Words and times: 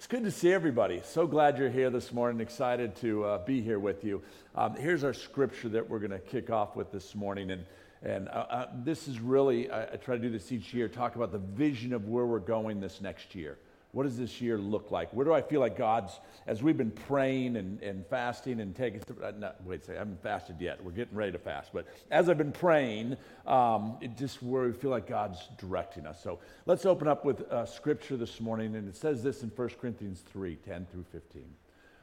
It's 0.00 0.06
good 0.06 0.24
to 0.24 0.30
see 0.30 0.50
everybody. 0.50 1.02
So 1.04 1.26
glad 1.26 1.58
you're 1.58 1.68
here 1.68 1.90
this 1.90 2.10
morning. 2.10 2.40
Excited 2.40 2.96
to 3.02 3.22
uh, 3.22 3.44
be 3.44 3.60
here 3.60 3.78
with 3.78 4.02
you. 4.02 4.22
Um, 4.54 4.74
here's 4.74 5.04
our 5.04 5.12
scripture 5.12 5.68
that 5.68 5.90
we're 5.90 5.98
going 5.98 6.10
to 6.10 6.18
kick 6.18 6.48
off 6.48 6.74
with 6.74 6.90
this 6.90 7.14
morning. 7.14 7.50
And, 7.50 7.66
and 8.02 8.26
uh, 8.30 8.46
uh, 8.48 8.66
this 8.82 9.08
is 9.08 9.20
really, 9.20 9.70
I, 9.70 9.82
I 9.82 9.96
try 9.96 10.16
to 10.16 10.22
do 10.22 10.30
this 10.30 10.52
each 10.52 10.72
year, 10.72 10.88
talk 10.88 11.16
about 11.16 11.32
the 11.32 11.38
vision 11.38 11.92
of 11.92 12.08
where 12.08 12.24
we're 12.24 12.38
going 12.38 12.80
this 12.80 13.02
next 13.02 13.34
year. 13.34 13.58
What 13.92 14.04
does 14.04 14.16
this 14.16 14.40
year 14.40 14.56
look 14.56 14.92
like? 14.92 15.12
Where 15.12 15.24
do 15.24 15.32
I 15.32 15.42
feel 15.42 15.58
like 15.58 15.76
God's, 15.76 16.20
as 16.46 16.62
we've 16.62 16.76
been 16.76 16.92
praying 16.92 17.56
and, 17.56 17.82
and 17.82 18.06
fasting 18.06 18.60
and 18.60 18.74
taking, 18.74 19.02
uh, 19.22 19.32
no, 19.36 19.52
wait 19.64 19.80
a 19.80 19.84
second, 19.84 19.96
I 19.96 19.98
haven't 19.98 20.22
fasted 20.22 20.60
yet. 20.60 20.82
We're 20.84 20.92
getting 20.92 21.16
ready 21.16 21.32
to 21.32 21.38
fast. 21.38 21.72
But 21.72 21.86
as 22.10 22.28
I've 22.28 22.38
been 22.38 22.52
praying, 22.52 23.16
um, 23.48 23.96
it 24.00 24.16
just 24.16 24.42
where 24.42 24.66
we 24.66 24.72
feel 24.72 24.90
like 24.90 25.08
God's 25.08 25.40
directing 25.58 26.06
us. 26.06 26.22
So 26.22 26.38
let's 26.66 26.86
open 26.86 27.08
up 27.08 27.24
with 27.24 27.40
uh, 27.50 27.66
scripture 27.66 28.16
this 28.16 28.40
morning. 28.40 28.76
And 28.76 28.88
it 28.88 28.96
says 28.96 29.24
this 29.24 29.42
in 29.42 29.48
1 29.48 29.68
Corinthians 29.80 30.22
3 30.32 30.54
10 30.54 30.86
through 30.92 31.06
15. 31.10 31.42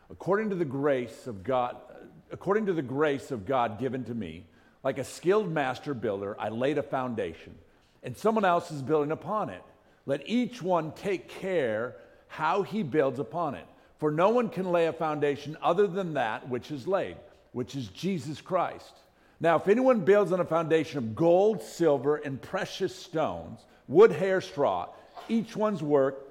According 0.10 0.50
to 0.50 0.56
the 0.56 0.66
grace 0.66 1.26
of 1.26 1.44
God, 1.44 1.78
according 2.32 2.66
to 2.66 2.74
the 2.74 2.82
grace 2.82 3.32
of 3.32 3.46
God 3.46 3.80
given 3.80 4.04
to 4.06 4.14
me, 4.14 4.46
like 4.84 4.98
a 4.98 5.04
skilled 5.06 5.52
master 5.52 5.94
builder, 5.94 6.36
I 6.40 6.50
laid 6.50 6.78
a 6.78 6.84
foundation, 6.84 7.56
and 8.04 8.16
someone 8.16 8.46
else 8.46 8.72
is 8.72 8.82
building 8.82 9.12
upon 9.12 9.50
it. 9.50 9.64
Let 10.08 10.28
each 10.28 10.62
one 10.62 10.94
take 10.94 11.30
care 11.30 11.96
how 12.30 12.64
he 12.64 12.82
builds 12.82 13.20
upon 13.20 13.54
it. 13.54 13.66
For 14.00 14.10
no 14.10 14.30
one 14.30 14.50
can 14.50 14.72
lay 14.72 14.88
a 14.88 14.94
foundation 14.94 15.58
other 15.62 15.86
than 15.86 16.14
that 16.14 16.48
which 16.48 16.72
is 16.72 16.88
laid, 16.88 17.18
which 17.52 17.76
is 17.76 17.90
Jesus 17.90 18.42
Christ. 18.42 18.94
Now, 19.40 19.58
if 19.58 19.68
anyone 19.68 20.00
builds 20.00 20.32
on 20.32 20.40
a 20.40 20.46
foundation 20.46 20.98
of 20.98 21.16
gold, 21.16 21.62
silver, 21.62 22.16
and 22.16 22.42
precious 22.42 22.96
stones, 22.96 23.66
wood, 23.88 24.12
hair, 24.12 24.42
straw, 24.42 24.88
each 25.30 25.56
one's 25.56 25.84
work 25.84 26.24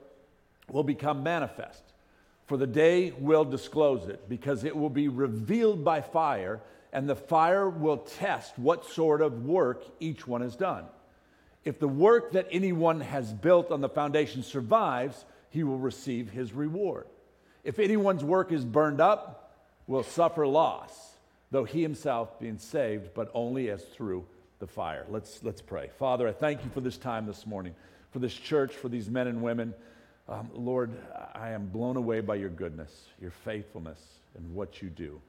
will 0.70 0.82
become 0.82 1.22
manifest. 1.22 1.82
For 2.46 2.56
the 2.56 2.66
day 2.66 3.12
will 3.18 3.44
disclose 3.44 4.08
it, 4.08 4.28
because 4.28 4.64
it 4.64 4.74
will 4.74 4.90
be 4.90 5.08
revealed 5.08 5.84
by 5.84 6.00
fire, 6.00 6.60
and 6.92 7.08
the 7.08 7.16
fire 7.16 7.68
will 7.68 7.98
test 7.98 8.58
what 8.58 8.86
sort 8.86 9.20
of 9.20 9.44
work 9.44 9.84
each 10.00 10.26
one 10.26 10.40
has 10.40 10.56
done. 10.56 10.86
If 11.66 11.80
the 11.80 11.88
work 11.88 12.32
that 12.32 12.46
anyone 12.52 13.00
has 13.00 13.32
built 13.32 13.72
on 13.72 13.80
the 13.80 13.88
foundation 13.88 14.44
survives, 14.44 15.24
he 15.50 15.64
will 15.64 15.78
receive 15.78 16.30
his 16.30 16.52
reward. 16.52 17.08
If 17.64 17.80
anyone's 17.80 18.22
work 18.22 18.52
is 18.52 18.64
burned 18.64 19.00
up, 19.00 19.52
will 19.88 20.04
suffer 20.04 20.46
loss, 20.46 21.16
though 21.50 21.64
he 21.64 21.82
himself 21.82 22.38
being 22.38 22.58
saved, 22.58 23.10
but 23.14 23.32
only 23.34 23.68
as 23.68 23.84
through 23.84 24.24
the 24.60 24.68
fire. 24.68 25.06
Let's, 25.10 25.42
let's 25.42 25.60
pray. 25.60 25.90
Father, 25.98 26.28
I 26.28 26.32
thank 26.32 26.62
you 26.62 26.70
for 26.70 26.80
this 26.80 26.98
time 26.98 27.26
this 27.26 27.44
morning, 27.44 27.74
for 28.12 28.20
this 28.20 28.34
church, 28.34 28.72
for 28.72 28.88
these 28.88 29.10
men 29.10 29.26
and 29.26 29.42
women. 29.42 29.74
Um, 30.28 30.48
Lord, 30.54 30.92
I 31.34 31.50
am 31.50 31.66
blown 31.66 31.96
away 31.96 32.20
by 32.20 32.36
your 32.36 32.50
goodness, 32.50 33.06
your 33.20 33.32
faithfulness, 33.32 34.00
and 34.36 34.54
what 34.54 34.82
you 34.82 34.88
do. 34.88 35.20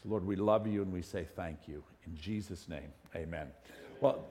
So, 0.00 0.08
Lord, 0.08 0.24
we 0.24 0.36
love 0.36 0.68
you 0.68 0.82
and 0.82 0.92
we 0.92 1.02
say 1.02 1.26
thank 1.34 1.66
you. 1.66 1.82
In 2.06 2.16
Jesus' 2.16 2.68
name, 2.68 2.92
amen. 3.16 3.48
Well, 4.00 4.24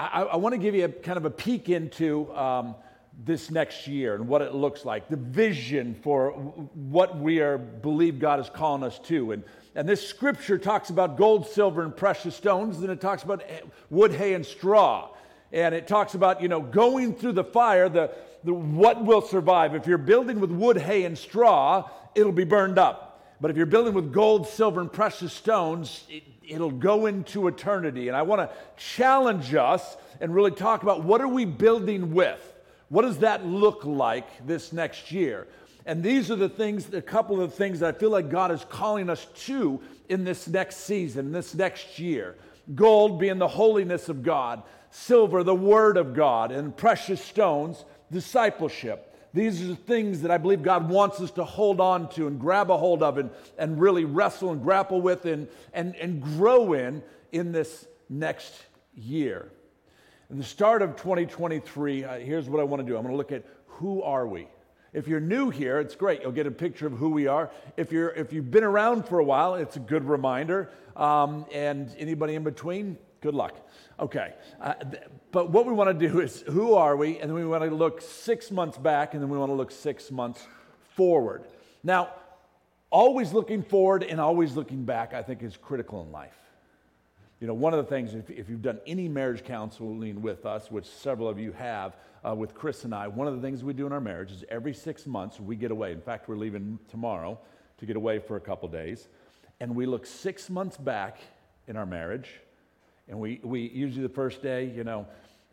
I, 0.00 0.22
I 0.22 0.36
want 0.36 0.54
to 0.54 0.58
give 0.58 0.74
you 0.74 0.86
a 0.86 0.88
kind 0.88 1.18
of 1.18 1.26
a 1.26 1.30
peek 1.30 1.68
into 1.68 2.34
um, 2.34 2.74
this 3.22 3.50
next 3.50 3.86
year 3.86 4.14
and 4.14 4.26
what 4.26 4.40
it 4.40 4.54
looks 4.54 4.86
like, 4.86 5.10
the 5.10 5.16
vision 5.16 5.94
for 5.94 6.30
what 6.30 7.18
we 7.18 7.40
are 7.40 7.58
believe 7.58 8.18
God 8.18 8.40
is 8.40 8.48
calling 8.48 8.82
us 8.82 8.98
to. 9.00 9.32
And, 9.32 9.44
and 9.74 9.86
this 9.86 10.06
scripture 10.06 10.56
talks 10.56 10.88
about 10.88 11.18
gold, 11.18 11.46
silver, 11.46 11.82
and 11.82 11.94
precious 11.94 12.34
stones, 12.34 12.78
and 12.78 12.88
it 12.88 13.02
talks 13.02 13.24
about 13.24 13.44
wood, 13.90 14.14
hay, 14.14 14.32
and 14.32 14.46
straw. 14.46 15.10
And 15.52 15.74
it 15.74 15.86
talks 15.86 16.14
about, 16.14 16.40
you 16.40 16.48
know, 16.48 16.62
going 16.62 17.14
through 17.14 17.32
the 17.32 17.44
fire, 17.44 17.90
the, 17.90 18.10
the 18.42 18.54
what 18.54 19.04
will 19.04 19.20
survive. 19.20 19.74
If 19.74 19.86
you're 19.86 19.98
building 19.98 20.40
with 20.40 20.50
wood, 20.50 20.78
hay, 20.78 21.04
and 21.04 21.18
straw, 21.18 21.90
it'll 22.14 22.32
be 22.32 22.44
burned 22.44 22.78
up. 22.78 23.09
But 23.40 23.50
if 23.50 23.56
you're 23.56 23.66
building 23.66 23.94
with 23.94 24.12
gold, 24.12 24.46
silver, 24.46 24.80
and 24.80 24.92
precious 24.92 25.32
stones, 25.32 26.04
it, 26.10 26.24
it'll 26.46 26.70
go 26.70 27.06
into 27.06 27.48
eternity. 27.48 28.08
And 28.08 28.16
I 28.16 28.22
want 28.22 28.40
to 28.40 28.54
challenge 28.76 29.54
us 29.54 29.96
and 30.20 30.34
really 30.34 30.50
talk 30.50 30.82
about 30.82 31.04
what 31.04 31.20
are 31.20 31.28
we 31.28 31.46
building 31.46 32.12
with? 32.12 32.46
What 32.88 33.02
does 33.02 33.18
that 33.18 33.46
look 33.46 33.84
like 33.84 34.46
this 34.46 34.72
next 34.72 35.10
year? 35.10 35.46
And 35.86 36.02
these 36.02 36.30
are 36.30 36.36
the 36.36 36.48
things, 36.48 36.92
a 36.92 37.00
couple 37.00 37.40
of 37.40 37.50
the 37.50 37.56
things 37.56 37.80
that 37.80 37.94
I 37.94 37.98
feel 37.98 38.10
like 38.10 38.30
God 38.30 38.50
is 38.50 38.64
calling 38.68 39.08
us 39.08 39.26
to 39.46 39.80
in 40.08 40.24
this 40.24 40.46
next 40.46 40.78
season, 40.78 41.32
this 41.32 41.54
next 41.54 41.98
year. 41.98 42.36
Gold 42.74 43.18
being 43.18 43.38
the 43.38 43.48
holiness 43.48 44.08
of 44.08 44.22
God, 44.22 44.62
silver, 44.90 45.42
the 45.42 45.54
word 45.54 45.96
of 45.96 46.14
God, 46.14 46.52
and 46.52 46.76
precious 46.76 47.24
stones, 47.24 47.84
discipleship. 48.12 49.09
These 49.32 49.62
are 49.62 49.66
the 49.66 49.76
things 49.76 50.22
that 50.22 50.30
I 50.30 50.38
believe 50.38 50.62
God 50.62 50.88
wants 50.88 51.20
us 51.20 51.30
to 51.32 51.44
hold 51.44 51.80
on 51.80 52.08
to 52.10 52.26
and 52.26 52.40
grab 52.40 52.70
a 52.70 52.76
hold 52.76 53.02
of 53.02 53.18
and, 53.18 53.30
and 53.58 53.80
really 53.80 54.04
wrestle 54.04 54.50
and 54.50 54.62
grapple 54.62 55.00
with 55.00 55.24
and, 55.24 55.46
and, 55.72 55.94
and 55.96 56.22
grow 56.22 56.72
in 56.72 57.02
in 57.30 57.52
this 57.52 57.86
next 58.08 58.52
year. 58.94 59.52
In 60.30 60.38
the 60.38 60.44
start 60.44 60.82
of 60.82 60.96
2023, 60.96 62.04
uh, 62.04 62.18
here's 62.18 62.48
what 62.48 62.60
I 62.60 62.64
want 62.64 62.80
to 62.82 62.86
do 62.86 62.96
I'm 62.96 63.02
going 63.02 63.12
to 63.12 63.16
look 63.18 63.32
at 63.32 63.44
who 63.66 64.02
are 64.02 64.26
we? 64.26 64.48
If 64.92 65.06
you're 65.06 65.20
new 65.20 65.50
here, 65.50 65.78
it's 65.78 65.94
great. 65.94 66.22
You'll 66.22 66.32
get 66.32 66.48
a 66.48 66.50
picture 66.50 66.86
of 66.86 66.94
who 66.94 67.10
we 67.10 67.28
are. 67.28 67.50
If, 67.76 67.92
you're, 67.92 68.10
if 68.10 68.32
you've 68.32 68.50
been 68.50 68.64
around 68.64 69.06
for 69.06 69.20
a 69.20 69.24
while, 69.24 69.54
it's 69.54 69.76
a 69.76 69.80
good 69.80 70.04
reminder. 70.04 70.70
Um, 70.96 71.46
and 71.52 71.94
anybody 71.96 72.34
in 72.34 72.42
between, 72.42 72.98
good 73.20 73.34
luck. 73.34 73.54
Okay. 74.00 74.32
Uh, 74.60 74.74
th- 74.74 75.02
but 75.30 75.50
what 75.50 75.66
we 75.66 75.74
want 75.74 75.98
to 75.98 76.08
do 76.08 76.20
is 76.20 76.40
who 76.42 76.74
are 76.74 76.96
we? 76.96 77.18
And 77.18 77.30
then 77.30 77.34
we 77.34 77.44
want 77.44 77.62
to 77.64 77.70
look 77.70 78.00
six 78.00 78.50
months 78.50 78.78
back, 78.78 79.12
and 79.12 79.22
then 79.22 79.28
we 79.28 79.36
want 79.36 79.50
to 79.50 79.54
look 79.54 79.70
six 79.70 80.10
months 80.10 80.46
forward. 80.96 81.44
Now, 81.84 82.08
always 82.90 83.32
looking 83.32 83.62
forward 83.62 84.02
and 84.02 84.18
always 84.18 84.56
looking 84.56 84.84
back, 84.84 85.12
I 85.12 85.22
think, 85.22 85.42
is 85.42 85.56
critical 85.56 86.02
in 86.02 86.10
life. 86.10 86.34
You 87.40 87.46
know, 87.46 87.54
one 87.54 87.74
of 87.74 87.84
the 87.84 87.88
things, 87.88 88.14
if, 88.14 88.30
if 88.30 88.48
you've 88.48 88.62
done 88.62 88.80
any 88.86 89.08
marriage 89.08 89.44
counseling 89.44 90.22
with 90.22 90.44
us, 90.46 90.70
which 90.70 90.86
several 90.86 91.28
of 91.28 91.38
you 91.38 91.52
have 91.52 91.96
uh, 92.26 92.34
with 92.34 92.54
Chris 92.54 92.84
and 92.84 92.94
I, 92.94 93.08
one 93.08 93.26
of 93.26 93.34
the 93.34 93.40
things 93.40 93.62
we 93.62 93.72
do 93.74 93.86
in 93.86 93.92
our 93.92 94.00
marriage 94.00 94.30
is 94.30 94.44
every 94.48 94.74
six 94.74 95.06
months 95.06 95.40
we 95.40 95.56
get 95.56 95.70
away. 95.70 95.92
In 95.92 96.00
fact, 96.00 96.28
we're 96.28 96.36
leaving 96.36 96.78
tomorrow 96.88 97.38
to 97.78 97.86
get 97.86 97.96
away 97.96 98.18
for 98.18 98.36
a 98.36 98.40
couple 98.40 98.68
days. 98.68 99.08
And 99.58 99.74
we 99.74 99.86
look 99.86 100.06
six 100.06 100.50
months 100.50 100.76
back 100.76 101.18
in 101.66 101.76
our 101.76 101.86
marriage 101.86 102.28
and 103.10 103.18
we, 103.18 103.40
we 103.42 103.68
usually 103.68 104.06
the 104.06 104.14
first 104.14 104.40
day, 104.40 104.72
you 104.74 104.84
know, 104.84 105.06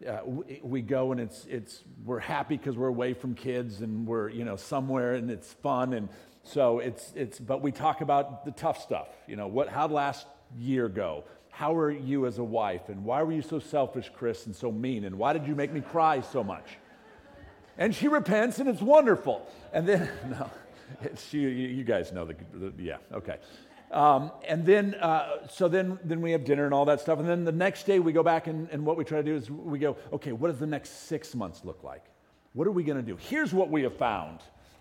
uh, 0.07 0.19
we, 0.23 0.62
we, 0.63 0.81
go 0.81 1.12
and 1.12 1.19
it's, 1.19 1.45
it's 1.50 1.84
we're 2.06 2.19
happy 2.19 2.56
because 2.56 2.78
we're 2.78 2.88
away 2.88 3.13
from 3.16 3.34
kids 3.34 3.81
and 3.81 4.06
we're 4.06 4.29
you 4.29 4.45
know 4.45 4.56
somewhere 4.56 5.16
and 5.16 5.31
it's 5.31 5.53
fun 5.53 5.94
and 5.94 6.07
so 6.44 6.78
it's 6.78 7.12
it's 7.16 7.40
but 7.40 7.63
we 7.63 7.72
talk 7.72 8.01
about 8.01 8.46
the 8.46 8.51
tough 8.51 8.79
stuff 8.79 9.07
you 9.28 9.35
know 9.35 9.47
what 9.47 9.69
how 9.69 9.88
last 9.88 10.28
year 10.59 10.88
go? 10.88 11.23
How 11.50 11.75
are 11.75 11.90
you 11.90 12.28
as 12.28 12.38
a 12.38 12.44
wife 12.44 12.90
and 12.90 13.03
why 13.03 13.23
were 13.23 13.31
you 13.31 13.41
so 13.41 13.57
selfish 13.57 14.12
chris 14.13 14.46
and 14.46 14.56
so 14.56 14.72
mean 14.72 15.03
and 15.03 15.17
why 15.17 15.34
did 15.34 15.47
you 15.47 15.56
make 15.56 15.73
me 15.73 15.81
cry 15.81 16.22
so 16.22 16.44
much? 16.44 16.78
And 17.79 17.96
she 17.96 18.07
repents 18.07 18.59
and 18.59 18.69
it's 18.69 18.81
wonderful. 18.81 19.49
And 19.73 19.87
then 19.87 20.08
no 20.29 20.52
you 21.32 21.84
guys 21.84 22.11
know 22.11 22.26
the, 22.26 22.35
the 22.53 22.72
yeah 22.84 22.97
okay 23.11 23.37
um, 23.91 24.31
and 24.47 24.66
then, 24.66 24.95
uh, 24.95 25.47
so 25.47 25.67
then, 25.67 25.97
then 26.03 26.22
we 26.22 26.31
have 26.31 26.43
dinner 26.43 26.66
and 26.66 26.73
all 26.73 26.85
that 26.85 26.99
stuff. 26.99 27.19
And 27.19 27.28
then 27.28 27.45
the 27.45 27.51
next 27.51 27.85
day 27.85 27.99
we 27.99 28.11
go 28.11 28.23
back 28.23 28.47
and, 28.47 28.69
and 28.72 28.85
what 28.85 28.97
we 28.97 29.05
try 29.05 29.17
to 29.17 29.23
do 29.23 29.35
is 29.35 29.49
we 29.49 29.79
go, 29.79 29.95
okay, 30.11 30.34
what 30.34 30.49
does 30.49 30.59
the 30.59 30.67
next 30.67 31.07
six 31.07 31.34
months 31.34 31.63
look 31.63 31.84
like? 31.84 32.03
What 32.53 32.67
are 32.67 32.72
we 32.72 32.84
going 32.84 32.97
to 32.97 33.03
do? 33.03 33.17
Here's 33.17 33.53
what 33.53 33.69
we 33.69 33.84
have 33.84 33.95
found 33.97 34.39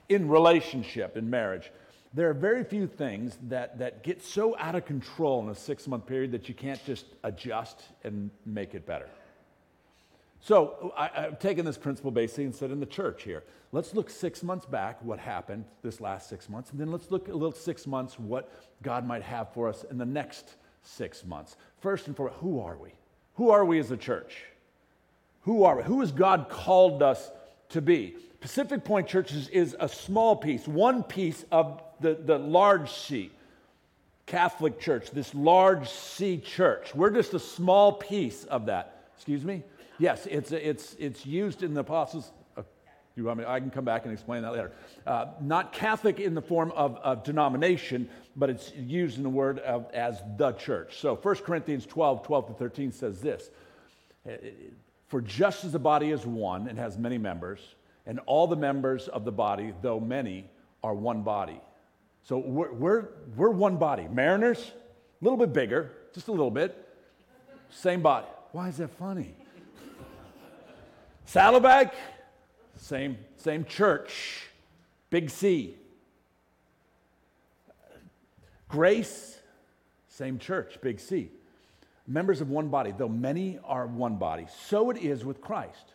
in 0.09 0.29
relationship, 0.29 1.17
in 1.17 1.31
marriage. 1.31 1.71
There 2.15 2.31
are 2.31 2.35
very 2.35 2.65
few 2.65 2.87
things 2.87 3.39
that, 3.49 3.79
that 3.79 4.03
get 4.03 4.23
so 4.23 4.57
out 4.59 4.75
of 4.75 4.87
control 4.87 5.43
in 5.43 5.51
a 5.51 5.55
six 5.55 5.87
month 5.87 6.07
period 6.07 6.33
that 6.33 6.49
you 6.49 6.55
can't 6.55 6.83
just 6.85 7.07
adjust 7.23 7.83
and 8.03 8.31
make 8.45 8.75
it 8.75 8.87
better. 8.87 9.09
So 10.41 10.93
I, 10.97 11.09
have 11.15 11.39
taken 11.39 11.65
this 11.65 11.79
principle 11.79 12.11
basically 12.11 12.45
and 12.45 12.55
said 12.55 12.71
in 12.71 12.81
the 12.81 12.87
church 12.87 13.23
here, 13.23 13.43
let's 13.73 13.95
look 13.95 14.11
six 14.11 14.43
months 14.43 14.67
back, 14.67 15.03
what 15.03 15.19
happened 15.19 15.65
this 15.83 16.01
last 16.01 16.29
six 16.29 16.49
months, 16.49 16.71
and 16.71 16.81
then 16.81 16.91
let's 16.93 17.11
look 17.11 17.29
a 17.29 17.33
little 17.33 17.53
six 17.53 17.87
months, 17.87 18.19
what 18.19 18.53
God 18.83 19.07
might 19.07 19.23
have 19.23 19.53
for 19.53 19.69
us 19.69 19.85
in 19.91 19.99
the 19.99 20.07
next 20.07 20.55
six 20.83 21.25
months. 21.25 21.57
First 21.81 22.07
and 22.07 22.17
foremost, 22.17 22.41
who 22.41 22.61
are 22.61 22.77
we? 22.77 22.91
Who 23.35 23.51
are 23.51 23.65
we 23.65 23.79
as 23.79 23.91
a 23.91 23.97
church? 23.97 24.45
Who 25.43 25.65
are 25.65 25.77
we? 25.77 25.83
Who 25.83 26.01
has 26.01 26.13
God 26.13 26.49
called 26.49 27.03
us 27.03 27.31
to 27.71 27.81
be? 27.81 28.17
Pacific 28.41 28.85
Point 28.85 29.09
Churches 29.09 29.49
is 29.49 29.77
a 29.81 29.89
small 29.89 30.37
piece, 30.37 30.69
one 30.69 31.03
piece 31.03 31.45
of 31.51 31.83
the, 32.01 32.15
the 32.15 32.39
large 32.39 32.93
C. 32.93 33.33
Catholic 34.27 34.81
Church, 34.81 35.11
this 35.13 35.35
large 35.35 35.89
C 35.89 36.39
church. 36.39 36.95
We're 36.95 37.11
just 37.11 37.33
a 37.35 37.39
small 37.39 37.93
piece 37.93 38.45
of 38.45 38.67
that. 38.67 39.05
Excuse 39.15 39.45
me? 39.45 39.63
Yes, 39.99 40.27
it's, 40.31 40.53
it's, 40.53 40.95
it's 40.99 41.25
used 41.25 41.63
in 41.63 41.75
the 41.75 41.81
apostles' 41.81 42.31
You 43.17 43.25
want 43.25 43.39
me? 43.39 43.45
I 43.47 43.61
can 43.61 43.71
come 43.71 43.87
back 43.87 44.05
and 44.05 44.13
explain 44.13 44.43
that 44.43 44.53
later. 44.53 44.73
Uh, 45.07 45.29
not 45.41 45.73
Catholic 45.73 46.21
in 46.21 46.35
the 46.35 46.43
form 46.43 46.71
of, 46.73 46.97
of, 46.97 47.25
denomination, 47.25 48.11
but 48.37 48.51
it's 48.51 48.73
used 48.77 49.17
in 49.17 49.23
the 49.23 49.31
word 49.31 49.59
of, 49.61 49.91
as 49.93 50.23
the 50.37 50.53
church. 50.53 50.99
So 51.01 51.17
1 51.17 51.37
Corinthians 51.37 51.87
12, 51.87 52.27
12 52.27 52.49
to 52.49 52.53
13 52.53 52.93
says 52.93 53.23
this 53.23 53.49
For 55.09 55.23
just 55.23 55.65
as 55.65 55.73
the 55.73 55.79
body 55.79 56.11
is 56.11 56.27
one 56.27 56.69
and 56.69 56.79
has 56.79 56.99
many 56.99 57.17
members, 57.17 57.61
and 58.05 58.21
all 58.27 58.47
the 58.47 58.57
members 58.57 59.09
of 59.09 59.25
the 59.25 59.33
body, 59.33 59.73
though 59.81 59.99
many, 59.99 60.51
are 60.85 60.95
one 60.95 61.23
body. 61.23 61.61
So 62.23 62.37
we're, 62.37 62.73
we're, 62.73 63.09
we're 63.35 63.51
one 63.51 63.79
body. 63.79 64.09
Mariners, 64.13 64.59
a 64.61 65.25
little 65.25 65.39
bit 65.39 65.55
bigger, 65.55 65.91
just 66.13 66.29
a 66.29 66.33
little 66.33 66.51
bit, 66.51 66.87
same 67.71 68.03
body. 68.03 68.27
Why 68.53 68.69
is 68.69 68.77
that 68.77 68.91
funny? 68.91 69.35
Saddleback, 71.27 71.95
same, 72.77 73.19
same 73.37 73.65
church, 73.65 74.47
big 75.11 75.29
C. 75.29 75.75
Grace, 78.69 79.39
same 80.09 80.39
church, 80.39 80.79
big 80.81 81.01
C. 81.01 81.31
Members 82.07 82.41
of 82.41 82.49
one 82.49 82.69
body, 82.69 82.95
though 82.97 83.09
many 83.09 83.59
are 83.65 83.89
one 83.89 84.17
body, 84.17 84.47
so 84.69 84.91
it 84.91 84.99
is 84.99 85.25
with 85.25 85.41
Christ. 85.41 85.95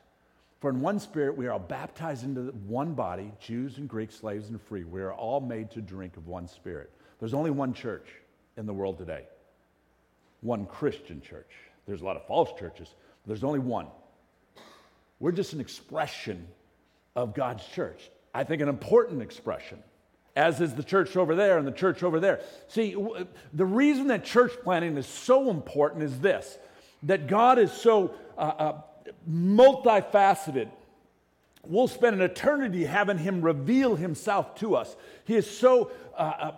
For 0.60 0.69
in 0.69 0.81
one 0.81 1.00
spirit 1.00 1.38
we 1.38 1.48
are 1.48 1.54
all 1.54 1.60
baptized 1.60 2.25
into 2.25 2.51
one 2.68 2.94
body, 2.94 3.31
Jews 3.39 3.78
and 3.78 3.88
Greeks, 3.88 4.16
slaves 4.16 4.50
and 4.50 4.62
free. 4.62 4.83
We 4.83 5.01
are 5.01 5.13
all 5.13 5.39
made 5.39 5.72
to 5.72 5.81
drink 5.81 6.18
of 6.18 6.28
one 6.28 6.48
spirit. 6.48 6.92
There's 7.19 7.33
only 7.33 7.51
one 7.51 7.74
church 7.74 8.10
in 8.57 8.66
the 8.66 8.74
world 8.74 8.98
today, 8.98 9.24
one 10.42 10.66
Christian 10.66 11.22
church. 11.22 11.51
There's 11.88 12.01
a 12.01 12.06
lot 12.06 12.18
of 12.18 12.28
false 12.28 12.51
churches, 12.60 12.89
but 13.24 13.28
there's 13.28 13.45
only 13.45 13.60
one. 13.60 13.88
We're 15.21 15.31
just 15.31 15.53
an 15.53 15.62
expression 15.62 16.47
of 17.15 17.35
God's 17.35 17.63
church. 17.68 18.09
I 18.33 18.44
think 18.44 18.62
an 18.63 18.68
important 18.68 19.21
expression, 19.21 19.77
as 20.35 20.59
is 20.59 20.73
the 20.73 20.83
church 20.83 21.15
over 21.15 21.35
there 21.35 21.59
and 21.59 21.68
the 21.68 21.71
church 21.71 22.01
over 22.01 22.19
there. 22.19 22.41
See, 22.68 22.95
the 23.53 23.65
reason 23.65 24.07
that 24.07 24.25
church 24.25 24.51
planting 24.63 24.97
is 24.97 25.06
so 25.06 25.51
important 25.51 26.03
is 26.03 26.19
this 26.19 26.57
that 27.03 27.27
God 27.27 27.59
is 27.59 27.71
so 27.71 28.15
uh, 28.35 28.41
uh, 28.41 28.81
multifaceted. 29.29 30.69
We'll 31.68 31.88
spend 31.88 32.15
an 32.15 32.21
eternity 32.23 32.85
having 32.85 33.19
Him 33.19 33.44
reveal 33.44 33.95
Himself 33.95 34.56
to 34.56 34.75
us. 34.75 34.95
He 35.25 35.35
is 35.35 35.47
so 35.47 35.91
uh, 36.18 36.33
uh 36.39 36.51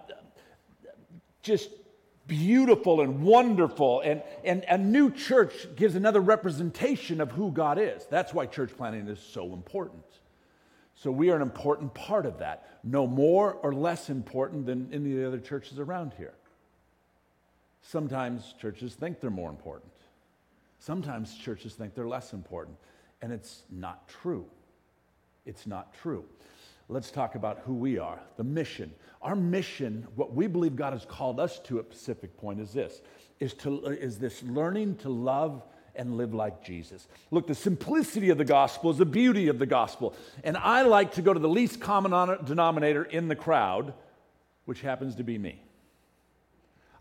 just 1.41 1.69
beautiful 2.27 3.01
and 3.01 3.21
wonderful. 3.21 4.01
And, 4.01 4.23
and 4.43 4.63
a 4.69 4.77
new 4.77 5.11
church 5.11 5.53
gives 5.75 5.95
another 5.95 6.21
representation 6.21 7.21
of 7.21 7.31
who 7.31 7.51
God 7.51 7.77
is. 7.77 8.05
That's 8.09 8.33
why 8.33 8.45
church 8.45 8.75
planting 8.75 9.07
is 9.07 9.19
so 9.19 9.53
important. 9.53 10.03
So 10.95 11.11
we 11.11 11.31
are 11.31 11.35
an 11.35 11.41
important 11.41 11.93
part 11.93 12.25
of 12.25 12.39
that, 12.39 12.79
no 12.83 13.07
more 13.07 13.53
or 13.53 13.73
less 13.73 14.09
important 14.09 14.65
than 14.65 14.89
any 14.93 15.11
of 15.11 15.17
the 15.17 15.27
other 15.27 15.39
churches 15.39 15.79
around 15.79 16.13
here. 16.17 16.33
Sometimes 17.81 18.53
churches 18.59 18.93
think 18.93 19.19
they're 19.19 19.29
more 19.29 19.49
important. 19.49 19.91
Sometimes 20.79 21.35
churches 21.35 21.73
think 21.73 21.95
they're 21.95 22.07
less 22.07 22.33
important, 22.33 22.77
and 23.21 23.31
it's 23.31 23.63
not 23.69 24.07
true. 24.07 24.45
It's 25.45 25.67
not 25.67 25.93
true. 25.93 26.25
Let's 26.89 27.11
talk 27.11 27.35
about 27.35 27.59
who 27.65 27.73
we 27.73 27.97
are, 27.97 28.19
the 28.37 28.43
mission. 28.43 28.93
Our 29.21 29.35
mission, 29.35 30.05
what 30.15 30.33
we 30.33 30.47
believe 30.47 30.75
God 30.75 30.93
has 30.93 31.05
called 31.05 31.39
us 31.39 31.59
to 31.65 31.79
at 31.79 31.89
Pacific 31.89 32.35
Point 32.37 32.59
is 32.59 32.73
this, 32.73 33.01
is, 33.39 33.53
to, 33.55 33.85
is 33.85 34.19
this 34.19 34.43
learning 34.43 34.97
to 34.97 35.09
love 35.09 35.63
and 35.95 36.17
live 36.17 36.33
like 36.33 36.63
Jesus. 36.63 37.07
Look, 37.31 37.47
the 37.47 37.55
simplicity 37.55 38.29
of 38.29 38.37
the 38.37 38.45
gospel 38.45 38.91
is 38.91 38.97
the 38.97 39.05
beauty 39.05 39.47
of 39.47 39.59
the 39.59 39.65
gospel. 39.65 40.15
And 40.43 40.57
I 40.57 40.81
like 40.81 41.13
to 41.13 41.21
go 41.21 41.33
to 41.33 41.39
the 41.39 41.49
least 41.49 41.79
common 41.79 42.11
denominator 42.45 43.03
in 43.03 43.27
the 43.27 43.35
crowd, 43.35 43.93
which 44.65 44.81
happens 44.81 45.15
to 45.15 45.23
be 45.23 45.37
me. 45.37 45.61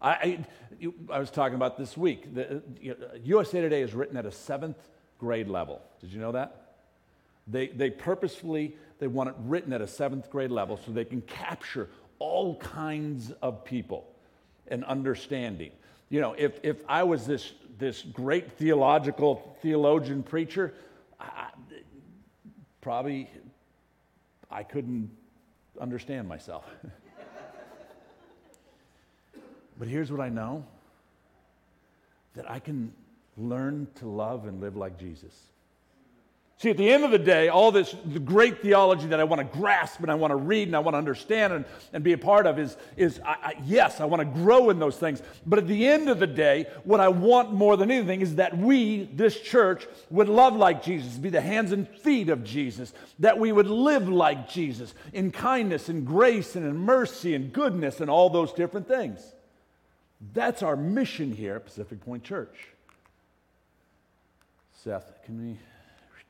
I, 0.00 0.11
I, 0.11 0.93
I 1.11 1.19
was 1.19 1.31
talking 1.31 1.55
about 1.55 1.78
this 1.78 1.96
week. 1.96 2.35
The, 2.35 2.62
you 2.81 2.90
know, 2.99 3.06
USA 3.25 3.61
Today 3.61 3.82
is 3.82 3.94
written 3.94 4.17
at 4.17 4.26
a 4.26 4.32
seventh 4.32 4.76
grade 5.19 5.49
level. 5.49 5.81
Did 6.00 6.12
you 6.12 6.20
know 6.20 6.32
that? 6.32 6.75
They, 7.46 7.69
they 7.69 7.90
purposefully 7.90 8.76
they 9.02 9.08
want 9.08 9.31
it 9.31 9.34
written 9.40 9.72
at 9.72 9.81
a 9.81 9.87
seventh 9.88 10.31
grade 10.31 10.52
level 10.52 10.76
so 10.76 10.93
they 10.93 11.04
can 11.04 11.22
capture 11.22 11.88
all 12.20 12.54
kinds 12.58 13.32
of 13.43 13.64
people 13.64 14.06
and 14.69 14.84
understanding. 14.84 15.72
You 16.08 16.20
know, 16.20 16.37
if, 16.38 16.60
if 16.62 16.84
I 16.88 17.02
was 17.02 17.26
this 17.26 17.52
this 17.81 18.02
great 18.02 18.52
theological 18.52 19.56
theologian 19.60 20.22
preacher, 20.22 20.72
I, 21.19 21.49
probably 22.81 23.28
I 24.49 24.62
couldn't 24.62 25.10
understand 25.81 26.28
myself. 26.28 26.64
but 29.81 29.88
here's 29.88 30.12
what 30.12 30.20
I 30.20 30.28
know 30.28 30.64
that 32.34 32.49
I 32.49 32.60
can 32.60 32.93
learn 33.37 33.88
to 33.96 34.06
love 34.06 34.46
and 34.46 34.60
live 34.60 34.76
like 34.76 34.96
Jesus. 34.96 35.51
See, 36.62 36.70
at 36.70 36.76
the 36.76 36.88
end 36.88 37.03
of 37.03 37.11
the 37.11 37.19
day, 37.19 37.49
all 37.49 37.73
this 37.73 37.93
the 38.05 38.20
great 38.20 38.62
theology 38.62 39.09
that 39.09 39.19
I 39.19 39.25
want 39.25 39.41
to 39.41 39.59
grasp 39.59 39.99
and 39.99 40.12
I 40.12 40.14
want 40.14 40.31
to 40.31 40.37
read 40.37 40.69
and 40.69 40.76
I 40.76 40.79
want 40.79 40.94
to 40.94 40.99
understand 40.99 41.53
and, 41.53 41.64
and 41.93 42.05
be 42.05 42.12
a 42.12 42.19
part 42.19 42.47
of 42.47 42.56
is, 42.56 42.76
is 42.97 43.19
I, 43.26 43.31
I, 43.31 43.55
yes, 43.64 44.00
I 44.00 44.05
want 44.05 44.20
to 44.20 44.41
grow 44.41 44.70
in 44.70 44.79
those 44.79 44.97
things. 44.97 45.23
But 45.44 45.59
at 45.59 45.67
the 45.67 45.88
end 45.88 46.09
of 46.09 46.20
the 46.20 46.26
day, 46.29 46.67
what 46.85 47.00
I 47.00 47.09
want 47.09 47.53
more 47.53 47.76
than 47.76 47.91
anything 47.91 48.20
is 48.20 48.37
that 48.37 48.56
we, 48.56 49.11
this 49.12 49.41
church, 49.41 49.88
would 50.09 50.29
love 50.29 50.55
like 50.55 50.85
Jesus, 50.85 51.14
be 51.14 51.31
the 51.31 51.41
hands 51.41 51.73
and 51.73 51.88
feet 51.88 52.29
of 52.29 52.44
Jesus, 52.44 52.93
that 53.19 53.41
we 53.41 53.50
would 53.50 53.67
live 53.67 54.09
like 54.09 54.49
Jesus 54.49 54.94
in 55.12 55.32
kindness 55.32 55.88
and 55.88 56.06
grace 56.06 56.55
and 56.55 56.64
in 56.64 56.76
mercy 56.76 57.35
and 57.35 57.53
goodness 57.53 58.00
and 58.00 58.09
all 58.09 58.31
those 58.31 58.53
different 58.53 58.87
things. 58.87 59.20
That's 60.32 60.62
our 60.62 60.76
mission 60.76 61.32
here 61.32 61.56
at 61.56 61.64
Pacific 61.64 62.00
Point 62.05 62.23
Church. 62.23 62.69
Seth, 64.85 65.25
can 65.25 65.44
we? 65.44 65.59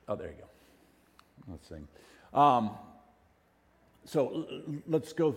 Oh, 0.08 0.16
there 0.16 0.28
you 0.28 0.36
go. 0.38 0.48
Let's 1.48 1.68
sing. 1.68 1.86
Um, 2.34 2.70
so 4.04 4.46
let's 4.86 5.12
go. 5.12 5.36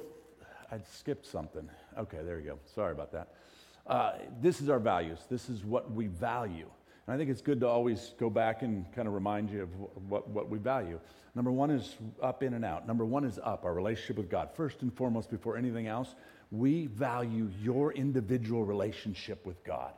I 0.71 0.79
skipped 0.91 1.25
something. 1.25 1.69
Okay, 1.97 2.19
there 2.23 2.39
you 2.39 2.45
go. 2.45 2.59
Sorry 2.73 2.91
about 2.91 3.11
that. 3.11 3.33
Uh, 3.85 4.13
this 4.41 4.61
is 4.61 4.69
our 4.69 4.79
values. 4.79 5.19
This 5.29 5.49
is 5.49 5.63
what 5.63 5.91
we 5.91 6.07
value. 6.07 6.69
And 7.05 7.13
I 7.13 7.17
think 7.17 7.29
it's 7.29 7.41
good 7.41 7.59
to 7.59 7.67
always 7.67 8.13
go 8.19 8.29
back 8.29 8.63
and 8.63 8.91
kind 8.93 9.07
of 9.07 9.13
remind 9.13 9.51
you 9.51 9.63
of 9.63 9.69
what, 10.09 10.27
what 10.29 10.49
we 10.49 10.57
value. 10.57 10.99
Number 11.35 11.51
one 11.51 11.69
is 11.69 11.95
up, 12.21 12.41
in, 12.41 12.53
and 12.55 12.65
out. 12.65 12.87
Number 12.87 13.05
one 13.05 13.25
is 13.25 13.39
up, 13.43 13.63
our 13.63 13.73
relationship 13.73 14.17
with 14.17 14.29
God. 14.29 14.49
First 14.55 14.81
and 14.81 14.91
foremost, 14.91 15.29
before 15.29 15.57
anything 15.57 15.85
else, 15.85 16.15
we 16.49 16.87
value 16.87 17.51
your 17.61 17.91
individual 17.93 18.63
relationship 18.63 19.45
with 19.45 19.63
God. 19.63 19.93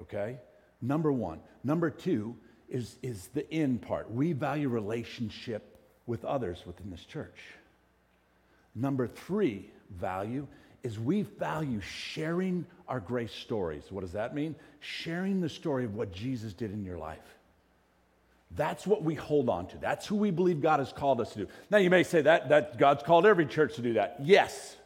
Okay? 0.00 0.38
Number 0.82 1.12
one. 1.12 1.40
Number 1.62 1.90
two 1.90 2.36
is, 2.70 2.96
is 3.02 3.28
the 3.34 3.50
end 3.52 3.82
part. 3.82 4.10
We 4.10 4.32
value 4.32 4.68
relationship 4.68 5.76
with 6.06 6.24
others 6.24 6.62
within 6.66 6.90
this 6.90 7.04
church. 7.04 7.36
Number 8.74 9.06
three 9.06 9.70
value 9.90 10.46
is 10.82 10.98
we 10.98 11.22
value 11.22 11.80
sharing 11.80 12.64
our 12.88 13.00
grace 13.00 13.32
stories. 13.32 13.82
What 13.90 14.00
does 14.00 14.12
that 14.12 14.34
mean? 14.34 14.54
Sharing 14.80 15.40
the 15.40 15.48
story 15.48 15.84
of 15.84 15.94
what 15.94 16.12
Jesus 16.12 16.52
did 16.52 16.72
in 16.72 16.84
your 16.84 16.98
life. 16.98 17.18
That's 18.56 18.86
what 18.86 19.02
we 19.02 19.14
hold 19.14 19.48
on 19.48 19.66
to. 19.68 19.78
That's 19.78 20.06
who 20.06 20.16
we 20.16 20.30
believe 20.30 20.60
God 20.60 20.80
has 20.80 20.92
called 20.92 21.20
us 21.20 21.32
to 21.34 21.40
do. 21.40 21.48
Now, 21.70 21.78
you 21.78 21.90
may 21.90 22.02
say 22.02 22.22
that, 22.22 22.48
that 22.48 22.78
God's 22.78 23.02
called 23.02 23.26
every 23.26 23.46
church 23.46 23.76
to 23.76 23.82
do 23.82 23.92
that. 23.94 24.16
Yes. 24.22 24.76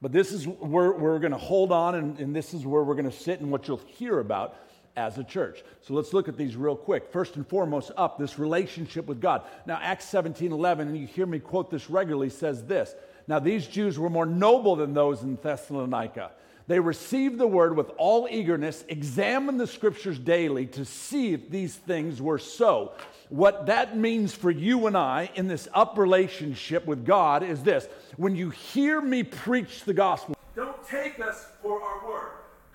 But 0.00 0.12
this 0.12 0.32
is 0.32 0.46
where 0.46 0.92
we're 0.92 1.18
going 1.18 1.32
to 1.32 1.38
hold 1.38 1.70
on, 1.70 1.94
and, 1.94 2.18
and 2.18 2.34
this 2.34 2.54
is 2.54 2.64
where 2.64 2.82
we're 2.82 2.94
going 2.94 3.10
to 3.10 3.16
sit 3.16 3.40
and 3.40 3.50
what 3.50 3.68
you'll 3.68 3.82
hear 3.86 4.18
about 4.18 4.56
as 4.98 5.16
a 5.16 5.24
church. 5.24 5.62
So 5.82 5.94
let's 5.94 6.12
look 6.12 6.28
at 6.28 6.36
these 6.36 6.56
real 6.56 6.76
quick. 6.76 7.12
First 7.12 7.36
and 7.36 7.46
foremost, 7.46 7.92
up 7.96 8.18
this 8.18 8.38
relationship 8.38 9.06
with 9.06 9.20
God. 9.20 9.42
Now, 9.64 9.78
Acts 9.80 10.06
17 10.06 10.52
11, 10.52 10.88
and 10.88 10.98
you 10.98 11.06
hear 11.06 11.24
me 11.24 11.38
quote 11.38 11.70
this 11.70 11.88
regularly, 11.88 12.30
says 12.30 12.64
this 12.64 12.94
Now, 13.28 13.38
these 13.38 13.66
Jews 13.66 13.98
were 13.98 14.10
more 14.10 14.26
noble 14.26 14.76
than 14.76 14.92
those 14.92 15.22
in 15.22 15.36
Thessalonica. 15.36 16.32
They 16.66 16.80
received 16.80 17.38
the 17.38 17.46
word 17.46 17.76
with 17.76 17.90
all 17.96 18.28
eagerness, 18.30 18.84
examined 18.88 19.58
the 19.58 19.66
scriptures 19.66 20.18
daily 20.18 20.66
to 20.66 20.84
see 20.84 21.32
if 21.32 21.48
these 21.48 21.74
things 21.74 22.20
were 22.20 22.38
so. 22.38 22.92
What 23.30 23.66
that 23.66 23.96
means 23.96 24.34
for 24.34 24.50
you 24.50 24.86
and 24.86 24.96
I 24.96 25.30
in 25.34 25.48
this 25.48 25.66
up 25.72 25.96
relationship 25.96 26.84
with 26.84 27.06
God 27.06 27.42
is 27.42 27.62
this 27.62 27.88
when 28.16 28.36
you 28.36 28.50
hear 28.50 29.00
me 29.00 29.22
preach 29.22 29.84
the 29.84 29.94
gospel, 29.94 30.34
don't 30.54 30.86
take 30.86 31.20
us 31.20 31.46
for 31.62 31.80
our 31.80 32.06
word. 32.06 32.17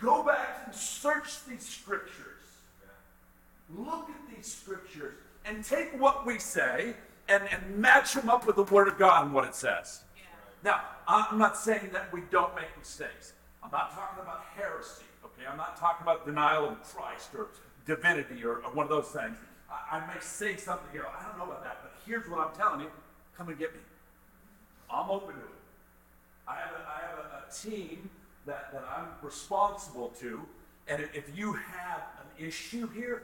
Go 0.03 0.21
back 0.21 0.63
and 0.65 0.75
search 0.75 1.45
these 1.45 1.65
scriptures. 1.65 2.41
Look 3.73 4.09
at 4.09 4.35
these 4.35 4.53
scriptures 4.53 5.15
and 5.45 5.63
take 5.63 5.97
what 5.99 6.25
we 6.25 6.39
say 6.39 6.93
and, 7.29 7.43
and 7.49 7.77
match 7.77 8.13
them 8.13 8.29
up 8.29 8.45
with 8.45 8.57
the 8.57 8.63
Word 8.63 8.89
of 8.89 8.99
God 8.99 9.25
and 9.25 9.33
what 9.33 9.47
it 9.47 9.55
says. 9.55 10.01
Now, 10.61 10.81
I'm 11.07 11.37
not 11.37 11.57
saying 11.57 11.89
that 11.93 12.11
we 12.11 12.21
don't 12.31 12.53
make 12.53 12.77
mistakes. 12.77 13.31
I'm 13.63 13.71
not 13.71 13.93
talking 13.93 14.21
about 14.21 14.43
heresy, 14.57 15.03
okay? 15.23 15.47
I'm 15.49 15.57
not 15.57 15.77
talking 15.77 16.03
about 16.03 16.25
denial 16.25 16.67
of 16.67 16.83
Christ 16.83 17.29
or 17.37 17.47
divinity 17.85 18.43
or, 18.43 18.57
or 18.57 18.73
one 18.73 18.83
of 18.85 18.89
those 18.89 19.07
things. 19.07 19.35
I, 19.71 19.99
I 19.99 20.07
may 20.07 20.19
say 20.19 20.57
something, 20.57 20.87
here, 20.91 21.05
I 21.07 21.25
don't 21.25 21.37
know 21.37 21.45
about 21.45 21.63
that, 21.63 21.79
but 21.81 21.93
here's 22.05 22.27
what 22.29 22.39
I'm 22.39 22.53
telling 22.55 22.81
you 22.81 22.91
come 23.37 23.47
and 23.47 23.57
get 23.57 23.73
me. 23.73 23.79
I'm 24.89 25.09
open 25.09 25.35
to 25.35 25.41
it. 25.41 25.47
I 26.45 26.55
have 26.55 26.71
a, 26.71 26.81
I 26.87 27.07
have 27.07 27.19
a, 27.19 27.47
a 27.47 27.51
team 27.51 28.09
that, 28.45 28.71
that 28.73 28.83
I'm 28.95 29.07
responsible 29.21 30.09
to, 30.19 30.41
and 30.87 31.01
if- 31.13 31.35
you 31.35 31.53
have 31.53 32.01
an 32.19 32.45
issue 32.45 32.87
here, 32.89 33.23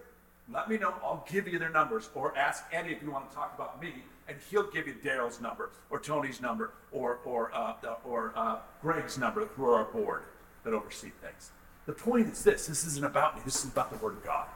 let 0.51 0.69
me 0.69 0.77
know. 0.77 0.93
I'll 1.03 1.25
give 1.29 1.47
you 1.47 1.59
their 1.59 1.69
numbers, 1.69 2.09
or 2.15 2.35
ask 2.35 2.63
Eddie 2.71 2.91
if 2.91 3.03
you 3.03 3.11
want 3.11 3.29
to 3.29 3.35
talk 3.35 3.53
about 3.55 3.79
me, 3.81 3.93
and 4.27 4.37
he'll 4.49 4.69
give 4.71 4.87
you 4.87 4.95
Daryl's 4.95 5.39
number, 5.39 5.69
or 5.89 5.99
Tony's 5.99 6.41
number, 6.41 6.71
or 6.91 7.19
or 7.23 7.51
uh, 7.53 7.73
or 8.03 8.33
uh, 8.35 8.57
Greg's 8.81 9.17
number 9.17 9.45
through 9.45 9.71
our 9.71 9.85
board 9.85 10.23
that 10.63 10.73
oversee 10.73 11.11
things. 11.21 11.51
The 11.85 11.93
point 11.93 12.31
is 12.31 12.43
this: 12.43 12.65
this 12.65 12.83
isn't 12.85 13.05
about 13.05 13.35
me. 13.35 13.41
This 13.45 13.63
is 13.63 13.71
about 13.71 13.91
the 13.91 13.97
Word 13.97 14.17
of 14.17 14.23
God. 14.23 14.47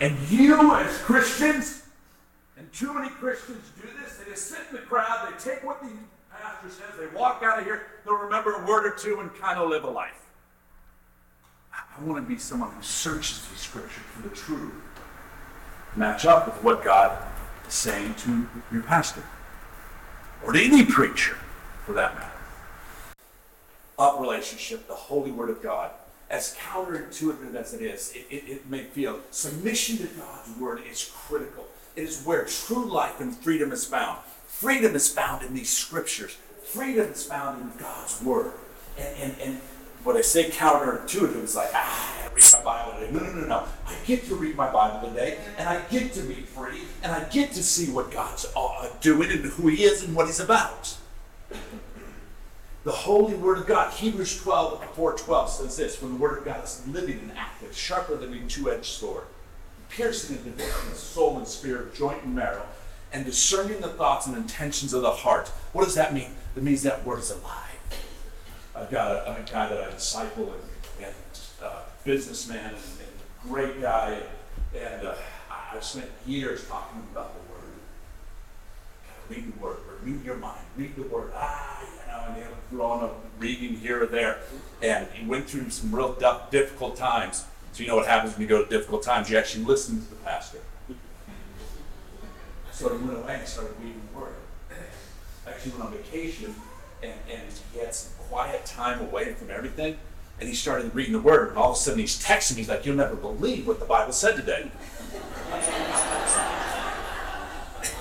And 0.00 0.16
you, 0.28 0.74
as 0.74 0.98
Christians, 0.98 1.82
and 2.56 2.72
too 2.72 2.92
many 2.94 3.08
Christians 3.08 3.70
do 3.80 3.88
this. 4.02 4.18
They 4.18 4.30
just 4.30 4.48
sit 4.48 4.60
in 4.70 4.76
the 4.76 4.82
crowd, 4.82 5.32
they 5.32 5.50
take 5.50 5.64
what 5.64 5.82
the 5.82 5.90
pastor 6.40 6.68
says, 6.70 6.98
they 6.98 7.16
walk 7.16 7.42
out 7.42 7.58
of 7.58 7.64
here, 7.64 7.86
they'll 8.04 8.16
remember 8.16 8.52
a 8.52 8.66
word 8.66 8.86
or 8.86 8.90
two 8.90 9.20
and 9.20 9.34
kind 9.34 9.58
of 9.58 9.68
live 9.68 9.84
a 9.84 9.90
life. 9.90 10.22
I 11.72 12.02
want 12.04 12.22
to 12.22 12.28
be 12.28 12.38
someone 12.38 12.70
who 12.70 12.82
searches 12.82 13.46
the 13.48 13.58
scripture 13.58 14.00
for 14.00 14.28
the 14.28 14.34
truth, 14.34 14.72
match 15.94 16.26
up 16.26 16.46
with 16.46 16.62
what 16.62 16.84
God 16.84 17.16
is 17.66 17.74
saying 17.74 18.14
to 18.16 18.46
your 18.70 18.82
pastor, 18.82 19.22
or 20.44 20.52
to 20.52 20.62
any 20.62 20.84
preacher 20.84 21.36
for 21.84 21.92
that 21.94 22.14
matter. 22.14 22.30
Up 23.98 24.20
relationship, 24.20 24.86
the 24.86 24.94
holy 24.94 25.30
word 25.30 25.48
of 25.48 25.62
God, 25.62 25.90
as 26.28 26.54
counterintuitive 26.56 27.54
as 27.54 27.72
it 27.72 27.80
is, 27.80 28.12
it, 28.14 28.26
it, 28.30 28.48
it 28.48 28.70
may 28.70 28.82
feel 28.82 29.20
submission 29.30 29.96
to 29.98 30.06
God's 30.14 30.58
word 30.58 30.82
is 30.90 31.10
critical. 31.14 31.66
It 31.94 32.02
is 32.02 32.22
where 32.24 32.44
true 32.44 32.84
life 32.84 33.20
and 33.20 33.34
freedom 33.34 33.72
is 33.72 33.86
found. 33.86 34.18
Freedom 34.56 34.96
is 34.96 35.12
found 35.12 35.42
in 35.42 35.52
these 35.52 35.68
scriptures. 35.68 36.34
Freedom 36.64 37.12
is 37.12 37.26
found 37.26 37.60
in 37.60 37.78
God's 37.78 38.22
word. 38.22 38.52
And, 38.96 39.14
and, 39.18 39.34
and 39.42 39.60
when 40.02 40.16
I 40.16 40.22
say 40.22 40.48
counterintuitive, 40.48 41.42
it's 41.42 41.54
like, 41.54 41.68
ah, 41.74 42.24
I 42.24 42.32
read 42.32 42.42
my 42.54 42.62
Bible 42.64 42.92
today. 42.98 43.12
No, 43.12 43.20
no, 43.20 43.32
no, 43.32 43.46
no. 43.48 43.64
I 43.86 43.94
get 44.06 44.24
to 44.28 44.34
read 44.34 44.56
my 44.56 44.72
Bible 44.72 45.10
today, 45.10 45.36
and 45.58 45.68
I 45.68 45.82
get 45.90 46.14
to 46.14 46.22
be 46.22 46.36
free, 46.36 46.84
and 47.02 47.12
I 47.12 47.24
get 47.24 47.52
to 47.52 47.62
see 47.62 47.92
what 47.92 48.10
God's 48.10 48.46
uh, 48.56 48.88
doing 49.02 49.30
and 49.30 49.44
who 49.44 49.68
He 49.68 49.84
is 49.84 50.04
and 50.04 50.16
what 50.16 50.24
He's 50.24 50.40
about. 50.40 50.96
The 52.84 52.92
holy 52.92 53.34
word 53.34 53.58
of 53.58 53.66
God, 53.66 53.92
Hebrews 53.92 54.40
12, 54.40 54.82
4 54.94 55.12
12 55.18 55.50
says 55.50 55.76
this 55.76 56.00
when 56.00 56.14
the 56.14 56.18
word 56.18 56.38
of 56.38 56.44
God 56.46 56.64
is 56.64 56.82
living 56.88 57.18
and 57.18 57.32
active, 57.36 57.76
sharper 57.76 58.16
than 58.16 58.32
a 58.32 58.48
two 58.48 58.70
edged 58.70 58.86
sword, 58.86 59.24
piercing 59.90 60.38
the 60.56 60.62
soul 60.94 61.36
and 61.36 61.46
spirit, 61.46 61.94
joint 61.94 62.22
and 62.22 62.34
marrow, 62.34 62.64
and 63.12 63.24
discerning 63.24 63.80
the 63.80 63.88
thoughts 63.88 64.26
and 64.26 64.36
intentions 64.36 64.92
of 64.92 65.02
the 65.02 65.10
heart. 65.10 65.48
What 65.72 65.84
does 65.84 65.94
that 65.94 66.12
mean? 66.12 66.30
It 66.56 66.62
means 66.62 66.82
that 66.82 67.04
word 67.04 67.20
is 67.20 67.30
alive. 67.30 67.62
I've 68.74 68.90
got 68.90 69.10
a, 69.10 69.30
a 69.30 69.44
guy 69.50 69.68
that 69.68 69.82
I 69.82 69.90
disciple 69.90 70.52
and, 70.52 71.06
and 71.06 71.14
uh, 71.62 71.80
businessman 72.04 72.66
and, 72.66 72.76
and 72.76 73.48
great 73.48 73.80
guy, 73.80 74.18
and 74.74 75.06
uh, 75.06 75.14
I've 75.72 75.84
spent 75.84 76.10
years 76.26 76.66
talking 76.66 77.02
about 77.12 77.32
the 77.34 77.52
word. 77.52 77.62
Read 79.28 79.52
the 79.52 79.62
word, 79.62 79.78
renew 80.02 80.22
your 80.22 80.36
mind, 80.36 80.60
read 80.76 80.94
the 80.94 81.02
word. 81.02 81.32
Ah, 81.34 81.80
you 81.82 82.12
know, 82.12 82.24
and 82.28 82.36
he'll 82.36 82.56
throw 82.70 82.86
on 82.86 83.04
a 83.04 83.10
reading 83.38 83.76
here 83.76 84.02
or 84.02 84.06
there. 84.06 84.38
And 84.82 85.08
he 85.12 85.26
went 85.26 85.48
through 85.48 85.70
some 85.70 85.94
real 85.94 86.16
difficult 86.50 86.96
times. 86.96 87.44
So 87.72 87.82
you 87.82 87.88
know 87.88 87.96
what 87.96 88.06
happens 88.06 88.34
when 88.34 88.42
you 88.42 88.48
go 88.48 88.62
to 88.62 88.70
difficult 88.70 89.02
times? 89.02 89.28
You 89.28 89.36
actually 89.38 89.64
listen 89.64 90.00
to 90.00 90.10
the 90.10 90.16
pastor. 90.16 90.58
So 92.76 92.94
he 92.94 93.02
went 93.06 93.18
away 93.20 93.36
and 93.36 93.48
started 93.48 93.74
reading 93.80 94.02
the 94.12 94.20
word. 94.20 94.34
Actually 95.48 95.72
went 95.72 95.84
on 95.84 95.92
vacation 95.92 96.54
and, 97.02 97.14
and 97.30 97.40
he 97.72 97.78
had 97.78 97.94
some 97.94 98.12
quiet 98.28 98.66
time 98.66 99.00
away 99.00 99.32
from 99.32 99.50
everything. 99.50 99.96
And 100.38 100.46
he 100.46 100.54
started 100.54 100.94
reading 100.94 101.14
the 101.14 101.20
word. 101.20 101.48
And 101.48 101.56
all 101.56 101.70
of 101.70 101.76
a 101.76 101.80
sudden 101.80 102.00
he's 102.00 102.22
texting 102.22 102.56
me. 102.56 102.58
He's 102.58 102.68
like, 102.68 102.84
You'll 102.84 102.96
never 102.96 103.16
believe 103.16 103.66
what 103.66 103.80
the 103.80 103.86
Bible 103.86 104.12
said 104.12 104.36
today. 104.36 104.70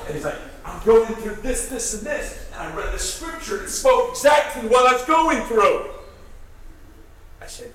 And 0.08 0.14
he's 0.14 0.26
like, 0.26 0.36
I'm 0.66 0.84
going 0.86 1.16
through 1.16 1.36
this, 1.36 1.70
this, 1.70 1.94
and 1.94 2.06
this. 2.06 2.50
And 2.52 2.62
I 2.64 2.76
read 2.76 2.94
the 2.94 3.00
scripture 3.00 3.60
and 3.60 3.68
it 3.68 3.70
spoke 3.70 4.10
exactly 4.10 4.68
what 4.68 4.90
I 4.90 4.94
was 4.98 5.06
going 5.06 5.42
through. 5.44 5.90
I 7.42 7.48
said, 7.48 7.72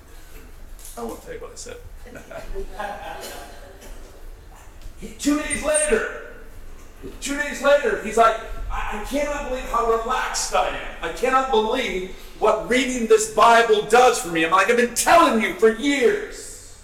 I 0.95 1.01
won't 1.01 1.19
tell 1.23 1.33
you 1.33 1.39
what 1.39 1.53
I 1.53 1.55
said. 1.55 1.77
Two 5.17 5.39
days 5.39 5.63
later, 5.63 6.30
two 7.19 7.37
days 7.37 7.61
later, 7.61 8.01
he's 8.03 8.17
like, 8.17 8.37
I, 8.71 9.01
I 9.01 9.05
cannot 9.05 9.49
believe 9.49 9.69
how 9.69 9.89
relaxed 9.91 10.53
I 10.55 10.69
am. 10.69 10.95
I 11.01 11.11
cannot 11.13 11.51
believe 11.51 12.15
what 12.39 12.69
reading 12.69 13.07
this 13.07 13.33
Bible 13.33 13.83
does 13.83 14.21
for 14.21 14.29
me. 14.29 14.45
I'm 14.45 14.51
like, 14.51 14.69
I've 14.69 14.77
been 14.77 14.95
telling 14.95 15.41
you 15.43 15.53
for 15.55 15.69
years. 15.69 16.81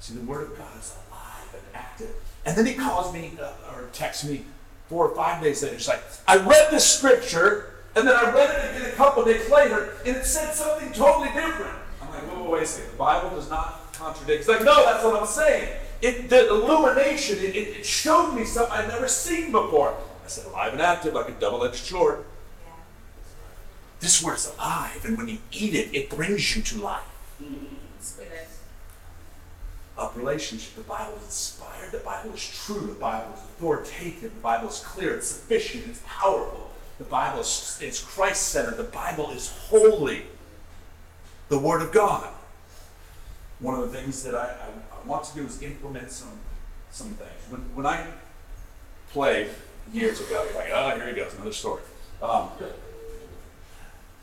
See, 0.00 0.14
the 0.14 0.24
Word 0.24 0.50
of 0.50 0.58
God 0.58 0.78
is 0.78 0.96
alive 1.08 1.54
and 1.54 1.62
active. 1.74 2.14
And 2.44 2.56
then 2.56 2.66
he 2.66 2.74
calls 2.74 3.12
me 3.12 3.32
uh, 3.40 3.52
or 3.72 3.88
texts 3.92 4.24
me 4.24 4.44
four 4.88 5.08
or 5.08 5.14
five 5.14 5.42
days 5.42 5.62
later. 5.62 5.76
He's 5.76 5.88
like, 5.88 6.02
I 6.26 6.36
read 6.36 6.70
this 6.70 6.90
scripture, 6.90 7.74
and 7.94 8.06
then 8.06 8.16
I 8.16 8.32
read 8.32 8.50
it 8.50 8.76
again 8.76 8.90
a 8.90 8.94
couple 8.94 9.24
days 9.24 9.48
later, 9.50 9.94
and 10.06 10.16
it 10.16 10.24
said 10.24 10.52
something 10.54 10.92
totally 10.92 11.28
different. 11.28 11.76
I'm 12.00 12.10
like, 12.10 12.22
whoa, 12.22 12.50
wait 12.50 12.64
a 12.64 12.66
second. 12.66 12.92
The 12.92 12.96
Bible 12.96 13.30
does 13.30 13.48
not 13.48 13.92
contradict. 13.92 14.38
He's 14.38 14.48
like, 14.48 14.64
no, 14.64 14.84
that's 14.84 15.04
what 15.04 15.20
I'm 15.20 15.26
saying. 15.26 15.78
It, 16.02 16.28
the 16.28 16.48
illumination, 16.48 17.38
it, 17.38 17.56
it 17.56 17.86
showed 17.86 18.32
me 18.32 18.44
something 18.44 18.72
I'd 18.72 18.88
never 18.88 19.06
seen 19.06 19.52
before. 19.52 19.96
I 20.24 20.28
said, 20.28 20.46
alive 20.46 20.72
and 20.72 20.82
active, 20.82 21.14
like 21.14 21.28
a 21.28 21.32
double-edged 21.32 21.76
sword. 21.76 22.24
This 24.00 24.20
word's 24.20 24.52
alive, 24.54 25.04
and 25.04 25.16
when 25.16 25.28
you 25.28 25.38
eat 25.52 25.74
it, 25.74 25.94
it 25.94 26.10
brings 26.10 26.56
you 26.56 26.62
to 26.62 26.78
life. 26.82 27.04
A 29.96 30.10
relationship, 30.16 30.74
the 30.74 30.80
Bible 30.82 31.14
is 31.18 31.24
inspired, 31.26 31.92
the 31.92 31.98
Bible 31.98 32.34
is 32.34 32.64
true, 32.64 32.80
the 32.80 32.94
Bible 32.94 33.32
is 33.34 33.40
authoritative, 33.40 34.34
the 34.34 34.40
Bible 34.40 34.68
is 34.68 34.80
clear, 34.80 35.14
it's 35.14 35.28
sufficient, 35.28 35.84
it's 35.86 36.02
powerful. 36.04 36.70
The 36.98 37.04
Bible 37.04 37.40
is, 37.40 37.78
is 37.80 38.00
Christ 38.00 38.48
centered, 38.48 38.76
the 38.76 38.84
Bible 38.84 39.30
is 39.30 39.50
holy. 39.68 40.22
The 41.48 41.58
Word 41.58 41.82
of 41.82 41.92
God. 41.92 42.28
One 43.60 43.78
of 43.78 43.92
the 43.92 43.96
things 43.96 44.24
that 44.24 44.34
I, 44.34 44.56
I 44.91 44.91
want 45.06 45.24
to 45.24 45.34
do 45.34 45.46
is 45.46 45.62
implement 45.62 46.10
some, 46.10 46.38
some 46.90 47.08
things. 47.08 47.30
When, 47.50 47.60
when 47.74 47.86
I 47.86 48.06
played 49.10 49.48
years 49.92 50.20
ago, 50.20 50.44
you're 50.44 50.54
like, 50.54 50.70
oh, 50.72 50.96
here 50.96 51.08
he 51.08 51.14
goes, 51.14 51.34
another 51.34 51.52
story. 51.52 51.82
Um, 52.22 52.50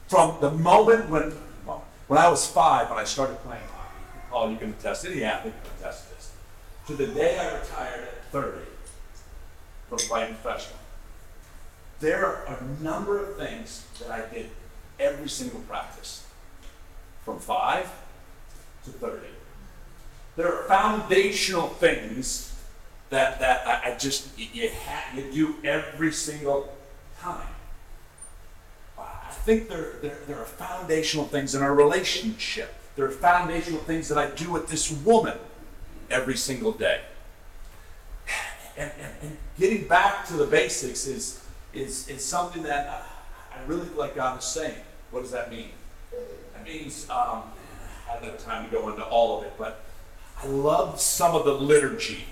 from 0.07 0.37
the 0.41 0.51
moment 0.51 1.09
when 1.09 1.33
well, 1.65 1.83
when 2.07 2.19
I 2.19 2.27
was 2.29 2.47
five, 2.47 2.89
when 2.89 2.97
I 2.97 3.03
started 3.03 3.37
playing 3.43 3.61
hockey, 3.71 4.21
Paul, 4.31 4.51
you 4.51 4.57
can 4.57 4.69
attest, 4.69 5.05
any 5.05 5.23
athlete 5.23 5.53
can 5.63 5.71
attest 5.79 6.09
this, 6.09 6.31
to 6.87 6.95
the 6.95 7.07
day 7.07 7.37
I 7.37 7.59
retired 7.59 8.01
at 8.01 8.25
30 8.31 8.57
from 9.89 9.97
playing 9.99 10.35
professional, 10.35 10.79
there 11.99 12.25
are 12.25 12.45
a 12.45 12.83
number 12.83 13.19
of 13.19 13.35
things 13.35 13.85
that 13.99 14.09
I 14.09 14.33
did 14.33 14.49
every 14.99 15.29
single 15.29 15.59
practice, 15.61 16.25
from 17.23 17.39
five 17.39 17.91
to 18.85 18.91
30. 18.91 19.27
There 20.39 20.47
are 20.47 20.63
foundational 20.69 21.67
things 21.67 22.55
that, 23.09 23.41
that 23.41 23.67
I, 23.67 23.91
I 23.91 23.97
just, 23.97 24.39
you, 24.39 24.47
you, 24.53 24.69
ha- 24.85 25.13
you 25.13 25.29
do 25.33 25.55
every 25.67 26.13
single 26.13 26.73
time. 27.19 27.45
I 28.97 29.31
think 29.31 29.67
there, 29.67 29.95
there, 30.01 30.17
there 30.27 30.39
are 30.39 30.45
foundational 30.45 31.25
things 31.25 31.55
in 31.55 31.61
our 31.61 31.75
relationship. 31.75 32.73
There 32.95 33.03
are 33.03 33.11
foundational 33.11 33.81
things 33.81 34.07
that 34.07 34.17
I 34.17 34.29
do 34.29 34.49
with 34.49 34.69
this 34.69 34.89
woman 35.03 35.37
every 36.09 36.37
single 36.37 36.71
day. 36.71 37.01
And, 38.77 38.93
and, 38.97 39.13
and 39.21 39.37
getting 39.59 39.89
back 39.89 40.25
to 40.27 40.35
the 40.35 40.45
basics 40.45 41.05
is, 41.05 41.43
is, 41.73 42.07
is 42.07 42.23
something 42.23 42.63
that 42.63 42.87
I, 42.87 43.59
I 43.59 43.63
really 43.65 43.89
like 43.89 44.15
God 44.15 44.39
is 44.39 44.45
saying. 44.45 44.79
What 45.11 45.19
does 45.19 45.31
that 45.31 45.51
mean? 45.51 45.71
That 46.53 46.63
means, 46.63 47.09
um, 47.09 47.43
I 48.09 48.13
don't 48.13 48.23
have 48.23 48.41
time 48.41 48.69
to 48.69 48.71
go 48.71 48.87
into 48.87 49.03
all 49.03 49.37
of 49.37 49.45
it, 49.45 49.51
but 49.57 49.83
I 50.41 50.47
love 50.47 51.01
some 51.01 51.35
of 51.35 51.43
the 51.43 51.53
liturgy. 51.53 52.25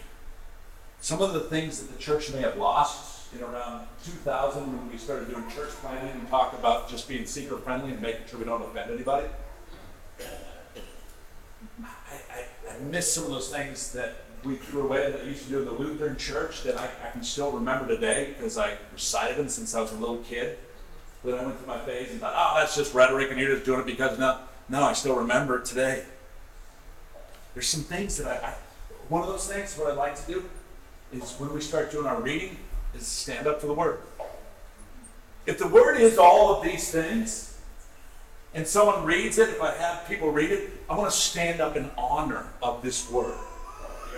Some 1.02 1.22
of 1.22 1.34
the 1.34 1.42
things 1.42 1.82
that 1.82 1.94
the 1.94 2.00
church 2.02 2.32
may 2.34 2.42
have 2.42 2.58
lost 2.58 3.34
in 3.34 3.44
around 3.44 3.86
2000 4.06 4.62
when 4.62 4.90
we 4.90 4.98
started 4.98 5.30
doing 5.30 5.44
church 5.50 5.70
planting 5.82 6.12
and 6.12 6.30
talk 6.30 6.54
about 6.54 6.90
just 6.90 7.08
being 7.10 7.26
seeker 7.26 7.58
friendly 7.58 7.92
and 7.92 8.02
making 8.02 8.26
sure 8.28 8.40
we 8.40 8.46
don't 8.46 8.62
offend 8.62 8.92
anybody. 8.92 9.28
I, 11.84 11.88
I, 12.32 12.74
I 12.74 12.80
miss 12.90 13.14
some 13.14 13.26
of 13.26 13.30
those 13.30 13.50
things 13.50 13.92
that, 13.94 14.16
we 14.44 14.56
threw 14.56 14.84
away 14.84 15.12
that 15.12 15.22
I 15.22 15.24
used 15.24 15.44
to 15.46 15.50
do 15.50 15.60
in 15.60 15.66
the 15.66 15.72
Lutheran 15.72 16.16
church 16.16 16.64
that 16.64 16.78
I, 16.78 16.88
I 17.06 17.12
can 17.12 17.24
still 17.24 17.52
remember 17.52 17.88
today 17.88 18.36
because 18.38 18.58
I 18.58 18.78
recited 18.94 19.36
them 19.36 19.50
since 19.50 19.74
I 19.76 19.82
was 19.82 19.92
a 19.92 19.98
little 19.98 20.18
kid. 20.18 20.58
But 21.26 21.34
I 21.34 21.44
went 21.44 21.58
through 21.58 21.68
my 21.68 21.80
phase 21.80 22.12
and 22.12 22.22
thought, 22.22 22.34
oh, 22.36 22.60
that's 22.60 22.76
just 22.76 22.94
rhetoric 22.94 23.32
and 23.32 23.40
you're 23.40 23.54
just 23.54 23.66
doing 23.66 23.82
it 23.82 23.86
because 23.88 24.18
no, 24.20 24.40
no, 24.70 24.84
I 24.84 24.94
still 24.94 25.16
remember 25.16 25.58
it 25.58 25.66
today. 25.66 26.06
There's 27.58 27.70
some 27.70 27.82
things 27.82 28.18
that 28.18 28.28
I, 28.28 28.50
I 28.50 28.54
one 29.10 29.24
of 29.24 29.30
those 29.30 29.52
things, 29.52 29.76
what 29.80 29.90
I'd 29.90 29.98
like 29.98 30.16
to 30.24 30.32
do 30.32 30.44
is 31.12 31.34
when 31.40 31.52
we 31.52 31.60
start 31.60 31.92
doing 31.92 32.06
our 32.06 32.22
reading, 32.22 32.56
is 32.94 33.08
stand 33.08 33.48
up 33.48 33.62
for 33.62 33.66
the 33.66 33.74
word. 33.74 33.98
If 35.48 35.58
the 35.58 35.68
word 35.68 36.00
is 36.00 36.20
all 36.20 36.54
of 36.54 36.64
these 36.64 36.92
things, 36.92 37.60
and 38.54 38.68
someone 38.68 39.06
reads 39.06 39.40
it, 39.40 39.50
if 39.50 39.60
I 39.60 39.74
have 39.74 40.08
people 40.08 40.32
read 40.32 40.52
it, 40.52 40.70
I 40.88 40.96
want 40.96 41.10
to 41.10 41.18
stand 41.18 41.60
up 41.60 41.76
in 41.76 41.90
honor 41.98 42.46
of 42.62 42.84
this 42.84 43.10
word. 43.10 43.40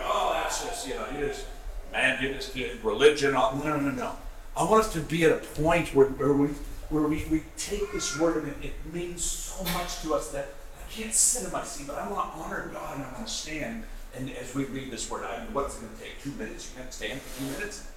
Oh, 0.01 0.31
that's 0.33 0.65
just, 0.65 0.85
you 0.85 0.95
know, 0.95 1.05
you 1.17 1.25
just, 1.25 1.45
man, 1.93 2.21
you 2.21 2.33
just 2.33 2.53
religion. 2.83 3.35
No, 3.35 3.55
no, 3.55 3.79
no, 3.79 3.89
no. 3.89 4.17
I 4.57 4.65
want 4.65 4.83
us 4.83 4.91
to 4.91 4.99
be 4.99 5.23
at 5.23 5.31
a 5.31 5.37
point 5.37 5.95
where, 5.95 6.07
where 6.07 6.33
we 6.33 6.49
where 6.89 7.03
we, 7.03 7.23
we 7.31 7.43
take 7.55 7.89
this 7.93 8.19
word 8.19 8.43
and 8.43 8.63
it, 8.65 8.73
it 8.85 8.93
means 8.93 9.23
so 9.23 9.63
much 9.75 10.01
to 10.01 10.13
us 10.13 10.31
that 10.31 10.43
I 10.43 10.58
can't 10.89 11.13
sit 11.13 11.45
in 11.45 11.51
my 11.51 11.63
seat, 11.63 11.87
but 11.87 11.97
I 11.97 12.09
want 12.09 12.33
to 12.33 12.39
honor 12.39 12.69
God 12.73 12.97
and 12.97 13.05
I 13.05 13.13
want 13.13 13.27
to 13.27 13.31
stand. 13.31 13.83
And 14.15 14.29
as 14.31 14.55
we 14.55 14.65
read 14.65 14.91
this 14.91 15.09
word, 15.09 15.25
I 15.25 15.43
mean, 15.43 15.53
what's 15.53 15.77
it 15.77 15.81
going 15.81 15.95
to 15.95 16.01
take? 16.01 16.21
Two 16.23 16.31
minutes? 16.31 16.71
You 16.71 16.81
can't 16.81 16.93
stand 16.93 17.21
for 17.21 17.39
two 17.39 17.51
minutes? 17.51 17.91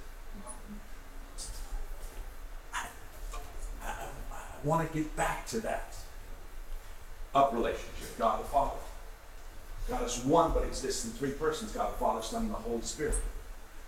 I, 2.74 2.86
I, 3.82 3.88
I 3.88 4.34
want 4.64 4.90
to 4.90 4.98
get 4.98 5.16
back 5.16 5.46
to 5.48 5.60
that 5.60 5.94
up 7.34 7.52
relationship, 7.52 8.18
God 8.18 8.40
the 8.40 8.44
Father. 8.44 8.76
God 9.88 10.04
is 10.04 10.18
one, 10.24 10.52
but 10.52 10.64
exists 10.64 11.04
in 11.04 11.10
three 11.12 11.32
persons 11.32 11.72
God 11.72 11.92
the 11.92 11.98
Father, 11.98 12.22
Son, 12.22 12.42
and 12.42 12.50
the 12.50 12.56
Holy 12.56 12.82
Spirit. 12.82 13.16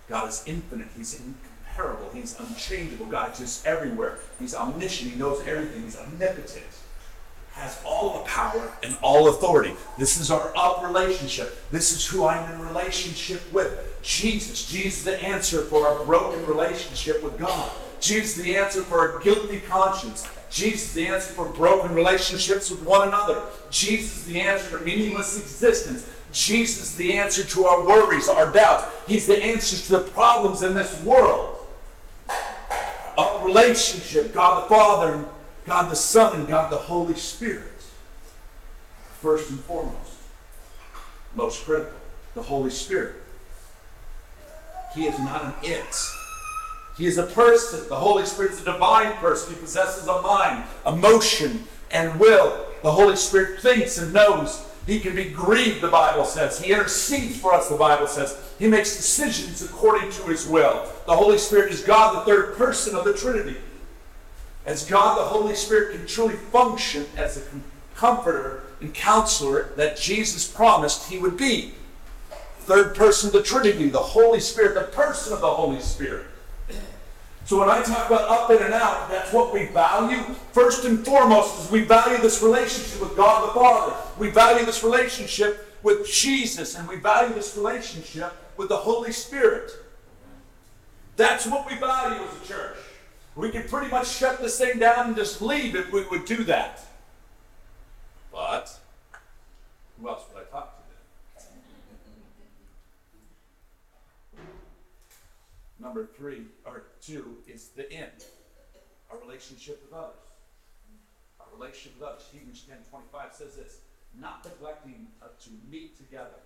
God 0.09 0.29
is 0.29 0.43
infinite. 0.47 0.89
He's 0.97 1.21
incomparable. 1.21 2.11
He's 2.13 2.39
unchangeable. 2.39 3.07
God 3.07 3.31
exists 3.31 3.65
everywhere. 3.67 4.19
He's 4.39 4.55
omniscient. 4.55 5.13
He 5.13 5.19
knows 5.19 5.47
everything. 5.47 5.83
He's 5.83 5.97
omnipotent. 5.97 6.65
Has 7.55 7.81
all 7.85 8.19
the 8.19 8.25
power 8.29 8.73
and 8.83 8.97
all 9.01 9.29
authority. 9.29 9.75
This 9.97 10.19
is 10.21 10.33
our 10.33 10.53
up 10.57 10.83
relationship. 10.83 11.57
This 11.71 11.93
is 11.93 12.05
who 12.05 12.27
I'm 12.27 12.53
in 12.53 12.61
relationship 12.67 13.41
with. 13.53 13.97
Jesus. 14.03 14.67
Jesus 14.67 15.05
the 15.05 15.23
answer 15.23 15.63
for 15.63 15.87
our 15.87 16.05
broken 16.05 16.45
relationship 16.47 17.23
with 17.23 17.39
God. 17.39 17.71
Jesus 18.01 18.35
the 18.35 18.57
answer 18.57 18.83
for 18.83 18.99
our 18.99 19.21
guilty 19.21 19.61
conscience. 19.61 20.29
Jesus 20.51 20.93
the 20.95 21.07
answer 21.07 21.33
for 21.33 21.47
broken 21.47 21.95
relationships 21.95 22.71
with 22.71 22.83
one 22.83 23.07
another. 23.07 23.41
Jesus 23.71 24.25
the 24.25 24.41
answer 24.41 24.77
to 24.77 24.85
meaningless 24.85 25.39
existence. 25.39 26.11
Jesus 26.33 26.97
the 26.97 27.13
answer 27.13 27.45
to 27.45 27.67
our 27.67 27.87
worries, 27.87 28.29
our 28.29 28.53
doubts. 28.53 28.87
He's 29.07 29.29
the 29.29 29.41
answer 29.41 29.77
to 29.77 29.93
the 29.93 30.11
problems 30.11 30.65
in 30.65 30.75
this 30.75 31.01
world. 31.05 31.57
Our 33.17 33.47
relationship, 33.47 34.35
God 34.35 34.65
the 34.65 34.69
Father, 34.69 35.25
God 35.67 35.91
the 35.91 35.97
Son, 35.97 36.41
and 36.41 36.49
God 36.49 36.71
the 36.71 36.77
Holy 36.77 37.15
Spirit. 37.15 37.71
First 39.21 39.51
and 39.51 39.61
foremost, 39.61 40.19
most 41.35 41.65
critical, 41.65 41.95
the 42.35 42.43
Holy 42.43 42.71
Spirit. 42.71 43.17
He 44.95 45.07
is 45.07 45.19
not 45.19 45.45
an 45.45 45.55
it. 45.63 45.97
He 46.99 47.07
is 47.07 47.19
a 47.19 47.27
person. 47.27 47.89
The 47.89 47.97
Holy 47.97 48.27
Spirit 48.27 48.53
is 48.53 48.61
a 48.61 48.65
divine 48.65 49.15
person. 49.15 49.55
He 49.55 49.61
possesses 49.61 50.07
a 50.07 50.21
mind, 50.23 50.65
emotion, 50.87 51.65
and 51.91 52.21
will. 52.21 52.67
The 52.83 52.93
Holy 52.93 53.17
Spirit 53.17 53.61
thinks 53.61 53.99
and 53.99 54.13
knows. 54.13 54.65
He 54.87 55.01
can 55.01 55.17
be 55.17 55.31
grieved, 55.31 55.81
the 55.81 55.89
Bible 55.89 56.27
says. 56.27 56.61
He 56.61 56.73
intercedes 56.73 57.39
for 57.41 57.55
us, 57.55 57.71
the 57.71 57.77
Bible 57.77 58.07
says. 58.07 58.39
He 58.59 58.69
makes 58.69 58.95
decisions 58.95 59.63
according 59.63 60.11
to 60.13 60.23
his 60.25 60.47
will. 60.47 60.87
The 61.07 61.17
Holy 61.17 61.39
Spirit 61.39 61.73
is 61.73 61.81
God, 61.81 62.17
the 62.17 62.31
third 62.31 62.57
person 62.57 62.95
of 62.95 63.05
the 63.05 63.15
Trinity. 63.15 63.57
As 64.67 64.85
God, 64.85 65.19
the 65.19 65.25
Holy 65.25 65.55
Spirit 65.55 65.97
can 65.97 66.07
truly 66.07 66.37
function 66.37 67.07
as 67.17 67.35
the 67.35 67.43
comforter 67.95 68.65
and 68.81 68.93
counselor 68.95 69.71
that 69.77 69.99
Jesus 69.99 70.47
promised 70.47 71.11
he 71.11 71.19
would 71.19 71.37
be. 71.37 71.75
Third 72.61 72.95
person 72.95 73.29
of 73.29 73.35
the 73.35 73.43
Trinity, 73.43 73.89
the 73.89 73.99
Holy 73.99 74.41
Spirit, 74.41 74.75
the 74.75 74.83
person 74.83 75.35
of 75.35 75.41
the 75.41 75.51
Holy 75.51 75.81
Spirit. 75.81 76.27
So 77.45 77.61
when 77.61 77.69
I 77.69 77.83
talk 77.83 78.07
about 78.07 78.23
up 78.23 78.51
in 78.51 78.63
and 78.63 78.73
out, 78.73 79.11
that's 79.11 79.31
what 79.31 79.53
we 79.53 79.67
value. 79.67 80.23
First 80.53 80.87
and 80.87 81.05
foremost 81.05 81.67
is 81.67 81.71
we 81.71 81.83
value 81.83 82.17
this 82.23 82.43
relationship 82.43 83.03
with 83.03 83.17
God 83.17 83.49
the 83.49 83.53
Father. 83.53 83.95
We 84.19 84.31
value 84.31 84.65
this 84.65 84.83
relationship 84.83 85.79
with 85.83 86.07
Jesus, 86.07 86.75
and 86.75 86.89
we 86.89 86.97
value 86.97 87.35
this 87.35 87.55
relationship 87.55 88.33
with 88.57 88.71
the 88.71 88.77
Holy 88.79 89.13
Spirit. 89.13 89.71
That's 91.17 91.47
what 91.47 91.71
we 91.71 91.77
value 91.77 92.25
as 92.25 92.43
a 92.43 92.49
church. 92.49 92.77
We 93.37 93.51
could 93.51 93.69
pretty 93.69 93.91
much 93.91 94.09
shut 94.09 94.41
this 94.41 94.59
thing 94.59 94.79
down 94.79 95.09
and 95.09 95.17
just 95.17 95.43
leave 95.43 95.75
if 95.75 95.93
we 95.93 96.07
would 96.07 96.25
do 96.25 96.45
that. 96.45 96.87
But 98.31 98.79
who 100.01 100.09
else 100.09 100.23
would 100.33 100.43
I 100.43 100.51
talk 100.51 100.77
to 100.77 100.83
then? 104.39 104.47
Number 105.81 106.07
three, 106.17 106.43
or 106.65 106.85
two, 107.03 107.39
is 107.49 107.71
the 107.71 107.91
end. 107.93 108.25
Our 109.11 109.19
relationship 109.19 109.83
with 109.83 109.99
others. 109.99 110.15
Our 111.41 111.47
relationship 111.59 111.99
with 111.99 112.09
others. 112.09 112.23
Hebrews 112.33 112.65
10 112.69 112.79
25 112.89 113.35
says 113.35 113.57
this 113.57 113.79
not 114.21 114.45
neglecting 114.45 115.09
uh, 115.21 115.27
to 115.43 115.51
meet 115.69 115.97
together, 115.97 116.39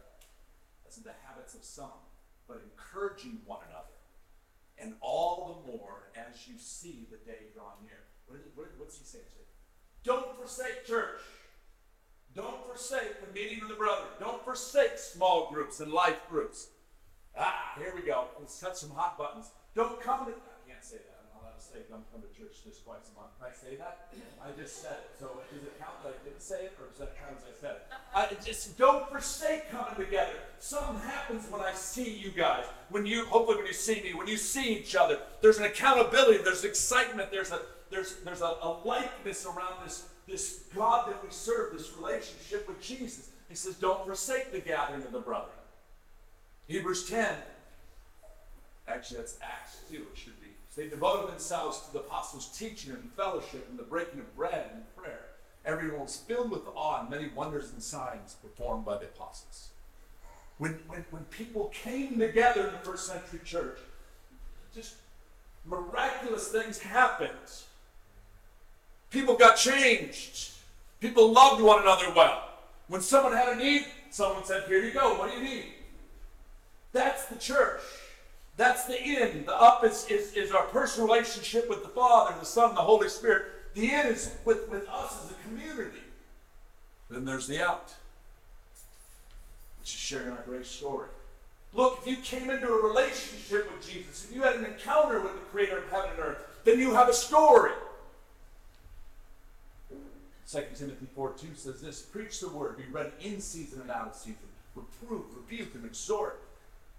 as 0.89 0.97
in 0.97 1.03
the 1.03 1.13
habits 1.27 1.55
of 1.55 1.63
some, 1.63 2.01
but 2.47 2.63
encouraging 2.65 3.39
one 3.45 3.61
another 3.69 3.98
and 4.81 4.95
all 5.01 5.63
the 5.67 5.73
more 5.73 6.11
as 6.15 6.47
you 6.47 6.55
see 6.59 7.07
the 7.11 7.17
day 7.19 7.47
draw 7.55 7.73
near. 7.83 8.05
What 8.27 8.39
is, 8.41 8.47
what, 8.55 8.67
what's 8.79 8.99
he 8.99 9.05
saying? 9.05 9.25
Don't 10.05 10.37
forsake 10.37 10.87
church. 10.87 11.21
Don't 12.35 12.65
forsake 12.67 13.21
the 13.21 13.33
meeting 13.33 13.63
of 13.63 13.69
the 13.69 13.75
brother. 13.75 14.07
Don't 14.21 14.43
forsake 14.45 14.97
small 14.97 15.51
groups 15.53 15.81
and 15.81 15.93
life 15.93 16.21
groups. 16.31 16.69
Ah, 17.37 17.73
here 17.77 17.93
we 17.95 18.03
go. 18.03 18.27
Let's 18.39 18.59
touch 18.59 18.77
some 18.77 18.91
hot 18.91 19.19
buttons. 19.19 19.51
Don't 19.75 20.01
come 20.01 20.27
to. 20.27 20.33
I 20.33 20.71
can't 20.71 20.85
say 20.85 20.97
that 20.97 21.18
say 21.61 21.79
don't 21.89 22.05
come 22.13 22.23
to 22.23 22.31
church 22.33 22.65
just 22.65 22.85
twice 22.85 23.11
a 23.11 23.19
month. 23.19 23.35
Can 23.39 23.51
I 23.51 23.55
say 23.55 23.77
that? 23.77 24.09
I 24.45 24.51
just 24.59 24.83
said 24.83 24.97
it. 25.05 25.11
So 25.19 25.31
does 25.53 25.63
it 25.63 25.79
count 25.79 26.03
that 26.03 26.15
I 26.21 26.25
didn't 26.25 26.43
say 26.43 26.65
it, 26.67 26.73
or 26.81 26.89
does 26.89 26.99
that 26.99 27.17
count 27.19 27.37
as 27.37 27.45
I 27.45 27.55
said 27.61 27.75
it? 27.77 27.87
I 28.15 28.45
just 28.45 28.79
don't 28.79 29.09
forsake 29.11 29.71
coming 29.71 29.95
together. 29.97 30.35
Something 30.59 31.01
happens 31.01 31.51
when 31.51 31.61
I 31.61 31.73
see 31.73 32.11
you 32.11 32.31
guys. 32.31 32.65
When 32.91 33.07
you, 33.07 33.27
hopefully, 33.27 33.59
when 33.59 33.67
you 33.67 33.73
see 33.73 34.03
me, 34.03 34.15
when 34.15 34.29
you 34.29 34.37
see 34.37 34.75
each 34.79 34.97
other, 34.97 35.19
there's 35.43 35.59
an 35.59 35.65
accountability. 35.65 36.43
There's 36.43 36.65
excitement. 36.65 37.31
There's 37.31 37.53
a 37.53 37.61
there's 37.91 38.17
there's 38.25 38.43
a, 38.43 38.57
a 38.63 38.81
likeness 38.85 39.47
around 39.47 39.85
this 39.85 40.09
this 40.29 40.65
God 40.75 41.09
that 41.09 41.23
we 41.25 41.31
serve, 41.31 41.73
this 41.73 41.93
relationship 41.97 42.69
with 42.69 42.81
Jesus. 42.81 43.31
He 43.49 43.55
says, 43.55 43.77
don't 43.77 44.05
forsake 44.05 44.53
the 44.53 44.61
gathering 44.61 45.03
of 45.03 45.13
the 45.13 45.21
brethren. 45.21 45.49
Hebrews 46.67 47.09
10. 47.09 47.35
Actually, 48.87 49.19
that's 49.19 49.39
Acts 49.43 49.79
2. 49.91 49.97
It 49.97 50.03
should 50.15 50.41
be. 50.41 50.48
They 50.79 50.87
devoted 50.87 51.33
themselves 51.33 51.81
to 51.81 51.93
the 51.93 51.99
apostles' 51.99 52.57
teaching 52.57 52.93
and 52.93 53.11
fellowship 53.17 53.67
and 53.69 53.77
the 53.77 53.83
breaking 53.83 54.21
of 54.21 54.37
bread 54.37 54.71
and 54.73 54.97
prayer. 54.97 55.25
Everyone 55.67 56.03
was 56.03 56.19
filled 56.19 56.53
with 56.53 56.63
awe 56.73 57.01
and 57.01 57.11
many 57.11 57.31
wonders 57.35 57.73
and 57.73 57.83
signs 57.83 58.37
performed 58.41 58.85
by 58.85 58.97
the 58.97 59.07
apostles. 59.07 59.71
When, 60.59 60.79
when, 60.87 61.05
when 61.11 61.25
people 61.25 61.73
came 61.75 62.21
together 62.21 62.69
in 62.69 62.73
the 62.75 62.79
first 62.79 63.09
century 63.09 63.41
church, 63.45 63.79
just 64.73 64.95
miraculous 65.67 66.47
things 66.47 66.79
happened. 66.79 67.33
People 69.11 69.35
got 69.35 69.57
changed. 69.57 70.53
People 71.01 71.33
loved 71.33 71.61
one 71.61 71.83
another 71.83 72.13
well. 72.15 72.51
When 72.87 73.01
someone 73.01 73.33
had 73.33 73.49
a 73.49 73.57
need, 73.57 73.85
someone 74.11 74.45
said, 74.45 74.63
Here 74.69 74.85
you 74.85 74.93
go, 74.93 75.19
what 75.19 75.33
do 75.33 75.39
you 75.39 75.43
need? 75.43 75.65
That's 76.93 77.25
the 77.25 77.37
church. 77.37 77.81
That's 78.59 78.87
the 78.87 79.01
end. 79.01 79.47
The 79.47 79.55
up 79.55 79.85
is, 79.85 80.05
is, 80.11 80.33
is 80.33 80.51
our 80.51 80.65
personal 80.65 81.07
relationship 81.07 81.71
with 81.71 81.85
the 81.85 81.89
Father, 81.89 82.35
the 82.41 82.45
Son, 82.45 82.75
the 82.75 82.81
Holy 82.81 83.09
Spirit. 83.09 83.45
The 83.75 83.93
end 83.93 84.09
is 84.09 84.35
with, 84.45 84.69
with 84.69 84.87
us 84.89 85.25
as 85.25 85.31
a 85.31 85.49
community. 85.49 86.01
Then 87.09 87.25
there's 87.25 87.47
the 87.47 87.65
out, 87.65 87.95
which 89.79 89.95
is 89.95 90.01
sharing 90.01 90.31
our 90.31 90.43
great 90.45 90.67
story. 90.67 91.07
Look, 91.73 92.01
if 92.03 92.09
you 92.09 92.17
came 92.17 92.51
into 92.51 92.67
a 92.67 92.89
relationship 92.89 93.71
with 93.73 93.89
Jesus, 93.89 94.27
if 94.29 94.35
you 94.35 94.43
had 94.43 94.57
an 94.57 94.65
encounter 94.65 95.21
with 95.21 95.35
the 95.35 95.47
Creator 95.53 95.79
of 95.79 95.91
heaven 95.91 96.11
and 96.17 96.19
earth, 96.19 96.45
then 96.65 96.81
you 96.81 96.93
have 96.95 97.09
a 97.09 97.15
story. 97.15 97.71
2 100.51 100.61
Timothy 100.77 101.07
4 101.15 101.33
2 101.39 101.47
says 101.55 101.81
this 101.81 102.03
Preach 102.03 102.41
the 102.41 102.49
word, 102.49 102.77
be 102.77 102.85
ready 102.91 103.11
in 103.21 103.41
season 103.41 103.83
and 103.83 103.91
out 103.91 104.09
of 104.09 104.15
season, 104.17 104.39
reprove, 104.75 105.27
rebuke, 105.37 105.77
and 105.77 105.85
exhort 105.85 106.41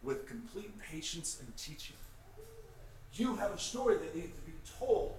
with 0.03 0.27
complete 0.27 0.71
patience 0.79 1.37
and 1.39 1.55
teaching. 1.57 1.95
You 3.13 3.35
have 3.35 3.51
a 3.51 3.57
story 3.57 3.97
that 3.97 4.15
needs 4.15 4.33
to 4.33 4.41
be 4.41 4.53
told. 4.79 5.15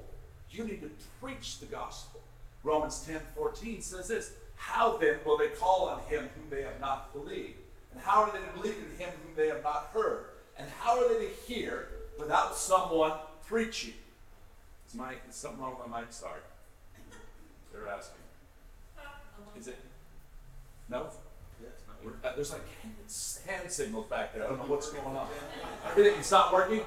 You 0.51 0.65
need 0.65 0.81
to 0.83 0.91
preach 1.21 1.59
the 1.59 1.67
gospel. 1.67 2.21
Romans 2.63 3.05
10 3.07 3.21
14 3.35 3.83
says 3.83 4.09
this 4.09 4.33
How 4.57 4.97
then 4.97 5.17
will 5.25 5.39
they 5.39 5.49
call 5.49 5.89
on 5.89 6.01
him 6.03 6.29
whom 6.37 6.51
they 6.51 6.63
have 6.63 6.81
not 6.81 7.13
believed? 7.13 7.59
And 7.93 8.01
how 8.01 8.23
are 8.23 8.33
they 8.33 8.39
to 8.39 8.61
believe 8.61 8.77
in 8.77 9.05
him 9.05 9.13
whom 9.23 9.35
they 9.37 9.49
have 9.49 9.63
not 9.63 9.91
heard? 9.93 10.27
And 10.59 10.69
how 10.81 10.99
are 10.99 11.09
they 11.09 11.27
to 11.27 11.33
hear 11.47 11.89
without 12.19 12.57
someone 12.57 13.13
preaching? 13.47 13.95
Is, 14.89 14.95
my, 14.95 15.15
is 15.29 15.35
something 15.35 15.61
wrong 15.61 15.77
with 15.79 15.89
my 15.89 16.01
mic? 16.01 16.13
Sorry. 16.13 16.41
They're 17.73 17.89
asking. 17.89 18.17
Is 19.59 19.69
it? 19.69 19.79
No? 20.89 21.09
Uh, 22.03 22.33
there's 22.35 22.53
like 22.53 22.63
hand, 23.47 23.71
signals 23.71 24.07
back 24.07 24.35
there. 24.35 24.45
I 24.45 24.49
don't 24.49 24.59
know 24.59 24.65
what's 24.65 24.91
going 24.91 25.17
on. 25.17 25.29
Everything 25.91 26.19
it's 26.19 26.31
not 26.31 26.53
working? 26.53 26.81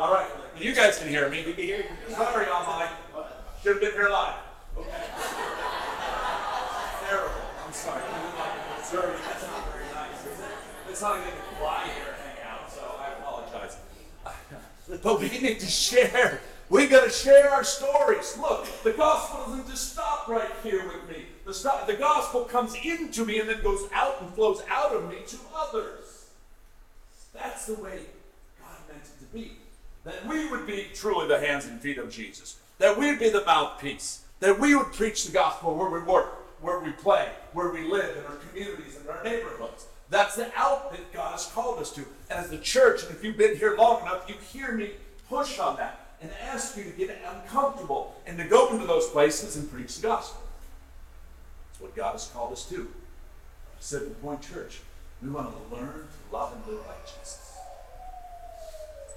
All 0.00 0.12
right. 0.12 0.28
You 0.58 0.74
guys 0.74 0.98
can 0.98 1.08
hear 1.08 1.28
me. 1.28 1.44
We 1.44 1.52
can 1.52 1.64
hear 1.64 1.78
you. 1.78 2.14
Sorry, 2.14 2.46
online. 2.46 2.88
Should 3.62 3.72
have 3.72 3.80
been 3.80 3.92
here 3.92 4.08
live. 4.08 4.34
Okay. 4.76 4.88
Terrible. 7.08 7.30
I'm 7.66 7.72
sorry. 7.72 8.02
Sorry, 8.82 9.12
that's 9.26 9.46
not 9.46 9.72
very 9.72 9.84
nice. 9.94 10.26
It's 10.88 11.02
not 11.02 11.18
even 11.18 11.32
fly 11.58 11.84
here 11.94 12.14
and 12.14 12.38
hang 12.38 12.50
out, 12.50 12.70
so 12.70 12.82
I 12.98 13.12
apologize. 13.18 13.76
But 15.02 15.20
we 15.20 15.28
need 15.28 15.60
to 15.60 15.66
share. 15.66 16.40
We 16.68 16.86
got 16.86 17.04
to 17.04 17.10
share 17.10 17.50
our 17.50 17.64
stories. 17.64 18.36
Look, 18.38 18.66
the 18.82 18.92
gospel 18.92 19.44
doesn't 19.46 19.68
just 19.68 19.92
stop 19.92 20.26
right 20.28 20.50
here 20.64 20.84
with 20.86 21.08
me. 21.08 21.26
The, 21.44 21.80
the 21.86 21.94
gospel 21.94 22.44
comes 22.44 22.74
into 22.74 23.24
me 23.24 23.40
and 23.40 23.48
then 23.48 23.62
goes 23.62 23.88
out 23.92 24.20
and 24.20 24.32
flows 24.34 24.62
out 24.68 24.92
of 24.92 25.08
me 25.08 25.16
to 25.26 25.36
others. 25.56 26.28
That's 27.34 27.66
the 27.66 27.74
way 27.74 28.00
God 28.60 28.76
meant 28.88 29.02
it 29.04 29.18
to 29.20 29.32
be. 29.32 29.52
That 30.04 30.26
we 30.26 30.48
would 30.50 30.66
be 30.66 30.88
truly 30.94 31.28
the 31.28 31.38
hands 31.38 31.66
and 31.66 31.80
feet 31.80 31.98
of 31.98 32.10
Jesus. 32.10 32.58
That 32.78 32.98
we 32.98 33.10
would 33.10 33.18
be 33.18 33.30
the 33.30 33.44
mouthpiece. 33.44 34.24
That 34.40 34.58
we 34.58 34.74
would 34.74 34.92
preach 34.92 35.24
the 35.24 35.32
gospel 35.32 35.74
where 35.74 35.90
we 35.90 36.00
work, 36.00 36.60
where 36.60 36.80
we 36.80 36.92
play, 36.92 37.28
where 37.52 37.70
we 37.70 37.82
live, 37.82 38.16
in 38.16 38.24
our 38.24 38.36
communities, 38.36 38.98
in 39.02 39.10
our 39.10 39.22
neighborhoods. 39.22 39.86
That's 40.08 40.34
the 40.34 40.50
outfit 40.56 41.12
God 41.12 41.32
has 41.32 41.46
called 41.46 41.78
us 41.78 41.92
to. 41.92 42.04
As 42.30 42.50
the 42.50 42.58
church, 42.58 43.04
and 43.04 43.12
if 43.12 43.22
you've 43.22 43.36
been 43.36 43.56
here 43.56 43.76
long 43.76 44.02
enough, 44.02 44.28
you 44.28 44.34
hear 44.52 44.72
me 44.72 44.90
push 45.28 45.58
on 45.58 45.76
that 45.76 46.00
and 46.20 46.30
ask 46.42 46.76
you 46.76 46.84
to 46.84 46.90
get 46.90 47.16
uncomfortable 47.32 48.16
and 48.26 48.36
to 48.38 48.44
go 48.44 48.72
into 48.72 48.86
those 48.86 49.08
places 49.08 49.56
and 49.56 49.70
preach 49.70 49.96
the 49.96 50.08
gospel. 50.08 50.42
That's 51.80 51.96
what 51.96 51.96
God 51.96 52.12
has 52.12 52.30
called 52.32 52.52
us 52.52 52.68
to. 52.68 52.88
Seven 53.78 54.10
Point 54.16 54.42
Church, 54.42 54.80
we 55.22 55.30
want 55.30 55.50
to 55.50 55.74
learn 55.74 55.88
to 55.92 56.36
love 56.36 56.52
and 56.54 56.66
live 56.66 56.86
like 56.86 57.06
Jesus. 57.06 57.56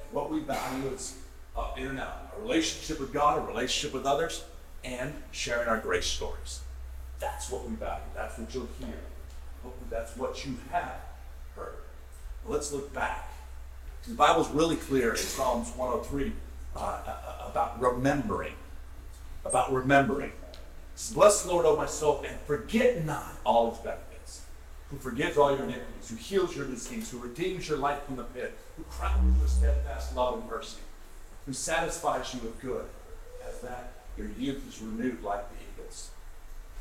And 0.05 0.13
what 0.13 0.31
we 0.31 0.39
value 0.39 0.87
is 0.89 1.17
up 1.57 1.77
in 1.77 1.87
and 1.87 1.99
out 1.99 2.33
a 2.37 2.41
relationship 2.41 2.99
with 2.99 3.11
God, 3.11 3.37
a 3.37 3.41
relationship 3.41 3.93
with 3.93 4.05
others, 4.05 4.45
and 4.83 5.13
sharing 5.31 5.67
our 5.67 5.79
grace 5.79 6.05
stories. 6.05 6.61
That's 7.19 7.51
what 7.51 7.67
we 7.67 7.75
value. 7.75 8.03
That's 8.15 8.37
what 8.37 8.53
you'll 8.53 8.69
hear. 8.79 8.99
Hopefully, 9.63 9.87
that's 9.89 10.15
what 10.15 10.45
you 10.45 10.55
have 10.71 10.99
heard. 11.55 11.75
Let's 12.45 12.71
look 12.71 12.93
back. 12.93 13.29
The 14.07 14.13
Bible's 14.13 14.49
really 14.51 14.75
clear 14.75 15.11
in 15.11 15.17
Psalms 15.17 15.71
103 15.75 16.31
uh, 16.75 16.79
uh, 16.79 17.49
about 17.49 17.81
remembering. 17.81 18.53
About 19.45 19.73
remembering. 19.73 20.31
Bless 21.13 21.43
the 21.43 21.49
Lord, 21.49 21.65
O 21.65 21.75
my 21.75 21.85
soul, 21.85 22.23
and 22.27 22.39
forget 22.41 23.03
not 23.03 23.25
all 23.43 23.71
his 23.71 23.79
benefits. 23.79 24.41
Who 24.89 24.97
forgives 24.97 25.37
all 25.37 25.51
your 25.51 25.63
iniquities, 25.63 26.09
who 26.09 26.15
heals 26.15 26.55
your 26.55 26.67
disease, 26.67 27.09
who 27.09 27.17
redeems 27.17 27.67
your 27.67 27.79
life 27.79 28.03
from 28.03 28.17
the 28.17 28.23
pit, 28.23 28.55
who 28.77 28.83
crowns 28.83 29.23
you 29.23 29.41
with 29.41 29.49
steadfast 29.49 30.15
love 30.15 30.39
and 30.39 30.49
mercy, 30.49 30.81
who 31.45 31.53
satisfies 31.53 32.33
you 32.33 32.41
with 32.41 32.61
good, 32.61 32.85
as 33.47 33.59
that 33.61 33.93
your 34.17 34.27
youth 34.37 34.67
is 34.67 34.81
renewed 34.81 35.23
like 35.23 35.49
the 35.49 35.55
eagles. 35.73 36.11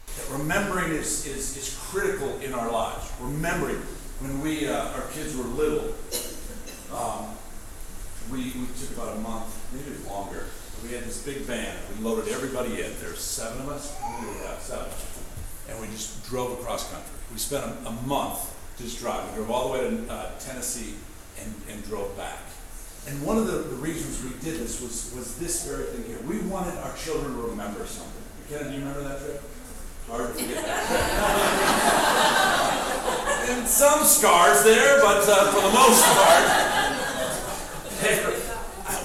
That 0.06 0.38
remembering 0.38 0.92
is, 0.92 1.26
is, 1.26 1.56
is 1.56 1.78
critical 1.80 2.38
in 2.40 2.52
our 2.52 2.70
lives. 2.70 3.10
Remembering 3.18 3.80
when 4.20 4.40
we 4.42 4.68
uh, 4.68 4.92
our 4.92 5.06
kids 5.12 5.34
were 5.34 5.44
little, 5.44 5.94
um, 6.94 7.34
we, 8.30 8.52
we 8.60 8.66
took 8.78 8.96
about 8.96 9.16
a 9.16 9.20
month, 9.20 9.72
maybe 9.72 9.96
longer. 10.06 10.46
We 10.82 10.92
had 10.92 11.04
this 11.04 11.22
big 11.22 11.38
van. 11.38 11.76
We 11.96 12.04
loaded 12.04 12.32
everybody 12.32 12.82
in. 12.82 12.90
There's 13.00 13.20
seven 13.20 13.62
of 13.62 13.68
us. 13.68 13.96
Yeah, 14.00 14.58
seven. 14.58 14.88
And 15.70 15.80
we 15.80 15.86
just 15.88 16.24
drove 16.28 16.58
across 16.58 16.90
country. 16.90 17.10
We 17.32 17.38
spent 17.38 17.64
a, 17.64 17.88
a 17.88 17.92
month 18.06 18.38
just 18.78 18.98
driving. 18.98 19.30
We 19.30 19.36
drove 19.36 19.50
all 19.50 19.68
the 19.68 19.74
way 19.74 19.80
to 19.88 20.12
uh, 20.12 20.30
Tennessee 20.40 20.94
and, 21.40 21.54
and 21.70 21.84
drove 21.84 22.16
back. 22.16 22.40
And 23.06 23.22
one 23.26 23.36
of 23.38 23.46
the, 23.46 23.58
the 23.58 23.76
reasons 23.76 24.22
we 24.22 24.30
did 24.40 24.60
this 24.60 24.80
was, 24.80 25.12
was 25.16 25.36
this 25.38 25.66
very 25.66 25.84
thing 25.84 26.04
here. 26.04 26.18
We 26.26 26.38
wanted 26.48 26.76
our 26.78 26.94
children 26.96 27.34
to 27.34 27.42
remember 27.42 27.86
something. 27.86 28.22
Kenneth, 28.48 28.68
do 28.68 28.74
you 28.74 28.80
remember 28.80 29.02
that 29.08 29.20
trip? 29.20 29.42
Hard 30.08 30.34
to 30.36 30.42
forget 30.42 30.64
that 30.64 31.48
and 33.48 33.66
some 33.68 34.04
scars 34.04 34.64
there, 34.64 35.00
but 35.00 35.28
uh, 35.28 35.50
for 35.52 35.60
the 35.62 35.70
most 35.70 36.04
part, 36.04 36.44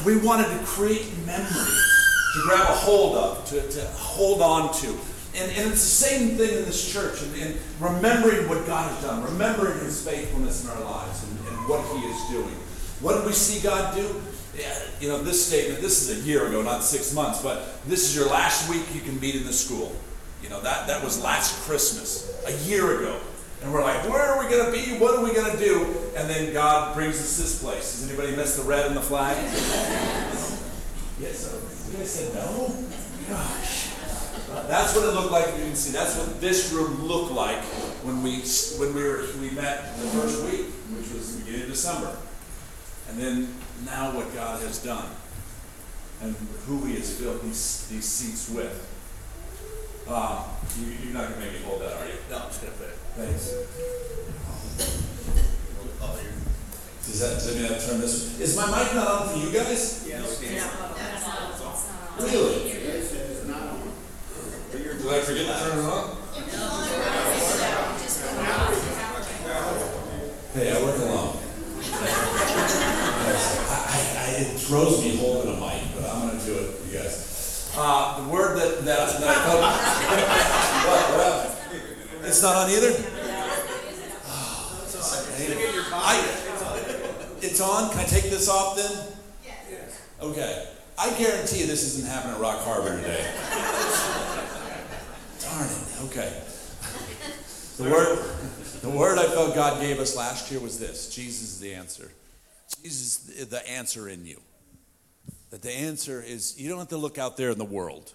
we 0.05 0.17
wanted 0.17 0.49
to 0.57 0.65
create 0.65 1.07
memories 1.25 2.31
to 2.33 2.41
grab 2.43 2.69
a 2.69 2.73
hold 2.73 3.15
of, 3.15 3.45
to, 3.45 3.61
to 3.69 3.85
hold 3.87 4.41
on 4.41 4.73
to. 4.81 4.87
And, 5.35 5.51
and 5.51 5.71
it's 5.71 5.83
the 5.83 6.07
same 6.07 6.29
thing 6.37 6.57
in 6.57 6.65
this 6.65 6.91
church, 6.91 7.21
and, 7.21 7.35
and 7.41 7.55
remembering 7.79 8.49
what 8.49 8.65
God 8.65 8.91
has 8.91 9.03
done, 9.03 9.23
remembering 9.23 9.79
His 9.79 10.05
faithfulness 10.05 10.63
in 10.63 10.71
our 10.71 10.81
lives 10.81 11.23
and, 11.23 11.47
and 11.47 11.69
what 11.69 11.85
He 11.95 12.05
is 12.07 12.29
doing. 12.29 12.55
What 13.01 13.17
did 13.17 13.25
we 13.25 13.33
see 13.33 13.61
God 13.61 13.95
do? 13.95 14.21
Yeah, 14.57 14.75
you 14.99 15.07
know, 15.07 15.21
this 15.21 15.45
statement, 15.45 15.81
this 15.81 16.09
is 16.09 16.23
a 16.23 16.27
year 16.27 16.47
ago, 16.47 16.63
not 16.63 16.83
six 16.83 17.13
months, 17.13 17.43
but 17.43 17.83
this 17.85 18.09
is 18.09 18.15
your 18.15 18.27
last 18.27 18.69
week 18.69 18.83
you 18.95 19.01
can 19.01 19.19
meet 19.19 19.35
in 19.35 19.45
the 19.45 19.53
school. 19.53 19.95
You 20.41 20.49
know, 20.49 20.61
that, 20.61 20.87
that 20.87 21.03
was 21.03 21.21
last 21.21 21.63
Christmas, 21.67 22.43
a 22.47 22.67
year 22.67 22.99
ago. 22.99 23.19
And 23.63 23.73
we're 23.73 23.83
like, 23.83 24.07
where 24.09 24.21
are 24.21 24.43
we 24.43 24.49
going 24.49 24.65
to 24.65 24.71
be? 24.71 24.97
What 24.97 25.15
are 25.15 25.23
we 25.23 25.33
going 25.33 25.51
to 25.51 25.57
do? 25.57 25.85
And 26.15 26.29
then 26.29 26.53
God 26.53 26.95
brings 26.95 27.15
us 27.15 27.37
this 27.37 27.61
place. 27.61 27.99
Does 27.99 28.09
anybody 28.09 28.35
miss 28.35 28.55
the 28.55 28.63
red 28.63 28.85
and 28.85 28.95
the 28.95 29.01
flag? 29.01 29.35
yes. 31.19 31.89
You 31.91 31.97
guys 31.97 32.11
said 32.11 32.33
no? 32.33 32.75
Gosh. 33.29 33.89
That's 34.67 34.95
what 34.95 35.05
it 35.05 35.13
looked 35.13 35.31
like. 35.31 35.47
You 35.57 35.65
can 35.65 35.75
see 35.75 35.91
that's 35.91 36.17
what 36.17 36.39
this 36.41 36.71
room 36.73 37.05
looked 37.05 37.31
like 37.31 37.61
when 38.03 38.23
we 38.23 38.41
when 38.79 38.93
we 38.95 39.03
were 39.03 39.25
we 39.39 39.49
met 39.51 39.97
the 39.97 40.07
first 40.07 40.43
week, 40.45 40.67
which 40.95 41.11
was 41.13 41.37
the 41.37 41.43
beginning 41.43 41.63
of 41.63 41.69
December. 41.69 42.17
And 43.09 43.19
then 43.19 43.53
now 43.85 44.15
what 44.15 44.33
God 44.33 44.61
has 44.61 44.83
done 44.83 45.09
and 46.21 46.35
who 46.65 46.85
He 46.85 46.95
has 46.95 47.19
filled 47.19 47.41
these, 47.41 47.87
these 47.89 48.05
seats 48.05 48.49
with. 48.49 48.83
Um, 50.07 50.43
you, 50.79 51.09
are 51.09 51.13
not 51.13 51.29
going 51.29 51.33
to 51.33 51.39
make 51.39 51.53
me 51.53 51.65
hold 51.65 51.81
that, 51.81 51.93
are 51.93 52.07
you? 52.07 52.13
No, 52.29 52.37
I'm 52.37 52.47
just 52.47 52.61
gonna 52.61 52.73
put 52.73 52.87
it. 52.87 52.97
Thanks. 53.17 53.49
Does 57.07 57.19
that, 57.19 57.33
does 57.33 57.45
that 57.47 57.55
mean 57.55 57.65
I 57.65 57.79
turn 57.79 57.99
this? 57.99 58.39
Is 58.39 58.55
my 58.55 58.67
mic 58.67 58.93
not 58.93 59.07
on 59.07 59.29
for 59.29 59.37
you 59.39 59.51
guys? 59.51 60.05
Really? 62.19 62.69
Did 64.69 65.13
I 65.15 65.21
forget 65.21 65.45
to 65.47 65.53
turn 65.57 65.79
it 65.79 65.85
on? 65.85 66.17
Hey, 70.53 70.71
I 70.71 70.83
work 70.83 70.97
alone. 70.99 71.37
I, 71.93 72.05
I, 73.79 73.97
I, 74.19 74.41
it 74.41 74.59
throws 74.59 75.01
me 75.03 75.17
holding 75.17 75.55
a 75.55 75.59
mic, 75.59 75.81
but 75.95 76.05
I'm 76.05 76.27
going 76.27 76.39
to 76.39 76.45
do 76.45 76.53
it, 76.53 76.69
you 76.85 76.99
guys. 76.99 77.73
Uh, 77.75 78.21
the 78.21 78.29
word 78.29 78.59
that, 78.59 78.85
that, 78.85 79.19
that 79.19 79.27
I 79.27 79.33
felt. 79.43 79.61
what, 80.87 81.01
what 81.17 81.25
happened? 81.25 81.46
It's 82.27 82.41
not 82.41 82.55
on 82.57 82.69
either? 82.69 82.91
Oh, 84.25 84.87
I, 85.93 86.19
it's 87.41 87.61
on. 87.61 87.89
Can 87.91 87.99
I 87.99 88.03
take 88.03 88.23
this 88.23 88.49
off 88.49 88.75
then? 88.75 88.91
Yes. 89.45 90.01
Okay. 90.21 90.67
I 90.99 91.09
guarantee 91.17 91.61
you 91.61 91.67
this 91.67 91.83
isn't 91.83 92.05
happening 92.05 92.35
at 92.35 92.41
Rock 92.41 92.59
Harbor 92.63 92.97
today. 92.97 93.23
Darn 95.41 95.69
it. 95.69 95.87
Okay. 96.05 96.43
The 97.77 97.83
word, 97.83 98.19
the 98.81 98.89
word 98.89 99.19
I 99.19 99.27
felt 99.27 99.55
God 99.55 99.79
gave 99.79 99.99
us 99.99 100.17
last 100.17 100.51
year 100.51 100.59
was 100.59 100.79
this 100.79 101.09
Jesus 101.09 101.53
is 101.53 101.59
the 101.61 101.73
answer. 101.75 102.11
Jesus 102.83 103.29
is 103.29 103.47
the 103.47 103.69
answer 103.69 104.09
in 104.09 104.25
you. 104.25 104.41
That 105.51 105.61
the 105.61 105.71
answer 105.71 106.21
is, 106.21 106.59
you 106.59 106.67
don't 106.67 106.79
have 106.79 106.89
to 106.89 106.97
look 106.97 107.17
out 107.17 107.37
there 107.37 107.51
in 107.51 107.57
the 107.57 107.63
world. 107.63 108.13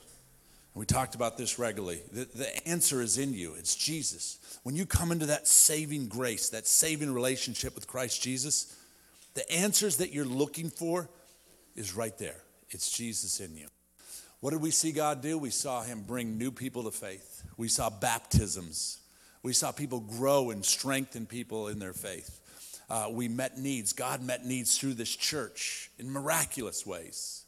We 0.75 0.87
talked 0.87 1.15
about 1.15 1.37
this 1.37 1.59
regularly. 1.59 2.01
The, 2.13 2.25
the 2.35 2.69
answer 2.69 3.03
is 3.03 3.19
in 3.19 3.35
you. 3.35 3.55
It's 3.59 3.75
Jesus. 3.75 4.39
When 4.63 4.75
you 4.75 4.87
come 4.87 5.13
into 5.13 5.27
that 5.27 5.47
saving 5.47 6.09
grace, 6.09 6.49
that 6.51 6.67
saving 6.67 7.13
relationship 7.13 7.75
with 7.75 7.87
Christ 7.87 8.23
Jesus, 8.23 8.75
the 9.35 9.51
answers 9.53 9.99
that 9.99 10.13
you're 10.13 10.25
looking 10.25 10.71
for 10.71 11.11
is 11.77 11.95
right 11.95 12.17
there. 12.17 12.43
It's 12.71 12.91
Jesus 12.91 13.41
in 13.41 13.55
you. 13.55 13.67
What 14.41 14.51
did 14.53 14.63
we 14.63 14.71
see 14.71 14.93
God 14.93 15.21
do? 15.21 15.37
We 15.37 15.51
saw 15.51 15.83
Him 15.83 16.03
bring 16.03 16.39
new 16.39 16.51
people 16.51 16.85
to 16.85 16.91
faith. 16.91 17.45
We 17.59 17.69
saw 17.69 17.91
baptisms. 17.91 18.99
We 19.43 19.53
saw 19.53 19.73
people 19.73 20.01
grow 20.01 20.51
and 20.51 20.65
strengthen 20.65 21.27
people 21.27 21.69
in 21.69 21.79
their 21.79 21.93
faith. 21.93 22.41
Uh, 22.89 23.09
we 23.11 23.29
met 23.29 23.59
needs. 23.59 23.93
God 23.93 24.23
met 24.23 24.45
needs 24.45 24.79
through 24.79 24.95
this 24.95 25.15
church 25.15 25.91
in 25.99 26.11
miraculous 26.11 26.87
ways 26.87 27.45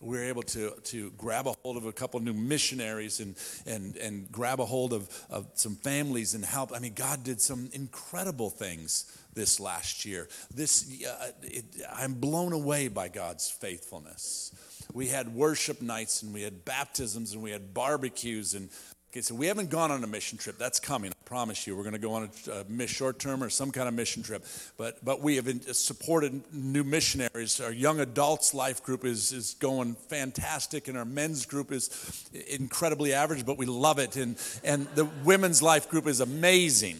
we 0.00 0.16
were 0.18 0.24
able 0.24 0.42
to, 0.42 0.72
to 0.84 1.10
grab 1.12 1.46
a 1.46 1.52
hold 1.62 1.76
of 1.76 1.86
a 1.86 1.92
couple 1.92 2.20
new 2.20 2.34
missionaries 2.34 3.20
and, 3.20 3.34
and, 3.66 3.96
and 3.96 4.30
grab 4.30 4.60
a 4.60 4.64
hold 4.64 4.92
of, 4.92 5.08
of 5.30 5.46
some 5.54 5.74
families 5.74 6.34
and 6.34 6.44
help. 6.44 6.72
I 6.74 6.78
mean, 6.78 6.92
God 6.94 7.24
did 7.24 7.40
some 7.40 7.70
incredible 7.72 8.50
things 8.50 9.10
this 9.32 9.58
last 9.58 10.04
year. 10.04 10.28
This, 10.54 11.02
uh, 11.06 11.30
it, 11.42 11.64
I'm 11.94 12.14
blown 12.14 12.52
away 12.52 12.88
by 12.88 13.08
God's 13.08 13.48
faithfulness. 13.48 14.52
We 14.92 15.08
had 15.08 15.34
worship 15.34 15.80
nights 15.80 16.22
and 16.22 16.32
we 16.32 16.42
had 16.42 16.64
baptisms 16.64 17.32
and 17.32 17.42
we 17.42 17.50
had 17.50 17.72
barbecues 17.72 18.54
and 18.54 18.68
Okay, 19.16 19.22
so 19.22 19.34
we 19.34 19.46
haven't 19.46 19.70
gone 19.70 19.90
on 19.90 20.04
a 20.04 20.06
mission 20.06 20.36
trip. 20.36 20.58
That's 20.58 20.78
coming. 20.78 21.10
I 21.10 21.14
promise 21.24 21.66
you. 21.66 21.74
We're 21.74 21.84
going 21.84 21.94
to 21.94 21.98
go 21.98 22.12
on 22.12 22.28
a, 22.48 22.82
a 22.82 22.86
short 22.86 23.18
term 23.18 23.42
or 23.42 23.48
some 23.48 23.70
kind 23.70 23.88
of 23.88 23.94
mission 23.94 24.22
trip. 24.22 24.44
But 24.76 25.02
but 25.02 25.22
we 25.22 25.36
have 25.36 25.48
supported 25.74 26.42
new 26.52 26.84
missionaries. 26.84 27.58
Our 27.58 27.72
young 27.72 28.00
adults 28.00 28.52
life 28.52 28.82
group 28.82 29.06
is 29.06 29.32
is 29.32 29.54
going 29.54 29.94
fantastic, 30.10 30.86
and 30.88 30.98
our 30.98 31.06
men's 31.06 31.46
group 31.46 31.72
is 31.72 32.28
incredibly 32.46 33.14
average, 33.14 33.46
but 33.46 33.56
we 33.56 33.64
love 33.64 33.98
it. 33.98 34.16
And 34.16 34.36
and 34.62 34.86
the 34.88 35.06
women's 35.24 35.62
life 35.62 35.88
group 35.88 36.06
is 36.06 36.20
amazing. 36.20 36.98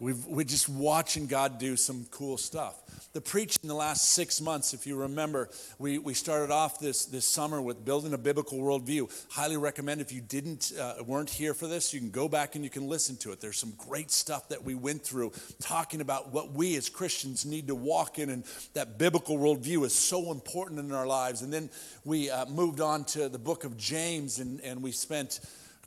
We've, 0.00 0.24
we're 0.26 0.44
just 0.44 0.68
watching 0.68 1.26
God 1.26 1.58
do 1.58 1.76
some 1.76 2.06
cool 2.10 2.38
stuff 2.38 2.74
the 3.12 3.20
preaching 3.20 3.66
the 3.66 3.74
last 3.74 4.10
six 4.10 4.40
months, 4.40 4.72
if 4.72 4.86
you 4.86 4.94
remember, 4.96 5.50
we, 5.78 5.98
we 5.98 6.14
started 6.14 6.52
off 6.52 6.78
this, 6.78 7.06
this 7.06 7.26
summer 7.26 7.60
with 7.60 7.84
building 7.84 8.14
a 8.14 8.18
biblical 8.18 8.58
worldview. 8.58 9.10
Highly 9.30 9.56
recommend 9.56 10.00
if 10.00 10.12
you 10.12 10.20
didn't 10.20 10.72
uh, 10.78 10.94
weren't 11.04 11.30
here 11.30 11.52
for 11.52 11.66
this, 11.66 11.92
you 11.92 11.98
can 11.98 12.10
go 12.10 12.28
back 12.28 12.54
and 12.54 12.62
you 12.62 12.70
can 12.70 12.88
listen 12.88 13.16
to 13.18 13.32
it. 13.32 13.40
There's 13.40 13.58
some 13.58 13.72
great 13.76 14.12
stuff 14.12 14.48
that 14.50 14.62
we 14.62 14.76
went 14.76 15.02
through 15.02 15.32
talking 15.60 16.00
about 16.00 16.32
what 16.32 16.52
we 16.52 16.76
as 16.76 16.88
Christians 16.88 17.44
need 17.44 17.66
to 17.66 17.74
walk 17.74 18.20
in, 18.20 18.30
and 18.30 18.44
that 18.74 18.96
biblical 18.96 19.36
worldview 19.36 19.84
is 19.84 19.92
so 19.92 20.30
important 20.30 20.78
in 20.78 20.92
our 20.92 21.06
lives. 21.06 21.42
And 21.42 21.52
then 21.52 21.68
we 22.04 22.30
uh, 22.30 22.46
moved 22.46 22.80
on 22.80 23.04
to 23.06 23.28
the 23.28 23.40
book 23.40 23.64
of 23.64 23.76
James, 23.76 24.38
and, 24.38 24.60
and 24.60 24.82
we 24.82 24.92
spent 24.92 25.40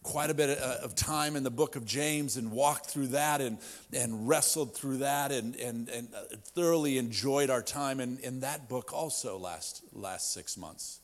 quite 0.04 0.30
a 0.30 0.34
bit 0.34 0.60
uh, 0.60 0.78
of 0.84 0.96
time 0.96 1.36
in 1.36 1.44
the 1.44 1.50
book 1.50 1.76
of 1.76 1.86
James 1.86 2.38
and 2.38 2.52
walked 2.52 2.88
through 2.88 3.08
that 3.08 3.42
and, 3.42 3.58
and 3.94 4.28
wrestled 4.28 4.76
through 4.76 4.98
that 4.98 5.32
and, 5.32 5.56
and, 5.56 5.90
and 5.90 6.10
uh, 6.14 6.36
thoroughly 6.54 6.98
enjoyed 6.98 7.50
our 7.50 7.62
time 7.62 8.00
in, 8.00 8.20
in 8.20 8.42
that 8.42 8.70
book 8.70 8.94
also 8.94 9.38
last, 9.38 9.82
last 9.94 10.34
six 10.34 10.58
months. 10.58 11.00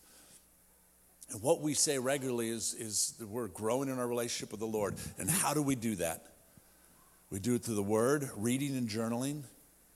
And 1.32 1.42
what 1.42 1.62
we 1.62 1.74
say 1.74 1.98
regularly 1.98 2.50
is, 2.50 2.74
is 2.74 3.14
that 3.20 3.28
we're 3.28 3.48
growing 3.48 3.90
in 3.90 3.98
our 4.00 4.08
relationship 4.08 4.52
with 4.52 4.60
the 4.60 4.68
Lord. 4.68 4.96
And 5.18 5.30
how 5.30 5.54
do 5.54 5.62
we 5.62 5.76
do 5.76 5.96
that? 5.96 6.26
We 7.30 7.40
do 7.40 7.56
it 7.56 7.64
through 7.64 7.76
the 7.76 7.84
Word, 7.84 8.30
reading 8.36 8.76
and 8.76 8.90
journaling, 8.90 9.44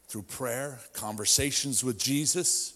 through 0.08 0.24
prayer, 0.24 0.80
conversations 0.94 1.84
with 1.84 1.98
Jesus, 1.98 2.74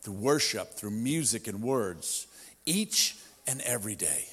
through 0.00 0.14
worship, 0.14 0.74
through 0.74 0.90
music 0.90 1.48
and 1.48 1.62
words, 1.62 2.26
each 2.66 3.16
and 3.46 3.60
every 3.62 3.94
day 3.94 4.26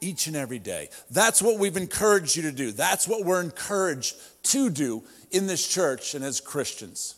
each 0.00 0.26
and 0.26 0.36
every 0.36 0.58
day. 0.58 0.88
That's 1.10 1.42
what 1.42 1.58
we've 1.58 1.76
encouraged 1.76 2.36
you 2.36 2.42
to 2.42 2.52
do. 2.52 2.72
That's 2.72 3.06
what 3.08 3.24
we're 3.24 3.42
encouraged 3.42 4.16
to 4.44 4.70
do 4.70 5.02
in 5.30 5.46
this 5.46 5.66
church 5.66 6.14
and 6.14 6.24
as 6.24 6.40
Christians. 6.40 7.16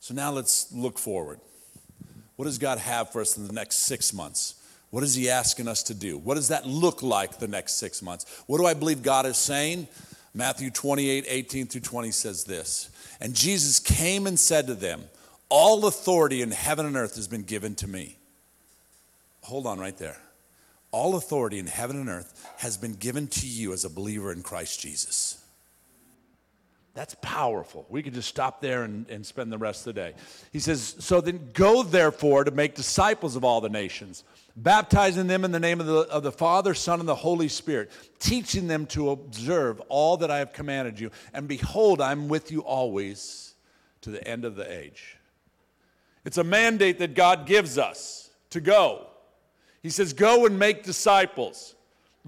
So 0.00 0.14
now 0.14 0.32
let's 0.32 0.72
look 0.72 0.98
forward. 0.98 1.40
What 2.36 2.46
does 2.46 2.58
God 2.58 2.78
have 2.78 3.12
for 3.12 3.20
us 3.20 3.36
in 3.36 3.46
the 3.46 3.52
next 3.52 3.78
six 3.78 4.12
months? 4.12 4.56
What 4.90 5.04
is 5.04 5.14
He 5.14 5.30
asking 5.30 5.68
us 5.68 5.82
to 5.84 5.94
do? 5.94 6.18
What 6.18 6.34
does 6.34 6.48
that 6.48 6.66
look 6.66 7.02
like 7.02 7.38
the 7.38 7.48
next 7.48 7.74
six 7.74 8.02
months? 8.02 8.42
What 8.46 8.58
do 8.58 8.66
I 8.66 8.74
believe 8.74 9.02
God 9.02 9.26
is 9.26 9.36
saying? 9.36 9.88
Matthew 10.34 10.70
28 10.70 11.24
18 11.28 11.66
through 11.66 11.80
20 11.82 12.10
says 12.10 12.44
this 12.44 12.90
And 13.20 13.34
Jesus 13.34 13.78
came 13.78 14.26
and 14.26 14.38
said 14.38 14.66
to 14.66 14.74
them, 14.74 15.04
All 15.48 15.86
authority 15.86 16.42
in 16.42 16.50
heaven 16.50 16.86
and 16.86 16.96
earth 16.96 17.16
has 17.16 17.28
been 17.28 17.42
given 17.42 17.74
to 17.76 17.88
me. 17.88 18.16
Hold 19.42 19.66
on 19.66 19.78
right 19.78 19.96
there. 19.96 20.18
All 20.92 21.16
authority 21.16 21.58
in 21.58 21.66
heaven 21.66 21.96
and 21.96 22.08
earth 22.08 22.48
has 22.58 22.76
been 22.76 22.94
given 22.94 23.26
to 23.26 23.46
you 23.46 23.72
as 23.72 23.84
a 23.84 23.90
believer 23.90 24.30
in 24.30 24.42
Christ 24.42 24.80
Jesus. 24.80 25.42
That's 26.94 27.16
powerful. 27.22 27.86
We 27.88 28.02
could 28.02 28.12
just 28.12 28.28
stop 28.28 28.60
there 28.60 28.82
and, 28.82 29.08
and 29.08 29.24
spend 29.24 29.50
the 29.50 29.56
rest 29.56 29.86
of 29.86 29.94
the 29.94 30.00
day. 30.00 30.14
He 30.52 30.58
says, 30.58 30.94
So 30.98 31.22
then 31.22 31.48
go 31.54 31.82
therefore 31.82 32.44
to 32.44 32.50
make 32.50 32.74
disciples 32.74 33.34
of 33.34 33.44
all 33.44 33.62
the 33.62 33.70
nations, 33.70 34.24
baptizing 34.56 35.26
them 35.26 35.46
in 35.46 35.52
the 35.52 35.60
name 35.60 35.80
of 35.80 35.86
the, 35.86 36.00
of 36.00 36.22
the 36.22 36.32
Father, 36.32 36.74
Son, 36.74 37.00
and 37.00 37.08
the 37.08 37.14
Holy 37.14 37.48
Spirit, 37.48 37.90
teaching 38.18 38.66
them 38.66 38.84
to 38.86 39.10
observe 39.10 39.80
all 39.88 40.18
that 40.18 40.30
I 40.30 40.38
have 40.38 40.52
commanded 40.52 41.00
you. 41.00 41.10
And 41.32 41.48
behold, 41.48 42.02
I'm 42.02 42.28
with 42.28 42.52
you 42.52 42.60
always 42.60 43.54
to 44.02 44.10
the 44.10 44.26
end 44.28 44.44
of 44.44 44.54
the 44.54 44.70
age. 44.70 45.16
It's 46.26 46.38
a 46.38 46.44
mandate 46.44 46.98
that 46.98 47.14
God 47.14 47.46
gives 47.46 47.78
us 47.78 48.30
to 48.50 48.60
go. 48.60 49.06
He 49.82 49.90
says, 49.90 50.12
Go 50.12 50.46
and 50.46 50.58
make 50.58 50.84
disciples. 50.84 51.74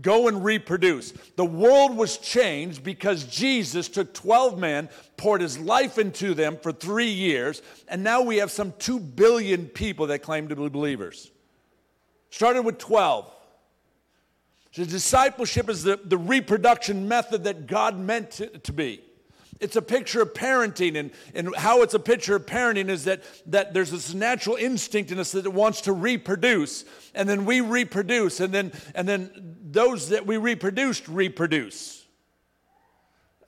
Go 0.01 0.27
and 0.27 0.45
reproduce. 0.45 1.13
The 1.37 1.45
world 1.45 1.97
was 1.97 2.19
changed 2.19 2.83
because 2.83 3.25
Jesus 3.25 3.89
took 3.89 4.13
12 4.13 4.59
men, 4.59 4.89
poured 5.17 5.41
his 5.41 5.57
life 5.57 5.99
into 5.99 6.35
them 6.35 6.59
for 6.61 6.73
three 6.73 7.11
years, 7.11 7.63
and 7.87 8.03
now 8.03 8.21
we 8.21 8.39
have 8.39 8.51
some 8.51 8.73
2 8.81 8.99
billion 8.99 9.67
people 9.67 10.09
that 10.09 10.21
claim 10.21 10.49
to 10.49 10.57
be 10.57 10.69
believers. 10.69 11.31
Started 12.31 12.63
with 12.63 12.79
12. 12.79 13.31
So 14.73 14.85
discipleship 14.85 15.71
is 15.71 15.85
the, 15.85 16.01
the 16.03 16.19
reproduction 16.19 17.07
method 17.07 17.45
that 17.45 17.69
God 17.69 17.97
meant 17.97 18.33
to, 18.33 18.49
to 18.49 18.73
be. 18.73 19.01
It's 19.61 19.77
a 19.77 19.83
picture 19.83 20.21
of 20.21 20.35
parenting, 20.35 20.99
and, 20.99 21.11
and 21.35 21.55
how 21.57 21.83
it's 21.83 21.95
a 21.95 21.99
picture 21.99 22.37
of 22.37 22.47
parenting 22.47 22.89
is 22.89 23.05
that, 23.05 23.23
that 23.47 23.73
there's 23.73 23.91
this 23.91 24.13
natural 24.13 24.57
instinct 24.57 25.13
in 25.13 25.19
us 25.19 25.33
that 25.33 25.49
wants 25.53 25.83
to 25.83 25.93
reproduce, 25.93 26.85
and 27.15 27.29
then 27.29 27.45
we 27.45 27.61
reproduce, 27.61 28.41
and 28.41 28.53
then, 28.53 28.73
and 28.95 29.09
then 29.09 29.57
those 29.63 30.09
that 30.11 30.27
we 30.27 30.37
reproduced 30.37 31.07
reproduce. 31.09 32.05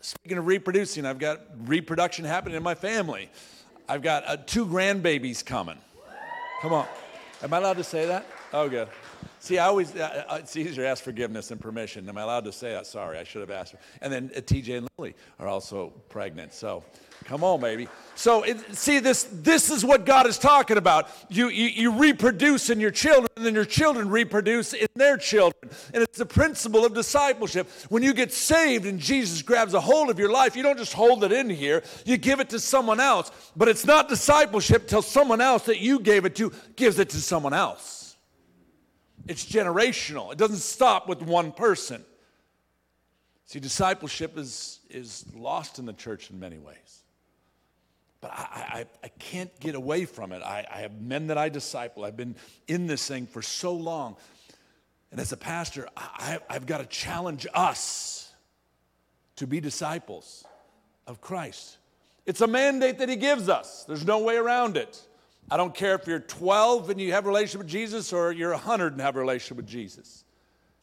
Speaking 0.01 0.39
of 0.39 0.47
reproducing, 0.47 1.05
I've 1.05 1.19
got 1.19 1.41
reproduction 1.67 2.25
happening 2.25 2.57
in 2.57 2.63
my 2.63 2.77
family. 2.77 3.29
I've 3.89 4.03
got 4.03 4.27
uh, 4.27 4.37
two 4.37 4.65
grandbabies 4.67 5.45
coming. 5.45 5.79
Come 6.63 6.73
on. 6.73 6.87
Am 7.43 7.53
I 7.53 7.59
allowed 7.59 7.77
to 7.79 7.85
say 7.85 8.07
that? 8.07 8.27
Oh, 8.53 8.69
good. 8.69 8.89
See, 9.41 9.59
I 9.59 9.67
always, 9.67 9.95
uh, 9.95 10.25
uh, 10.29 10.39
it's 10.41 10.57
easier 10.57 10.75
to 10.83 10.87
ask 10.87 11.03
forgiveness 11.03 11.51
and 11.51 11.61
permission. 11.61 12.09
Am 12.09 12.19
I 12.19 12.23
allowed 12.23 12.45
to 12.45 12.53
say 12.53 12.73
that? 12.73 12.87
Sorry, 12.87 13.19
I 13.19 13.25
should 13.25 13.41
have 13.41 13.51
asked. 13.51 13.75
And 14.01 14.13
then 14.13 14.31
uh, 14.37 14.41
TJ 14.41 14.79
and 14.79 14.89
Lily 14.99 15.15
are 15.39 15.47
also 15.47 15.93
pregnant. 16.09 16.53
So 16.53 16.83
come 17.25 17.45
on, 17.45 17.61
baby. 17.61 17.89
So 18.15 18.43
it, 18.43 18.75
see, 18.75 18.99
this, 18.99 19.29
this 19.33 19.71
is 19.71 19.85
what 19.85 20.07
God 20.07 20.27
is 20.27 20.39
talking 20.39 20.77
about. 20.77 21.09
You, 21.29 21.49
you, 21.49 21.67
you 21.67 21.93
reproduce 21.93 22.71
in 22.71 22.81
your 22.81 22.91
children, 22.91 23.29
and 23.37 23.45
then 23.45 23.55
your 23.55 23.65
children 23.65 24.09
reproduce 24.11 24.73
in 24.73 24.89
their 24.95 25.17
children. 25.17 25.71
And 25.93 26.03
it's 26.03 26.19
the 26.19 26.27
principle 26.27 26.85
of 26.85 26.95
discipleship. 26.95 27.69
When 27.89 28.03
you 28.03 28.15
get 28.15 28.33
saved 28.33 28.87
and 28.87 28.99
Jesus 28.99 29.43
grabs 29.43 29.75
a 29.75 29.81
hold 29.81 30.11
of 30.11 30.19
your 30.19 30.31
life, 30.31 30.57
you 30.57 30.63
don't 30.63 30.79
just 30.79 30.93
hold 30.93 31.25
it 31.25 31.33
in 31.33 31.51
here, 31.51 31.83
you 32.05 32.17
give 32.17 32.41
it 32.41 32.51
to 32.51 32.61
someone 32.61 33.01
else. 33.01 33.31
But 33.57 33.69
it's 33.69 33.85
not 33.85 34.09
discipleship 34.09 34.89
till 34.89 35.03
someone 35.03 35.41
else 35.41 35.65
that 35.67 35.79
you 35.79 36.01
gave 36.01 36.25
it 36.25 36.35
to 36.37 36.53
gives 36.77 36.99
it 36.99 37.11
to 37.11 37.19
someone 37.19 37.55
else. 37.55 37.96
It's 39.29 39.45
generational. 39.45 40.33
It 40.33 40.39
doesn't 40.39 40.59
stop 40.59 41.09
with 41.09 41.23
one 41.23 41.53
person. 41.53 42.05
See, 43.47 43.61
discipleship 43.61 44.37
is, 44.37 44.81
is 44.91 45.25
lost 45.35 45.79
in 45.79 45.87
the 45.87 45.93
church 45.93 46.31
in 46.31 46.41
many 46.41 46.59
ways. 46.59 47.03
But 48.21 48.33
I, 48.33 48.37
I, 48.45 48.87
I 49.05 49.09
can't 49.19 49.59
get 49.61 49.75
away 49.75 50.05
from 50.05 50.33
it. 50.33 50.43
I, 50.43 50.67
I 50.71 50.81
have 50.81 51.01
men 51.01 51.29
that 51.29 51.39
I 51.39 51.49
disciple. 51.49 52.05
I've 52.05 52.17
been 52.17 52.35
in 52.67 52.87
this 52.87 53.07
thing 53.07 53.27
for 53.27 53.43
so 53.43 53.73
long. 53.73 54.17
And 55.11 55.21
as 55.21 55.33
a 55.33 55.37
pastor, 55.37 55.89
I, 55.97 56.39
I've 56.49 56.67
got 56.67 56.79
to 56.79 56.87
challenge 56.87 57.47
us 57.55 58.33
to 59.37 59.47
be 59.47 59.61
disciples 59.61 60.45
of 61.07 61.21
Christ. 61.21 61.79
It's 62.25 62.41
a 62.41 62.47
mandate 62.47 62.99
that 62.99 63.09
He 63.09 63.17
gives 63.17 63.49
us, 63.49 63.85
there's 63.85 64.05
no 64.05 64.19
way 64.19 64.37
around 64.37 64.77
it. 64.77 65.01
I 65.51 65.57
don't 65.57 65.75
care 65.75 65.95
if 65.95 66.07
you're 66.07 66.21
12 66.21 66.91
and 66.91 67.01
you 67.01 67.13
have 67.13 67.25
a 67.25 67.29
relationship 67.29 67.61
with 67.61 67.69
Jesus 67.69 68.13
or 68.13 68.33
you're 68.33 68.51
100 68.51 68.93
and 68.93 69.01
have 69.01 69.17
a 69.17 69.21
relationship 69.21 69.59
with 69.59 69.67
Jesus. 69.67 70.25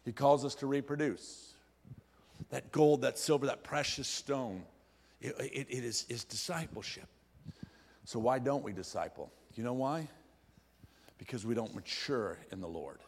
He 0.05 0.11
calls 0.11 0.45
us 0.45 0.55
to 0.55 0.67
reproduce. 0.67 1.53
That 2.49 2.71
gold, 2.71 3.01
that 3.01 3.17
silver, 3.17 3.47
that 3.47 3.63
precious 3.63 4.07
stone, 4.07 4.63
it, 5.21 5.35
it, 5.39 5.67
it 5.69 5.83
is, 5.83 6.05
is 6.07 6.23
discipleship. 6.23 7.07
So, 8.05 8.19
why 8.19 8.39
don't 8.39 8.63
we 8.63 8.73
disciple? 8.73 9.31
You 9.55 9.63
know 9.63 9.73
why? 9.73 10.07
Because 11.17 11.45
we 11.45 11.55
don't 11.55 11.73
mature 11.73 12.37
in 12.51 12.59
the 12.59 12.67
Lord. 12.67 12.99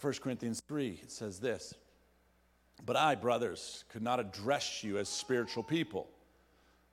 1 0.00 0.12
Corinthians 0.14 0.62
3, 0.66 1.00
it 1.02 1.10
says 1.10 1.38
this 1.38 1.74
But 2.84 2.96
I, 2.96 3.14
brothers, 3.14 3.84
could 3.90 4.02
not 4.02 4.20
address 4.20 4.82
you 4.82 4.98
as 4.98 5.08
spiritual 5.08 5.62
people, 5.62 6.08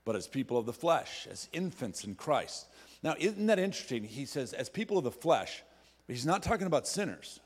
but 0.06 0.16
as 0.16 0.28
people 0.28 0.58
of 0.58 0.66
the 0.66 0.74
flesh, 0.74 1.28
as 1.32 1.48
infants 1.54 2.04
in 2.04 2.16
Christ. 2.16 2.68
Now, 3.04 3.16
isn't 3.20 3.46
that 3.48 3.60
interesting? 3.60 4.04
He 4.06 4.26
says, 4.26 4.54
as 4.54 4.70
people 4.70 4.98
of 4.98 5.04
the 5.04 5.12
flesh, 5.12 5.62
but 6.08 6.16
he's 6.16 6.26
not 6.26 6.42
talking 6.42 6.68
about 6.68 6.88
sinners. 6.88 7.39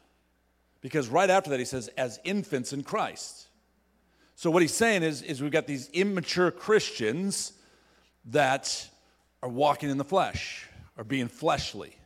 Because 0.81 1.09
right 1.09 1.29
after 1.29 1.49
that, 1.49 1.59
he 1.59 1.65
says, 1.65 1.89
as 1.97 2.19
infants 2.23 2.71
in 2.71 2.83
Christ. 2.83 3.47
So, 4.35 4.51
what 4.51 4.61
he's 4.61 4.73
saying 4.73 5.01
is, 5.01 5.23
is 5.23 5.41
we've 5.41 5.51
got 5.51 5.65
these 5.65 5.89
immature 5.89 6.51
Christians 6.51 7.53
that 8.25 8.87
are 9.41 9.49
walking 9.49 9.89
in 9.89 9.97
the 9.97 10.03
flesh, 10.03 10.67
are 10.95 11.03
being 11.03 11.27
fleshly. 11.27 11.97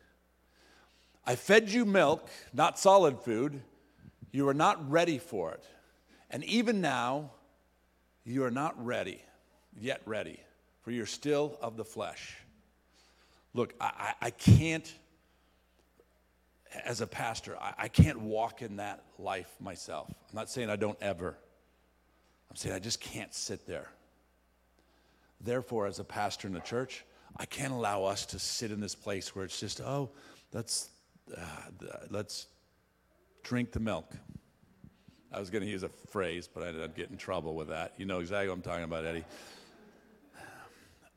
I 1.25 1.35
fed 1.35 1.69
you 1.69 1.85
milk, 1.85 2.29
not 2.53 2.79
solid 2.79 3.19
food. 3.19 3.61
You 4.31 4.47
are 4.47 4.53
not 4.53 4.89
ready 4.89 5.17
for 5.17 5.51
it. 5.51 5.63
And 6.29 6.43
even 6.45 6.79
now, 6.79 7.31
you 8.23 8.45
are 8.45 8.51
not 8.51 8.83
ready. 8.83 9.21
yet 9.79 10.01
ready, 10.05 10.39
for 10.81 10.91
you're 10.91 11.05
still 11.05 11.57
of 11.61 11.77
the 11.77 11.85
flesh. 11.85 12.37
Look, 13.53 13.73
I, 13.79 14.13
I, 14.21 14.27
I 14.27 14.29
can't, 14.29 14.93
as 16.85 17.01
a 17.01 17.07
pastor, 17.07 17.57
I, 17.59 17.73
I 17.77 17.87
can't 17.87 18.19
walk 18.21 18.61
in 18.61 18.77
that 18.77 19.03
life 19.19 19.53
myself. 19.59 20.07
I'm 20.09 20.35
not 20.35 20.49
saying 20.49 20.69
I 20.69 20.75
don't 20.75 20.97
ever. 21.01 21.35
I'm 22.49 22.55
saying 22.55 22.75
I 22.75 22.79
just 22.79 22.99
can't 22.99 23.33
sit 23.33 23.67
there. 23.67 23.89
Therefore, 25.41 25.87
as 25.87 25.99
a 25.99 26.03
pastor 26.03 26.47
in 26.47 26.53
the 26.53 26.59
church, 26.59 27.03
I 27.37 27.45
can't 27.45 27.73
allow 27.73 28.03
us 28.03 28.25
to 28.27 28.39
sit 28.39 28.71
in 28.71 28.79
this 28.79 28.95
place 28.95 29.35
where 29.35 29.45
it's 29.45 29.59
just, 29.59 29.81
oh, 29.81 30.11
let's, 30.53 30.89
uh, 31.35 31.41
let's 32.09 32.47
drink 33.43 33.71
the 33.71 33.79
milk. 33.79 34.13
I 35.33 35.39
was 35.39 35.49
going 35.49 35.63
to 35.63 35.69
use 35.69 35.83
a 35.83 35.89
phrase, 35.89 36.49
but 36.53 36.63
I'd 36.63 36.93
get 36.95 37.09
in 37.09 37.17
trouble 37.17 37.55
with 37.55 37.69
that. 37.69 37.93
You 37.97 38.05
know 38.05 38.19
exactly 38.19 38.49
what 38.49 38.55
I'm 38.55 38.61
talking 38.61 38.83
about, 38.83 39.05
Eddie. 39.05 39.23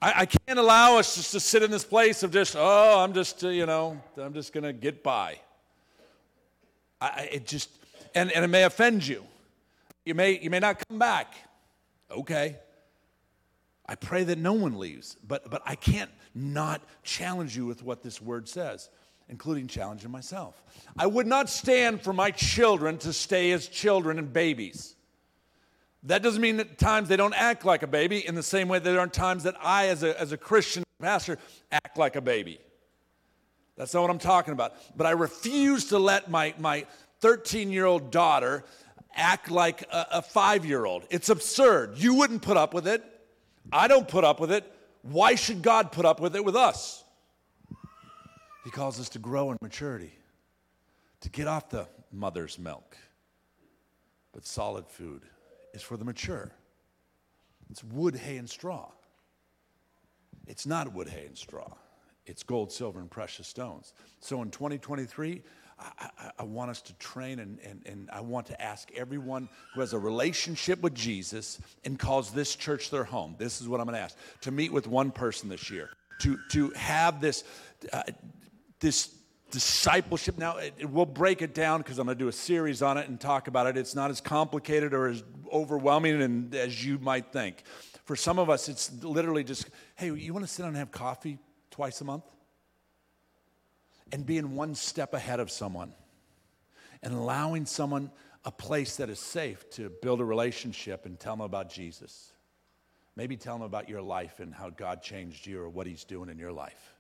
I, 0.05 0.12
I 0.21 0.27
can't 0.27 0.59
allow 0.59 0.99
us 0.99 1.14
just 1.14 1.33
to 1.33 1.40
sit 1.40 1.62
in 1.62 1.71
this 1.71 1.83
place 1.83 2.23
of 2.23 2.31
just, 2.31 2.57
oh, 2.59 3.01
I'm 3.01 3.14
just, 3.14 3.43
uh, 3.43 3.49
you 3.49 3.64
know, 3.64 3.99
I'm 4.19 4.35
just 4.35 4.53
going 4.53 4.64
to 4.64 4.75
get 4.75 5.03
by. 5.03 5.38
I, 7.01 7.31
it 7.33 7.47
just, 7.47 7.71
and, 8.14 8.31
and 8.33 8.45
it 8.45 8.49
may 8.49 8.64
offend 8.64 9.07
you. 9.07 9.25
You 10.05 10.14
may, 10.14 10.38
you 10.38 10.51
may 10.51 10.59
not 10.59 10.87
come 10.87 10.99
back. 10.99 11.33
Okay. 12.11 12.59
I 13.87 13.95
pray 13.95 14.25
that 14.25 14.37
no 14.37 14.53
one 14.53 14.79
leaves, 14.79 15.17
but, 15.27 15.51
but 15.51 15.62
I 15.64 15.75
can't 15.75 16.11
not 16.35 16.83
challenge 17.03 17.57
you 17.57 17.64
with 17.64 17.83
what 17.83 18.03
this 18.03 18.21
word 18.21 18.47
says, 18.47 18.90
including 19.31 19.69
challenging 19.69 20.11
myself. 20.11 20.62
I 20.99 21.07
would 21.07 21.27
not 21.27 21.49
stand 21.49 22.03
for 22.03 22.12
my 22.12 22.31
children 22.31 22.99
to 22.99 23.14
stay 23.14 23.53
as 23.53 23.69
children 23.69 24.19
and 24.19 24.31
babies. 24.31 24.93
That 26.05 26.23
doesn't 26.23 26.40
mean 26.40 26.59
that 26.59 26.79
times 26.79 27.09
they 27.09 27.17
don't 27.17 27.35
act 27.35 27.64
like 27.64 27.83
a 27.83 27.87
baby 27.87 28.27
in 28.27 28.35
the 28.35 28.43
same 28.43 28.69
way 28.69 28.79
there 28.79 29.01
aren't 29.01 29.14
times 29.14 29.45
that 29.45 29.57
I, 29.61 29.88
as 29.88 30.03
a, 30.03 30.21
as 30.21 30.33
a 30.33 30.37
Christian 30.37 30.85
pastor, 31.01 31.38
act 31.73 31.97
like 31.97 32.14
a 32.17 32.21
baby. 32.21 32.59
That's 33.77 33.95
not 33.95 34.03
what 34.03 34.11
I'm 34.11 34.19
talking 34.19 34.53
about. 34.53 34.75
But 34.97 35.07
I 35.07 35.12
refuse 35.12 35.87
to 35.87 35.99
let 35.99 36.31
my, 36.31 36.55
my 36.59 36.87
13 37.21 37.73
year 37.73 37.87
old 37.87 38.11
daughter 38.11 38.64
act 39.17 39.51
like 39.51 39.83
a, 39.90 40.07
a 40.12 40.23
five 40.23 40.67
year 40.67 40.85
old. 40.85 41.05
It's 41.11 41.31
absurd. 41.31 41.97
You 41.97 42.14
wouldn't 42.14 42.43
put 42.43 42.59
up 42.59 42.75
with 42.75 42.87
it. 42.87 43.03
I 43.73 43.88
don't 43.88 44.07
put 44.07 44.25
up 44.25 44.40
with 44.40 44.53
it. 44.53 44.71
Why 45.01 45.35
should 45.37 45.62
God 45.62 45.90
put 45.90 46.05
up 46.05 46.21
with 46.21 46.37
it 46.37 46.45
with 46.45 46.55
us? 46.55 47.03
He 48.64 48.71
calls 48.71 49.01
us 49.01 49.09
to 49.11 49.19
grow 49.19 49.51
in 49.51 49.59
maturity, 49.61 50.12
to 51.21 51.31
get 51.31 51.47
off 51.47 51.71
the 51.71 51.87
mother's 52.12 52.59
milk. 52.59 52.97
But 54.33 54.47
solid 54.47 54.87
food 54.87 55.23
is 55.75 55.83
for 55.83 55.97
the 55.97 56.05
mature. 56.05 56.53
It's 57.71 57.83
wood, 57.83 58.15
hay, 58.17 58.37
and 58.37 58.49
straw. 58.49 58.91
It's 60.47 60.67
not 60.67 60.93
wood, 60.95 61.09
hay, 61.09 61.27
and 61.27 61.37
straw. 61.37 61.73
It's 62.27 62.43
gold, 62.43 62.73
silver, 62.73 63.01
and 63.01 63.11
precious 63.11 63.49
stones. 63.49 63.93
So 64.21 64.41
in 64.43 64.51
2023, 64.51 65.43
I, 65.79 66.09
I, 66.19 66.31
I, 66.39 66.43
want 66.45 66.71
us 66.71 66.81
to 66.83 66.95
train 66.95 67.41
and, 67.41 67.59
and, 67.61 67.83
and 67.85 68.09
I 68.11 68.21
want 68.21 68.47
to 68.47 68.63
ask 68.63 68.91
everyone 68.93 69.49
who 69.75 69.81
has 69.81 69.93
a 69.93 69.99
relationship 69.99 70.81
with 70.81 70.95
Jesus 70.95 71.59
and 71.85 71.99
calls 71.99 72.31
this 72.31 72.55
church 72.55 72.91
their 72.91 73.05
home. 73.05 73.35
This 73.39 73.61
is 73.61 73.69
what 73.69 73.81
I'm 73.81 73.87
going 73.87 73.97
to 73.97 74.03
ask 74.03 74.17
to 74.43 74.53
meet 74.53 74.73
with 74.73 74.87
one 74.87 75.11
person 75.11 75.49
this 75.49 75.71
year, 75.71 75.91
to, 76.21 76.39
to 76.51 76.71
have 76.71 77.21
this, 77.21 77.43
uh, 77.93 78.05
this 78.79 79.15
discipleship. 79.55 80.37
Now, 80.37 80.59
it, 80.59 80.75
it, 80.79 80.90
we'll 80.90 81.07
break 81.07 81.40
it 81.40 81.55
down 81.55 81.81
because 81.81 81.99
I'm 81.99 82.07
going 82.07 82.19
to 82.19 82.23
do 82.25 82.29
a 82.29 82.33
series 82.33 82.83
on 82.83 82.99
it 82.99 83.09
and 83.09 83.19
talk 83.19 83.49
about 83.49 83.67
it. 83.67 83.79
It's 83.79 83.95
not 83.95 84.11
as 84.11 84.21
complicated 84.21 84.93
or 84.93 85.09
as 85.09 85.25
overwhelming 85.51 86.21
and, 86.21 86.55
as 86.55 86.85
you 86.85 86.99
might 86.99 87.33
think. 87.33 87.62
For 88.05 88.17
some 88.17 88.38
of 88.38 88.51
us, 88.51 88.69
it's 88.69 88.93
literally 89.03 89.45
just, 89.45 89.71
hey, 89.97 90.12
you 90.12 90.35
want 90.35 90.45
to 90.45 90.53
sit 90.53 90.62
down 90.62 90.69
and 90.69 90.77
have 90.77 90.90
coffee 90.90 91.38
twice 91.71 92.03
a 92.03 92.05
month? 92.05 92.25
and 94.12 94.25
being 94.25 94.55
one 94.55 94.77
step 94.77 95.12
ahead 95.12 95.40
of 95.40 95.51
someone 95.51 95.93
and 97.03 97.12
allowing 97.12 97.67
someone 97.67 98.12
a 98.45 98.51
place 98.53 98.97
that 98.97 99.11
is 99.11 99.19
safe 99.19 99.69
to 99.71 99.90
build 100.03 100.21
a 100.21 100.25
relationship 100.25 101.05
and 101.05 101.19
tell 101.19 101.35
them 101.35 101.40
about 101.40 101.69
Jesus. 101.69 102.33
Maybe 103.17 103.37
tell 103.37 103.57
them 103.57 103.62
about 103.62 103.88
your 103.88 104.03
life 104.03 104.38
and 104.38 104.55
how 104.55 104.71
God 104.71 105.03
changed 105.03 105.47
you 105.47 105.61
or 105.61 105.69
what 105.69 105.88
He's 105.88 106.05
doing 106.05 106.29
in 106.29 106.38
your 106.38 106.53
life. 106.53 106.93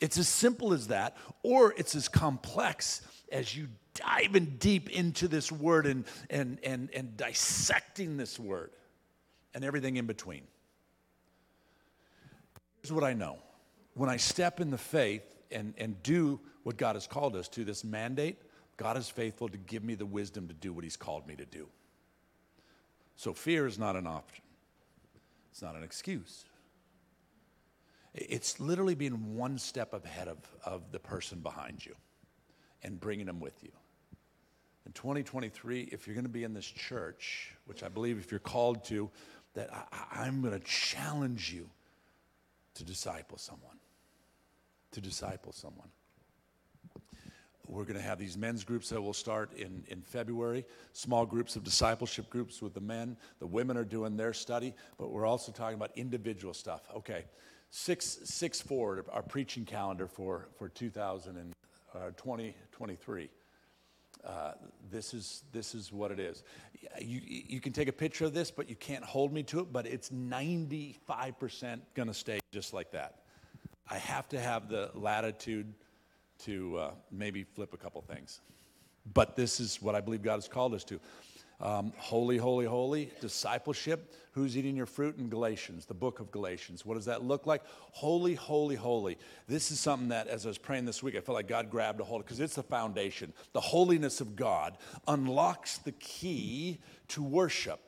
It's 0.00 0.18
as 0.18 0.28
simple 0.28 0.72
as 0.72 0.88
that, 0.88 1.16
or 1.42 1.74
it's 1.76 1.94
as 1.94 2.08
complex 2.08 3.02
as 3.30 3.56
you 3.56 3.68
diving 3.94 4.56
deep 4.58 4.90
into 4.90 5.28
this 5.28 5.52
word 5.52 5.86
and, 5.86 6.04
and, 6.30 6.58
and, 6.62 6.88
and 6.94 7.16
dissecting 7.16 8.16
this 8.16 8.38
word 8.38 8.70
and 9.54 9.64
everything 9.64 9.96
in 9.96 10.06
between. 10.06 10.42
Here's 12.82 12.92
what 12.92 13.04
I 13.04 13.12
know 13.12 13.38
when 13.94 14.08
I 14.08 14.16
step 14.16 14.60
in 14.60 14.70
the 14.70 14.78
faith, 14.78 15.40
and, 15.50 15.74
and 15.78 16.02
do 16.02 16.40
what 16.62 16.76
God 16.76 16.96
has 16.96 17.06
called 17.06 17.36
us 17.36 17.48
to, 17.48 17.64
this 17.64 17.84
mandate, 17.84 18.38
God 18.76 18.96
is 18.96 19.08
faithful 19.08 19.48
to 19.48 19.58
give 19.58 19.84
me 19.84 19.94
the 19.94 20.06
wisdom 20.06 20.48
to 20.48 20.54
do 20.54 20.72
what 20.72 20.84
He's 20.84 20.96
called 20.96 21.26
me 21.26 21.36
to 21.36 21.44
do. 21.44 21.68
So 23.16 23.34
fear 23.34 23.66
is 23.66 23.78
not 23.78 23.96
an 23.96 24.06
option, 24.06 24.44
it's 25.50 25.62
not 25.62 25.74
an 25.76 25.82
excuse. 25.82 26.44
It's 28.14 28.58
literally 28.58 28.94
being 28.94 29.36
one 29.36 29.58
step 29.58 29.94
ahead 29.94 30.28
of, 30.28 30.38
of 30.64 30.90
the 30.92 30.98
person 30.98 31.40
behind 31.40 31.84
you 31.84 31.94
and 32.82 32.98
bringing 32.98 33.26
them 33.26 33.40
with 33.40 33.62
you. 33.62 33.70
In 34.86 34.92
2023, 34.92 35.90
if 35.92 36.06
you're 36.06 36.14
going 36.14 36.24
to 36.24 36.30
be 36.30 36.42
in 36.44 36.54
this 36.54 36.66
church, 36.66 37.52
which 37.66 37.82
I 37.82 37.88
believe 37.88 38.18
if 38.18 38.30
you're 38.30 38.40
called 38.40 38.84
to, 38.86 39.10
that 39.54 39.70
I, 39.72 40.24
I'm 40.24 40.42
going 40.42 40.58
to 40.58 40.66
challenge 40.66 41.52
you 41.52 41.70
to 42.74 42.84
disciple 42.84 43.38
someone 43.38 43.76
to 44.92 45.00
disciple 45.00 45.52
someone. 45.52 45.88
We're 47.66 47.84
going 47.84 47.96
to 47.96 48.02
have 48.02 48.18
these 48.18 48.36
men's 48.36 48.64
groups 48.64 48.88
that 48.88 49.00
will 49.00 49.12
start 49.12 49.52
in, 49.54 49.84
in 49.88 50.02
February, 50.02 50.66
small 50.92 51.24
groups 51.24 51.54
of 51.54 51.62
discipleship 51.62 52.28
groups 52.28 52.60
with 52.60 52.74
the 52.74 52.80
men. 52.80 53.16
The 53.38 53.46
women 53.46 53.76
are 53.76 53.84
doing 53.84 54.16
their 54.16 54.32
study, 54.32 54.74
but 54.98 55.12
we're 55.12 55.26
also 55.26 55.52
talking 55.52 55.76
about 55.76 55.92
individual 55.94 56.52
stuff. 56.52 56.82
Okay, 56.96 57.26
six, 57.70 58.18
six 58.24 58.60
forward, 58.60 59.06
our 59.12 59.22
preaching 59.22 59.64
calendar 59.64 60.06
for, 60.06 60.48
for 60.58 60.68
2023. 60.68 63.22
Uh, 63.22 63.26
uh, 64.22 64.52
this 64.90 65.14
is 65.14 65.44
this 65.50 65.74
is 65.74 65.90
what 65.92 66.10
it 66.10 66.20
is. 66.20 66.42
You 67.00 67.22
you 67.24 67.58
can 67.58 67.72
take 67.72 67.88
a 67.88 67.92
picture 67.92 68.26
of 68.26 68.34
this, 68.34 68.50
but 68.50 68.68
you 68.68 68.76
can't 68.76 69.02
hold 69.02 69.32
me 69.32 69.42
to 69.44 69.60
it. 69.60 69.72
But 69.72 69.86
it's 69.86 70.10
95% 70.10 71.80
going 71.94 72.08
to 72.08 72.12
stay 72.12 72.38
just 72.52 72.74
like 72.74 72.90
that. 72.90 73.22
I 73.88 73.96
have 73.96 74.28
to 74.28 74.38
have 74.38 74.68
the 74.68 74.90
latitude 74.94 75.72
to 76.40 76.78
uh, 76.78 76.90
maybe 77.10 77.44
flip 77.44 77.72
a 77.72 77.76
couple 77.76 78.00
things. 78.02 78.40
But 79.14 79.36
this 79.36 79.60
is 79.60 79.80
what 79.80 79.94
I 79.94 80.00
believe 80.00 80.22
God 80.22 80.36
has 80.36 80.48
called 80.48 80.74
us 80.74 80.84
to. 80.84 81.00
Um, 81.60 81.92
holy, 81.98 82.38
holy, 82.38 82.64
holy, 82.64 83.10
discipleship. 83.20 84.14
Who's 84.32 84.56
eating 84.56 84.76
your 84.76 84.86
fruit 84.86 85.18
in 85.18 85.28
Galatians, 85.28 85.84
the 85.84 85.94
book 85.94 86.20
of 86.20 86.30
Galatians? 86.30 86.86
What 86.86 86.94
does 86.94 87.04
that 87.04 87.22
look 87.22 87.46
like? 87.46 87.62
Holy, 87.92 88.34
holy, 88.34 88.76
holy. 88.76 89.18
This 89.46 89.70
is 89.70 89.78
something 89.80 90.08
that, 90.08 90.28
as 90.28 90.46
I 90.46 90.48
was 90.48 90.56
praying 90.56 90.86
this 90.86 91.02
week, 91.02 91.16
I 91.16 91.20
felt 91.20 91.34
like 91.34 91.48
God 91.48 91.70
grabbed 91.70 92.00
a 92.00 92.04
hold 92.04 92.20
of 92.20 92.26
because 92.26 92.40
it's 92.40 92.54
the 92.54 92.62
foundation. 92.62 93.32
The 93.52 93.60
holiness 93.60 94.20
of 94.20 94.36
God 94.36 94.78
unlocks 95.06 95.78
the 95.78 95.92
key 95.92 96.78
to 97.08 97.22
worship. 97.22 97.80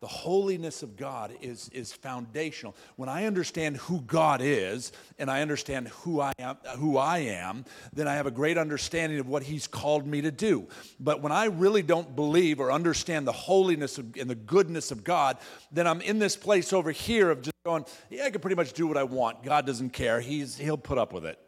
The 0.00 0.06
holiness 0.06 0.84
of 0.84 0.96
God 0.96 1.34
is, 1.40 1.68
is 1.72 1.92
foundational. 1.92 2.76
When 2.94 3.08
I 3.08 3.24
understand 3.24 3.78
who 3.78 4.00
God 4.02 4.40
is 4.40 4.92
and 5.18 5.28
I 5.28 5.42
understand 5.42 5.88
who 5.88 6.20
I 6.20 6.32
am, 6.38 6.56
who 6.76 6.96
I 6.96 7.18
am, 7.18 7.64
then 7.92 8.06
I 8.06 8.14
have 8.14 8.26
a 8.26 8.30
great 8.30 8.58
understanding 8.58 9.18
of 9.18 9.26
what 9.26 9.42
He's 9.42 9.66
called 9.66 10.06
me 10.06 10.20
to 10.20 10.30
do. 10.30 10.68
But 11.00 11.20
when 11.20 11.32
I 11.32 11.46
really 11.46 11.82
don't 11.82 12.14
believe 12.14 12.60
or 12.60 12.70
understand 12.70 13.26
the 13.26 13.32
holiness 13.32 13.98
of, 13.98 14.14
and 14.16 14.30
the 14.30 14.36
goodness 14.36 14.92
of 14.92 15.02
God, 15.02 15.38
then 15.72 15.88
I'm 15.88 16.00
in 16.00 16.20
this 16.20 16.36
place 16.36 16.72
over 16.72 16.92
here 16.92 17.30
of 17.30 17.42
just 17.42 17.56
going, 17.64 17.84
yeah, 18.08 18.26
I 18.26 18.30
can 18.30 18.40
pretty 18.40 18.56
much 18.56 18.74
do 18.74 18.86
what 18.86 18.96
I 18.96 19.02
want. 19.02 19.42
God 19.42 19.66
doesn't 19.66 19.90
care. 19.90 20.20
He's, 20.20 20.56
he'll 20.56 20.78
put 20.78 20.98
up 20.98 21.12
with 21.12 21.24
it. 21.26 21.40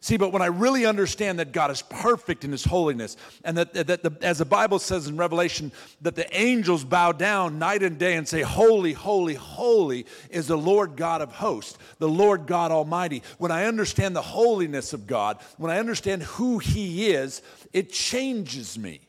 See, 0.00 0.16
but 0.16 0.32
when 0.32 0.42
I 0.42 0.46
really 0.46 0.86
understand 0.86 1.40
that 1.40 1.50
God 1.50 1.72
is 1.72 1.82
perfect 1.82 2.44
in 2.44 2.52
his 2.52 2.64
holiness, 2.64 3.16
and 3.44 3.56
that, 3.58 3.74
that 3.74 4.02
the, 4.02 4.16
as 4.22 4.38
the 4.38 4.44
Bible 4.44 4.78
says 4.78 5.08
in 5.08 5.16
Revelation, 5.16 5.72
that 6.02 6.14
the 6.14 6.32
angels 6.38 6.84
bow 6.84 7.10
down 7.10 7.58
night 7.58 7.82
and 7.82 7.98
day 7.98 8.14
and 8.14 8.26
say, 8.26 8.42
Holy, 8.42 8.92
holy, 8.92 9.34
holy 9.34 10.06
is 10.30 10.46
the 10.46 10.56
Lord 10.56 10.94
God 10.94 11.20
of 11.20 11.32
hosts, 11.32 11.78
the 11.98 12.08
Lord 12.08 12.46
God 12.46 12.70
Almighty. 12.70 13.24
When 13.38 13.50
I 13.50 13.64
understand 13.64 14.14
the 14.14 14.22
holiness 14.22 14.92
of 14.92 15.08
God, 15.08 15.38
when 15.56 15.72
I 15.72 15.78
understand 15.78 16.22
who 16.22 16.58
he 16.58 17.10
is, 17.10 17.42
it 17.72 17.90
changes 17.90 18.78
me. 18.78 19.00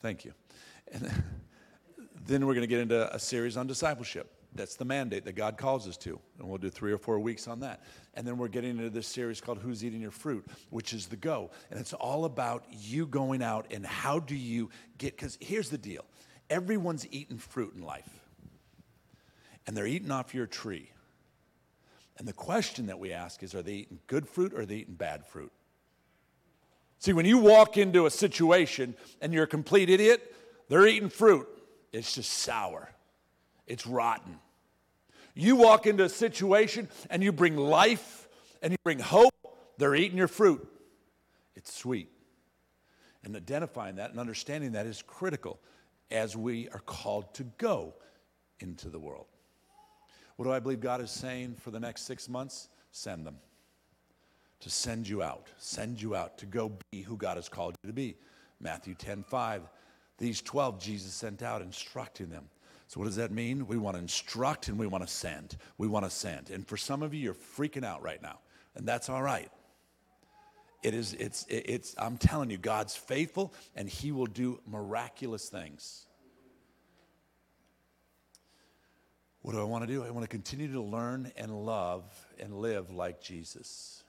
Thank 0.00 0.24
you. 0.24 0.32
And 0.92 1.10
then 2.26 2.46
we're 2.46 2.54
going 2.54 2.62
to 2.62 2.68
get 2.68 2.80
into 2.80 3.14
a 3.14 3.18
series 3.18 3.56
on 3.56 3.66
discipleship. 3.66 4.35
That's 4.54 4.76
the 4.76 4.84
mandate 4.84 5.24
that 5.26 5.34
God 5.34 5.58
calls 5.58 5.86
us 5.86 5.96
to. 5.98 6.18
And 6.38 6.48
we'll 6.48 6.58
do 6.58 6.70
three 6.70 6.92
or 6.92 6.98
four 6.98 7.18
weeks 7.18 7.46
on 7.46 7.60
that. 7.60 7.82
And 8.14 8.26
then 8.26 8.38
we're 8.38 8.48
getting 8.48 8.70
into 8.70 8.90
this 8.90 9.06
series 9.06 9.40
called 9.40 9.58
Who's 9.58 9.84
Eating 9.84 10.00
Your 10.00 10.10
Fruit, 10.10 10.46
which 10.70 10.92
is 10.92 11.06
the 11.06 11.16
go. 11.16 11.50
And 11.70 11.78
it's 11.78 11.92
all 11.92 12.24
about 12.24 12.64
you 12.70 13.06
going 13.06 13.42
out 13.42 13.66
and 13.70 13.84
how 13.84 14.18
do 14.18 14.34
you 14.34 14.70
get, 14.98 15.16
because 15.16 15.36
here's 15.40 15.70
the 15.70 15.78
deal 15.78 16.04
Everyone's 16.48 17.06
eating 17.10 17.38
fruit 17.38 17.74
in 17.74 17.82
life, 17.82 18.08
and 19.66 19.76
they're 19.76 19.86
eating 19.86 20.10
off 20.10 20.34
your 20.34 20.46
tree. 20.46 20.90
And 22.18 22.26
the 22.26 22.32
question 22.32 22.86
that 22.86 22.98
we 22.98 23.12
ask 23.12 23.42
is 23.42 23.54
are 23.54 23.62
they 23.62 23.72
eating 23.72 23.98
good 24.06 24.28
fruit 24.28 24.54
or 24.54 24.60
are 24.60 24.66
they 24.66 24.76
eating 24.76 24.94
bad 24.94 25.26
fruit? 25.26 25.52
See, 26.98 27.12
when 27.12 27.26
you 27.26 27.38
walk 27.38 27.76
into 27.76 28.06
a 28.06 28.10
situation 28.10 28.94
and 29.20 29.34
you're 29.34 29.44
a 29.44 29.48
complete 29.48 29.90
idiot, 29.90 30.34
they're 30.68 30.86
eating 30.86 31.10
fruit. 31.10 31.46
It's 31.92 32.14
just 32.14 32.32
sour, 32.32 32.90
it's 33.66 33.86
rotten. 33.86 34.38
You 35.34 35.56
walk 35.56 35.86
into 35.86 36.04
a 36.04 36.08
situation 36.08 36.88
and 37.10 37.22
you 37.22 37.32
bring 37.32 37.56
life 37.56 38.28
and 38.62 38.72
you 38.72 38.78
bring 38.82 38.98
hope, 38.98 39.34
they're 39.78 39.94
eating 39.94 40.16
your 40.16 40.28
fruit. 40.28 40.66
It's 41.54 41.72
sweet. 41.72 42.10
And 43.22 43.36
identifying 43.36 43.96
that 43.96 44.10
and 44.10 44.20
understanding 44.20 44.72
that 44.72 44.86
is 44.86 45.02
critical 45.02 45.58
as 46.10 46.36
we 46.36 46.68
are 46.68 46.80
called 46.80 47.34
to 47.34 47.44
go 47.58 47.94
into 48.60 48.88
the 48.88 48.98
world. 48.98 49.26
What 50.36 50.44
do 50.44 50.52
I 50.52 50.60
believe 50.60 50.80
God 50.80 51.00
is 51.00 51.10
saying 51.10 51.56
for 51.60 51.70
the 51.70 51.80
next 51.80 52.02
six 52.02 52.28
months? 52.28 52.68
Send 52.92 53.26
them. 53.26 53.36
To 54.60 54.70
send 54.70 55.06
you 55.08 55.22
out, 55.22 55.48
send 55.58 56.00
you 56.00 56.16
out 56.16 56.38
to 56.38 56.46
go 56.46 56.72
be 56.90 57.02
who 57.02 57.16
God 57.16 57.36
has 57.36 57.48
called 57.48 57.74
you 57.82 57.88
to 57.88 57.94
be. 57.94 58.16
Matthew 58.60 58.94
10 58.94 59.22
5. 59.22 59.68
These 60.18 60.40
12 60.40 60.80
Jesus 60.80 61.12
sent 61.12 61.42
out, 61.42 61.60
instructing 61.60 62.30
them. 62.30 62.48
So, 62.88 63.00
what 63.00 63.06
does 63.06 63.16
that 63.16 63.32
mean? 63.32 63.66
We 63.66 63.76
want 63.76 63.96
to 63.96 64.02
instruct 64.02 64.68
and 64.68 64.78
we 64.78 64.86
want 64.86 65.06
to 65.06 65.12
send. 65.12 65.56
We 65.76 65.88
want 65.88 66.04
to 66.04 66.10
send. 66.10 66.50
And 66.50 66.66
for 66.66 66.76
some 66.76 67.02
of 67.02 67.12
you, 67.12 67.20
you're 67.20 67.34
freaking 67.34 67.84
out 67.84 68.02
right 68.02 68.22
now, 68.22 68.38
and 68.74 68.86
that's 68.86 69.08
all 69.08 69.22
right. 69.22 69.50
It 70.82 70.94
is, 70.94 71.14
it's, 71.14 71.46
it's, 71.48 71.96
I'm 71.98 72.16
telling 72.16 72.48
you, 72.48 72.58
God's 72.58 72.94
faithful 72.94 73.52
and 73.74 73.88
He 73.88 74.12
will 74.12 74.26
do 74.26 74.60
miraculous 74.68 75.48
things. 75.48 76.06
What 79.42 79.52
do 79.52 79.60
I 79.60 79.64
want 79.64 79.82
to 79.82 79.92
do? 79.92 80.04
I 80.04 80.10
want 80.10 80.22
to 80.22 80.28
continue 80.28 80.70
to 80.72 80.80
learn 80.80 81.32
and 81.36 81.50
love 81.66 82.04
and 82.38 82.54
live 82.54 82.90
like 82.90 83.20
Jesus. 83.20 84.04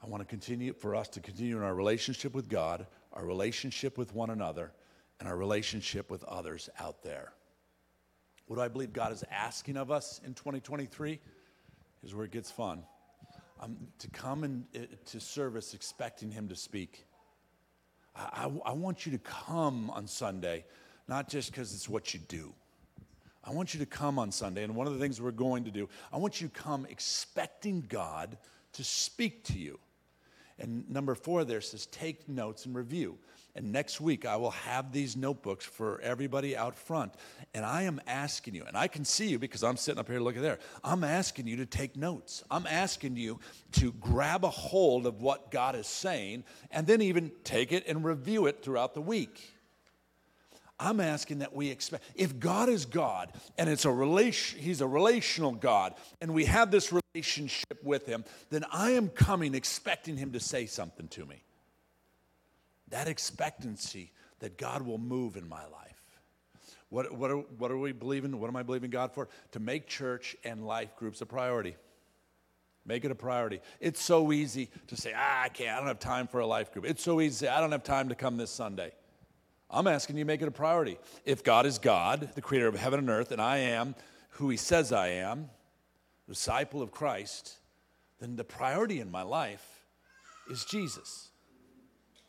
I 0.00 0.06
want 0.06 0.20
to 0.20 0.24
continue 0.24 0.72
for 0.72 0.94
us 0.94 1.08
to 1.08 1.20
continue 1.20 1.56
in 1.56 1.62
our 1.62 1.74
relationship 1.74 2.34
with 2.34 2.48
God, 2.48 2.86
our 3.12 3.24
relationship 3.24 3.98
with 3.98 4.14
one 4.14 4.30
another, 4.30 4.72
and 5.18 5.28
our 5.28 5.36
relationship 5.36 6.10
with 6.10 6.22
others 6.24 6.68
out 6.78 7.02
there. 7.02 7.32
What 8.50 8.56
do 8.56 8.62
I 8.62 8.68
believe 8.68 8.92
God 8.92 9.12
is 9.12 9.22
asking 9.30 9.76
of 9.76 9.92
us 9.92 10.20
in 10.26 10.34
2023? 10.34 11.20
Is 12.02 12.16
where 12.16 12.24
it 12.24 12.32
gets 12.32 12.50
fun. 12.50 12.82
Um, 13.60 13.76
to 14.00 14.10
come 14.10 14.42
and 14.42 14.64
uh, 14.74 14.86
to 15.12 15.20
service 15.20 15.72
expecting 15.72 16.32
Him 16.32 16.48
to 16.48 16.56
speak. 16.56 17.06
I, 18.16 18.48
I, 18.66 18.70
I 18.70 18.72
want 18.72 19.06
you 19.06 19.12
to 19.12 19.18
come 19.18 19.88
on 19.90 20.08
Sunday, 20.08 20.64
not 21.06 21.28
just 21.28 21.52
because 21.52 21.72
it's 21.72 21.88
what 21.88 22.12
you 22.12 22.18
do. 22.26 22.52
I 23.44 23.52
want 23.52 23.72
you 23.72 23.78
to 23.78 23.86
come 23.86 24.18
on 24.18 24.32
Sunday, 24.32 24.64
and 24.64 24.74
one 24.74 24.88
of 24.88 24.94
the 24.94 24.98
things 24.98 25.22
we're 25.22 25.30
going 25.30 25.62
to 25.66 25.70
do, 25.70 25.88
I 26.12 26.16
want 26.16 26.40
you 26.40 26.48
to 26.48 26.52
come 26.52 26.88
expecting 26.90 27.84
God 27.88 28.36
to 28.72 28.82
speak 28.82 29.44
to 29.44 29.56
you. 29.56 29.78
And 30.58 30.90
number 30.90 31.14
four 31.14 31.44
there 31.44 31.60
says, 31.60 31.86
take 31.86 32.28
notes 32.28 32.66
and 32.66 32.74
review. 32.74 33.16
And 33.54 33.72
next 33.72 34.00
week, 34.00 34.24
I 34.24 34.36
will 34.36 34.52
have 34.52 34.92
these 34.92 35.16
notebooks 35.16 35.64
for 35.64 36.00
everybody 36.00 36.56
out 36.56 36.76
front. 36.76 37.12
And 37.52 37.64
I 37.64 37.82
am 37.82 38.00
asking 38.06 38.54
you, 38.54 38.64
and 38.64 38.76
I 38.76 38.86
can 38.86 39.04
see 39.04 39.28
you 39.28 39.38
because 39.38 39.64
I'm 39.64 39.76
sitting 39.76 39.98
up 39.98 40.06
here 40.06 40.20
looking 40.20 40.42
there. 40.42 40.60
I'm 40.84 41.02
asking 41.02 41.48
you 41.48 41.56
to 41.56 41.66
take 41.66 41.96
notes. 41.96 42.44
I'm 42.50 42.66
asking 42.66 43.16
you 43.16 43.40
to 43.72 43.92
grab 43.92 44.44
a 44.44 44.50
hold 44.50 45.06
of 45.06 45.20
what 45.20 45.50
God 45.50 45.74
is 45.74 45.88
saying 45.88 46.44
and 46.70 46.86
then 46.86 47.02
even 47.02 47.32
take 47.42 47.72
it 47.72 47.86
and 47.88 48.04
review 48.04 48.46
it 48.46 48.62
throughout 48.62 48.94
the 48.94 49.02
week. 49.02 49.40
I'm 50.78 50.98
asking 50.98 51.40
that 51.40 51.54
we 51.54 51.68
expect, 51.68 52.04
if 52.14 52.38
God 52.40 52.70
is 52.70 52.86
God 52.86 53.32
and 53.58 53.68
it's 53.68 53.84
a 53.84 53.92
relation, 53.92 54.58
He's 54.58 54.80
a 54.80 54.86
relational 54.86 55.52
God, 55.52 55.94
and 56.22 56.32
we 56.32 56.46
have 56.46 56.70
this 56.70 56.90
relationship 56.90 57.84
with 57.84 58.06
Him, 58.06 58.24
then 58.48 58.64
I 58.72 58.92
am 58.92 59.10
coming 59.10 59.54
expecting 59.54 60.16
Him 60.16 60.32
to 60.32 60.40
say 60.40 60.64
something 60.64 61.06
to 61.08 61.26
me. 61.26 61.42
That 62.90 63.08
expectancy 63.08 64.12
that 64.40 64.58
God 64.58 64.82
will 64.82 64.98
move 64.98 65.36
in 65.36 65.48
my 65.48 65.64
life. 65.66 66.00
What, 66.88 67.16
what, 67.16 67.30
are, 67.30 67.36
what 67.36 67.70
are 67.70 67.78
we 67.78 67.92
believing? 67.92 68.38
What 68.38 68.48
am 68.48 68.56
I 68.56 68.62
believing 68.62 68.90
God 68.90 69.12
for? 69.12 69.28
To 69.52 69.60
make 69.60 69.86
church 69.86 70.36
and 70.44 70.66
life 70.66 70.96
groups 70.96 71.20
a 71.20 71.26
priority. 71.26 71.76
Make 72.84 73.04
it 73.04 73.10
a 73.10 73.14
priority. 73.14 73.60
It's 73.78 74.02
so 74.02 74.32
easy 74.32 74.70
to 74.88 74.96
say, 74.96 75.12
ah, 75.14 75.42
I 75.42 75.48
can't, 75.48 75.70
I 75.70 75.78
don't 75.78 75.86
have 75.86 76.00
time 76.00 76.26
for 76.26 76.40
a 76.40 76.46
life 76.46 76.72
group. 76.72 76.84
It's 76.84 77.02
so 77.02 77.20
easy 77.20 77.46
I 77.46 77.60
don't 77.60 77.72
have 77.72 77.84
time 77.84 78.08
to 78.08 78.14
come 78.14 78.36
this 78.36 78.50
Sunday. 78.50 78.92
I'm 79.70 79.86
asking 79.86 80.16
you 80.16 80.24
to 80.24 80.26
make 80.26 80.42
it 80.42 80.48
a 80.48 80.52
priority. 80.52 80.98
If 81.24 81.44
God 81.44 81.66
is 81.66 81.78
God, 81.78 82.30
the 82.34 82.40
creator 82.40 82.66
of 82.66 82.74
heaven 82.74 82.98
and 82.98 83.10
earth, 83.10 83.30
and 83.30 83.40
I 83.40 83.58
am 83.58 83.94
who 84.30 84.48
he 84.48 84.56
says 84.56 84.92
I 84.92 85.08
am, 85.08 85.50
disciple 86.26 86.82
of 86.82 86.90
Christ, 86.90 87.56
then 88.18 88.34
the 88.34 88.44
priority 88.44 89.00
in 89.00 89.10
my 89.10 89.22
life 89.22 89.84
is 90.50 90.64
Jesus. 90.64 91.29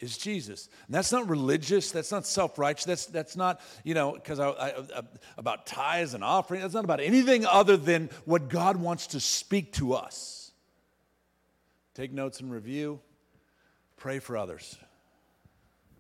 Is 0.02 0.18
Jesus. 0.18 0.68
And 0.88 0.95
that's 0.95 1.12
not 1.12 1.30
religious. 1.30 1.91
That's 1.91 2.12
not 2.12 2.26
self 2.26 2.58
righteous. 2.58 2.86
That's, 2.86 3.06
that's 3.06 3.36
not, 3.36 3.62
you 3.84 3.93
know, 3.93 4.14
because 4.14 4.39
I, 4.39 4.49
I, 4.49 4.68
I, 4.70 5.02
about 5.38 5.68
tithes 5.68 6.16
and 6.16 6.24
offering. 6.24 6.62
That's 6.62 6.74
not 6.74 6.84
about 6.84 6.99
anything 6.99 7.45
other 7.45 7.78
than 7.78 8.10
what 8.26 8.49
God 8.49 8.78
wants 8.78 9.08
to 9.08 9.20
speak 9.20 9.74
to 9.74 9.93
us. 9.93 10.52
Take 11.93 12.12
notes 12.12 12.39
and 12.39 12.52
review. 12.52 12.99
Pray 13.95 14.18
for 14.18 14.36
others. 14.36 14.76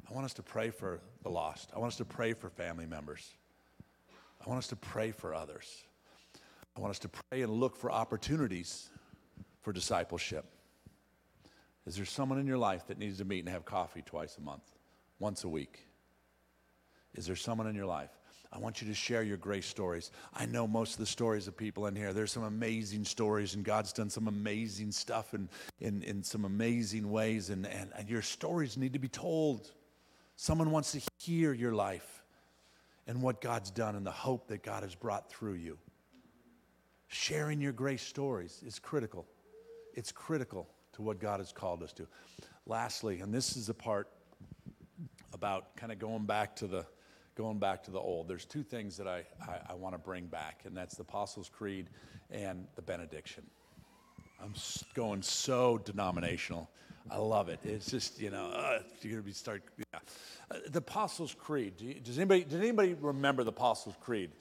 I 0.09 0.13
want 0.13 0.25
us 0.25 0.33
to 0.33 0.43
pray 0.43 0.71
for 0.71 0.99
the 1.21 1.29
lost. 1.29 1.69
I 1.75 1.77
want 1.77 1.91
us 1.91 1.97
to 1.97 2.05
pray 2.05 2.33
for 2.33 2.49
family 2.49 2.87
members. 2.87 3.29
I 4.43 4.49
want 4.49 4.57
us 4.57 4.67
to 4.69 4.75
pray 4.75 5.11
for 5.11 5.35
others. 5.35 5.83
I 6.75 6.79
want 6.79 6.89
us 6.89 6.99
to 6.99 7.09
pray 7.09 7.43
and 7.43 7.51
look 7.51 7.75
for 7.75 7.91
opportunities 7.91 8.89
for 9.61 9.71
discipleship. 9.71 10.45
Is 11.85 11.95
there 11.95 12.05
someone 12.05 12.39
in 12.39 12.47
your 12.47 12.57
life 12.57 12.87
that 12.87 12.99
needs 12.99 13.17
to 13.17 13.25
meet 13.25 13.39
and 13.39 13.49
have 13.49 13.65
coffee 13.65 14.03
twice 14.05 14.37
a 14.37 14.41
month, 14.41 14.63
once 15.19 15.43
a 15.43 15.49
week? 15.49 15.87
Is 17.15 17.25
there 17.25 17.35
someone 17.35 17.67
in 17.67 17.75
your 17.75 17.85
life? 17.85 18.11
I 18.53 18.59
want 18.59 18.81
you 18.81 18.87
to 18.89 18.93
share 18.93 19.23
your 19.23 19.37
grace 19.37 19.65
stories. 19.65 20.11
I 20.33 20.45
know 20.45 20.67
most 20.67 20.93
of 20.93 20.99
the 20.99 21.05
stories 21.05 21.47
of 21.47 21.55
people 21.55 21.87
in 21.87 21.95
here. 21.95 22.11
There's 22.11 22.31
some 22.31 22.43
amazing 22.43 23.05
stories, 23.05 23.55
and 23.55 23.63
God's 23.63 23.93
done 23.93 24.09
some 24.09 24.27
amazing 24.27 24.91
stuff 24.91 25.33
in, 25.33 25.49
in, 25.79 26.03
in 26.03 26.21
some 26.21 26.43
amazing 26.43 27.09
ways, 27.09 27.49
and, 27.49 27.65
and, 27.65 27.91
and 27.97 28.09
your 28.09 28.21
stories 28.21 28.77
need 28.77 28.93
to 28.93 28.99
be 28.99 29.07
told. 29.07 29.71
Someone 30.35 30.71
wants 30.71 30.91
to 30.91 31.01
hear 31.17 31.53
your 31.53 31.73
life 31.73 32.23
and 33.07 33.21
what 33.21 33.41
God's 33.41 33.71
done 33.71 33.95
and 33.95 34.05
the 34.05 34.11
hope 34.11 34.47
that 34.49 34.63
God 34.63 34.83
has 34.83 34.95
brought 34.95 35.29
through 35.29 35.53
you. 35.53 35.77
Sharing 37.07 37.61
your 37.61 37.73
grace 37.73 38.03
stories 38.03 38.61
is 38.65 38.79
critical. 38.79 39.25
It's 39.93 40.11
critical 40.11 40.67
to 40.93 41.01
what 41.01 41.19
God 41.19 41.39
has 41.39 41.51
called 41.51 41.83
us 41.83 41.93
to. 41.93 42.07
Lastly, 42.65 43.19
and 43.19 43.33
this 43.33 43.55
is 43.55 43.67
the 43.67 43.73
part 43.73 44.07
about 45.33 45.75
kind 45.75 45.91
of 45.91 45.99
going 45.99 46.25
back 46.25 46.55
to 46.57 46.67
the 46.67 46.85
going 47.35 47.59
back 47.59 47.83
to 47.83 47.91
the 47.91 47.99
old. 47.99 48.27
There's 48.27 48.45
two 48.45 48.61
things 48.61 48.97
that 48.97 49.07
I, 49.07 49.23
I, 49.41 49.71
I 49.71 49.73
want 49.73 49.95
to 49.95 49.99
bring 49.99 50.25
back, 50.25 50.63
and 50.65 50.75
that's 50.75 50.95
the 50.95 51.03
Apostles' 51.03 51.49
Creed 51.49 51.89
and 52.29 52.67
the 52.75 52.81
benediction. 52.81 53.43
I'm 54.43 54.53
going 54.93 55.21
so 55.21 55.77
denominational. 55.77 56.69
I 57.09 57.17
love 57.17 57.49
it. 57.49 57.59
It's 57.63 57.89
just, 57.89 58.19
you 58.19 58.29
know, 58.29 58.47
uh, 58.47 58.79
you're 59.01 59.17
to 59.17 59.23
be 59.23 59.31
start. 59.31 59.63
Yeah. 59.77 59.99
Uh, 60.51 60.57
the 60.69 60.79
Apostles' 60.79 61.35
Creed. 61.37 61.77
Do 61.77 61.85
you, 61.85 61.95
does 61.95 62.17
anybody, 62.17 62.43
does 62.43 62.59
anybody 62.59 62.95
remember 62.99 63.43
the 63.43 63.51
Apostles' 63.51 63.95
Creed? 64.01 64.31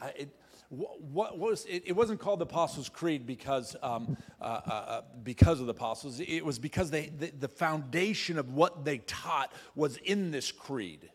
I, 0.00 0.08
it, 0.10 0.28
what, 0.70 1.36
was 1.36 1.64
it, 1.66 1.82
it, 1.86 1.96
wasn't 1.96 2.20
called 2.20 2.38
the 2.38 2.44
Apostles' 2.44 2.88
Creed 2.88 3.26
because 3.26 3.74
um, 3.82 4.16
uh, 4.40 4.44
uh, 4.44 4.70
uh, 4.70 5.00
because 5.24 5.58
of 5.58 5.66
the 5.66 5.72
apostles. 5.72 6.20
It 6.20 6.44
was 6.44 6.60
because 6.60 6.92
they, 6.92 7.06
the, 7.06 7.32
the 7.40 7.48
foundation 7.48 8.38
of 8.38 8.54
what 8.54 8.84
they 8.84 8.98
taught 8.98 9.52
was 9.74 9.96
in 9.96 10.30
this 10.30 10.52
creed 10.52 11.10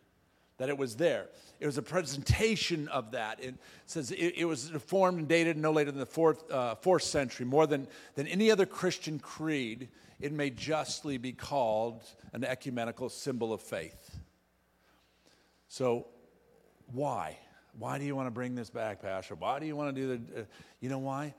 that 0.58 0.68
it 0.68 0.78
was 0.78 0.97
there. 0.97 1.28
It 1.60 1.66
was 1.66 1.78
a 1.78 1.82
presentation 1.82 2.89
of 2.89 3.12
that. 3.12 3.41
It 3.41 3.56
says 3.86 4.12
it, 4.12 4.34
it 4.38 4.45
was 4.45 4.70
formed 4.88 5.20
and 5.20 5.28
dated 5.28 5.58
no 5.58 5.72
later 5.72 5.91
than 5.91 5.99
the 5.99 6.06
fourth, 6.06 6.51
uh, 6.51 6.76
fourth 6.76 7.03
century. 7.03 7.45
More 7.45 7.66
than, 7.66 7.88
than 8.16 8.28
any 8.28 8.51
other 8.51 8.66
Christian 8.66 9.20
creed, 9.20 9.88
it 10.20 10.34
may 10.34 10.49
justly 10.49 11.18
be 11.18 11.32
called 11.32 12.03
an 12.34 12.43
ecumenical 12.43 13.08
symbol 13.08 13.53
of 13.53 13.62
faith. 13.62 14.20
So, 15.70 16.08
why? 16.91 17.38
Why 17.78 17.97
do 17.97 18.05
you 18.05 18.15
want 18.15 18.28
to 18.28 18.32
bring 18.32 18.55
this 18.55 18.69
back, 18.69 19.01
Pastor? 19.01 19.36
Why 19.36 19.59
do 19.59 19.65
you 19.65 19.76
want 19.76 19.95
to 19.95 20.01
do 20.01 20.07
the. 20.07 20.41
Uh, 20.41 20.45
you 20.80 20.89
know 20.89 20.99
why? 20.99 21.34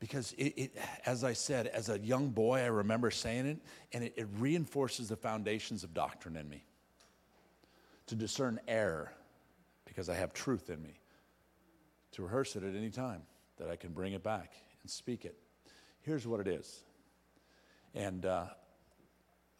Because 0.00 0.32
it, 0.32 0.54
it, 0.56 0.78
as 1.06 1.22
I 1.22 1.32
said, 1.32 1.68
as 1.68 1.88
a 1.88 1.98
young 1.98 2.30
boy, 2.30 2.60
I 2.60 2.66
remember 2.66 3.10
saying 3.10 3.46
it, 3.46 3.58
and 3.92 4.02
it, 4.02 4.14
it 4.16 4.26
reinforces 4.38 5.08
the 5.10 5.16
foundations 5.16 5.84
of 5.84 5.94
doctrine 5.94 6.36
in 6.36 6.48
me 6.48 6.64
to 8.06 8.16
discern 8.16 8.58
error 8.66 9.12
because 9.84 10.08
I 10.08 10.14
have 10.14 10.32
truth 10.32 10.70
in 10.70 10.82
me, 10.82 10.98
to 12.12 12.22
rehearse 12.22 12.56
it 12.56 12.64
at 12.64 12.74
any 12.74 12.90
time, 12.90 13.22
that 13.58 13.68
I 13.68 13.76
can 13.76 13.92
bring 13.92 14.14
it 14.14 14.22
back 14.22 14.54
and 14.82 14.90
speak 14.90 15.24
it. 15.24 15.36
Here's 16.00 16.26
what 16.26 16.40
it 16.40 16.48
is. 16.48 16.82
And 17.94 18.26
uh, 18.26 18.46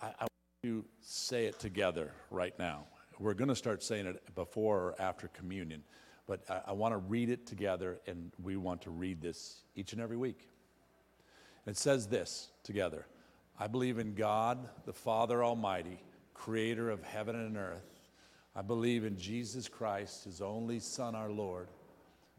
I, 0.00 0.06
I 0.06 0.20
want 0.20 0.30
to 0.64 0.84
say 1.02 1.44
it 1.44 1.60
together 1.60 2.12
right 2.30 2.58
now. 2.58 2.84
we're 3.18 3.34
going 3.34 3.48
to 3.48 3.56
start 3.56 3.82
saying 3.82 4.06
it 4.06 4.34
before 4.34 4.78
or 4.78 4.94
after 4.98 5.28
communion, 5.28 5.84
but 6.26 6.42
I, 6.48 6.60
I 6.68 6.72
want 6.72 6.92
to 6.92 6.98
read 6.98 7.30
it 7.30 7.46
together, 7.46 8.00
and 8.06 8.32
we 8.42 8.56
want 8.56 8.82
to 8.82 8.90
read 8.90 9.20
this 9.20 9.62
each 9.74 9.92
and 9.92 10.00
every 10.00 10.16
week. 10.16 10.48
It 11.66 11.76
says 11.76 12.06
this 12.06 12.50
together 12.64 13.06
I 13.58 13.66
believe 13.66 13.98
in 13.98 14.14
God, 14.14 14.68
the 14.84 14.92
Father 14.92 15.44
Almighty, 15.44 16.02
creator 16.34 16.90
of 16.90 17.02
heaven 17.02 17.36
and 17.36 17.56
earth. 17.56 18.00
I 18.54 18.62
believe 18.62 19.04
in 19.04 19.16
Jesus 19.16 19.68
Christ, 19.68 20.24
his 20.24 20.40
only 20.40 20.78
Son, 20.78 21.14
our 21.14 21.30
Lord, 21.30 21.68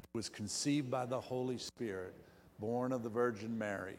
who 0.02 0.20
was 0.20 0.30
conceived 0.30 0.92
by 0.92 1.06
the 1.06 1.20
Holy 1.20 1.58
Spirit, 1.58 2.14
born 2.60 2.92
of 2.92 3.02
the 3.02 3.10
Virgin 3.10 3.58
Mary. 3.58 3.98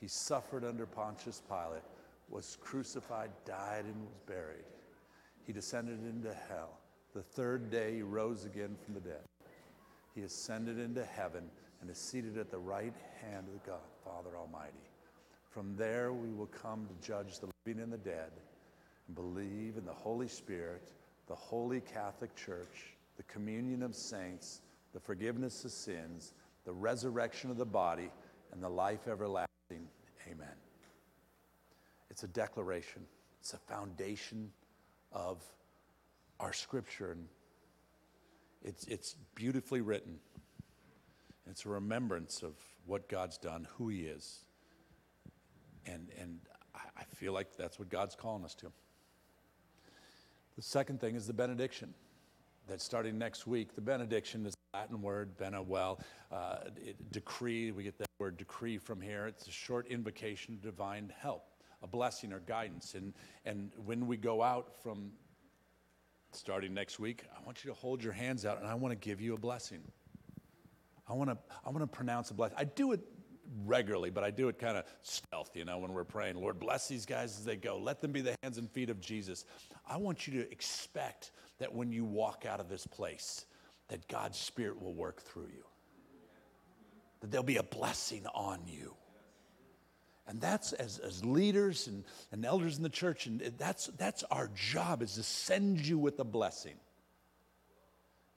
He 0.00 0.08
suffered 0.08 0.64
under 0.64 0.84
Pontius 0.84 1.40
Pilate, 1.48 1.82
was 2.28 2.58
crucified, 2.60 3.30
died, 3.46 3.84
and 3.86 4.00
was 4.02 4.18
buried. 4.26 4.64
He 5.46 5.52
descended 5.52 6.00
into 6.04 6.34
hell. 6.48 6.78
The 7.14 7.22
third 7.22 7.70
day, 7.70 7.94
he 7.94 8.02
rose 8.02 8.44
again 8.44 8.76
from 8.84 8.94
the 8.94 9.00
dead. 9.00 9.22
He 10.16 10.22
ascended 10.22 10.80
into 10.80 11.04
heaven 11.04 11.44
and 11.80 11.88
is 11.88 11.96
seated 11.96 12.36
at 12.38 12.50
the 12.50 12.58
right 12.58 12.94
hand 13.22 13.46
of 13.54 13.64
God, 13.64 13.78
Father 14.04 14.36
Almighty. 14.36 14.72
From 15.48 15.76
there, 15.76 16.12
we 16.12 16.32
will 16.32 16.46
come 16.48 16.86
to 16.86 17.06
judge 17.06 17.38
the 17.38 17.48
living 17.64 17.80
and 17.80 17.92
the 17.92 17.98
dead 17.98 18.32
and 19.06 19.14
believe 19.14 19.76
in 19.76 19.84
the 19.84 19.92
Holy 19.92 20.26
Spirit, 20.26 20.82
the 21.28 21.34
holy 21.36 21.80
Catholic 21.80 22.34
Church, 22.34 22.96
the 23.16 23.22
communion 23.24 23.84
of 23.84 23.94
saints, 23.94 24.62
the 24.92 24.98
forgiveness 24.98 25.64
of 25.64 25.70
sins, 25.70 26.32
the 26.64 26.72
resurrection 26.72 27.48
of 27.48 27.56
the 27.56 27.64
body, 27.64 28.10
and 28.52 28.60
the 28.62 28.68
life 28.68 29.06
everlasting. 29.06 29.86
Amen. 30.26 30.56
It's 32.10 32.24
a 32.24 32.28
declaration, 32.28 33.02
it's 33.40 33.54
a 33.54 33.58
foundation 33.58 34.50
of 35.12 35.44
our 36.44 36.52
scripture, 36.52 37.12
and 37.12 37.26
it's, 38.62 38.84
it's 38.84 39.16
beautifully 39.34 39.80
written. 39.80 40.18
It's 41.50 41.64
a 41.64 41.70
remembrance 41.70 42.42
of 42.42 42.52
what 42.84 43.08
God's 43.08 43.38
done, 43.38 43.66
who 43.78 43.88
He 43.88 44.02
is. 44.02 44.44
And, 45.86 46.10
and 46.20 46.40
I 46.74 47.04
feel 47.14 47.32
like 47.32 47.56
that's 47.56 47.78
what 47.78 47.88
God's 47.88 48.14
calling 48.14 48.44
us 48.44 48.54
to. 48.56 48.70
The 50.56 50.62
second 50.62 51.00
thing 51.00 51.14
is 51.14 51.26
the 51.26 51.32
benediction. 51.32 51.94
That 52.68 52.82
starting 52.82 53.16
next 53.16 53.46
week, 53.46 53.74
the 53.74 53.80
benediction 53.80 54.44
is 54.44 54.52
a 54.74 54.76
Latin 54.76 55.00
word, 55.00 55.38
bene 55.38 55.62
well, 55.66 56.00
uh, 56.30 56.56
it, 56.76 57.10
decree. 57.10 57.72
We 57.72 57.84
get 57.84 57.96
that 57.98 58.08
word 58.18 58.36
decree 58.36 58.76
from 58.76 59.00
here. 59.00 59.26
It's 59.26 59.48
a 59.48 59.50
short 59.50 59.86
invocation 59.88 60.54
of 60.54 60.60
divine 60.60 61.10
help, 61.18 61.46
a 61.82 61.86
blessing 61.86 62.34
or 62.34 62.40
guidance. 62.40 62.94
And, 62.94 63.14
and 63.46 63.70
when 63.84 64.06
we 64.06 64.18
go 64.18 64.42
out 64.42 64.74
from 64.82 65.12
starting 66.36 66.74
next 66.74 66.98
week, 66.98 67.24
I 67.36 67.44
want 67.44 67.64
you 67.64 67.70
to 67.70 67.74
hold 67.74 68.02
your 68.02 68.12
hands 68.12 68.44
out 68.44 68.58
and 68.58 68.66
I 68.66 68.74
want 68.74 68.92
to 68.92 68.96
give 68.96 69.20
you 69.20 69.34
a 69.34 69.38
blessing. 69.38 69.80
I 71.08 71.12
want 71.12 71.30
to 71.30 71.38
I 71.64 71.70
want 71.70 71.80
to 71.80 71.86
pronounce 71.86 72.30
a 72.30 72.34
blessing. 72.34 72.56
I 72.58 72.64
do 72.64 72.92
it 72.92 73.00
regularly, 73.64 74.10
but 74.10 74.24
I 74.24 74.30
do 74.30 74.48
it 74.48 74.58
kind 74.58 74.76
of 74.76 74.84
stealth, 75.02 75.50
you 75.54 75.64
know, 75.64 75.78
when 75.78 75.92
we're 75.92 76.04
praying, 76.04 76.36
Lord, 76.36 76.58
bless 76.58 76.88
these 76.88 77.06
guys 77.06 77.38
as 77.38 77.44
they 77.44 77.56
go. 77.56 77.78
Let 77.78 78.00
them 78.00 78.12
be 78.12 78.20
the 78.20 78.34
hands 78.42 78.58
and 78.58 78.70
feet 78.70 78.90
of 78.90 79.00
Jesus. 79.00 79.44
I 79.86 79.96
want 79.96 80.26
you 80.26 80.42
to 80.42 80.50
expect 80.50 81.32
that 81.58 81.72
when 81.72 81.92
you 81.92 82.04
walk 82.04 82.46
out 82.46 82.60
of 82.60 82.68
this 82.68 82.86
place, 82.86 83.46
that 83.88 84.06
God's 84.08 84.38
Spirit 84.38 84.80
will 84.80 84.94
work 84.94 85.20
through 85.20 85.48
you, 85.54 85.64
that 87.20 87.30
there'll 87.30 87.44
be 87.44 87.58
a 87.58 87.62
blessing 87.62 88.26
on 88.34 88.60
you. 88.66 88.94
And 90.26 90.40
that's 90.40 90.72
as, 90.72 90.98
as 90.98 91.24
leaders 91.24 91.86
and, 91.86 92.04
and 92.32 92.44
elders 92.44 92.78
in 92.78 92.82
the 92.82 92.88
church, 92.88 93.26
and 93.26 93.40
that's, 93.58 93.88
that's 93.98 94.22
our 94.24 94.50
job 94.54 95.02
is 95.02 95.14
to 95.14 95.22
send 95.22 95.86
you 95.86 95.98
with 95.98 96.18
a 96.18 96.24
blessing. 96.24 96.76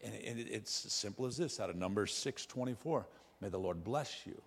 And, 0.04 0.14
and 0.14 0.40
it's 0.40 0.86
as 0.86 0.94
simple 0.94 1.26
as 1.26 1.38
this 1.38 1.60
out 1.60 1.70
of 1.70 1.76
Numbers 1.76 2.14
6 2.14 2.46
24. 2.46 3.08
May 3.40 3.50
the 3.50 3.58
Lord 3.58 3.84
bless 3.84 4.26
you. 4.26 4.42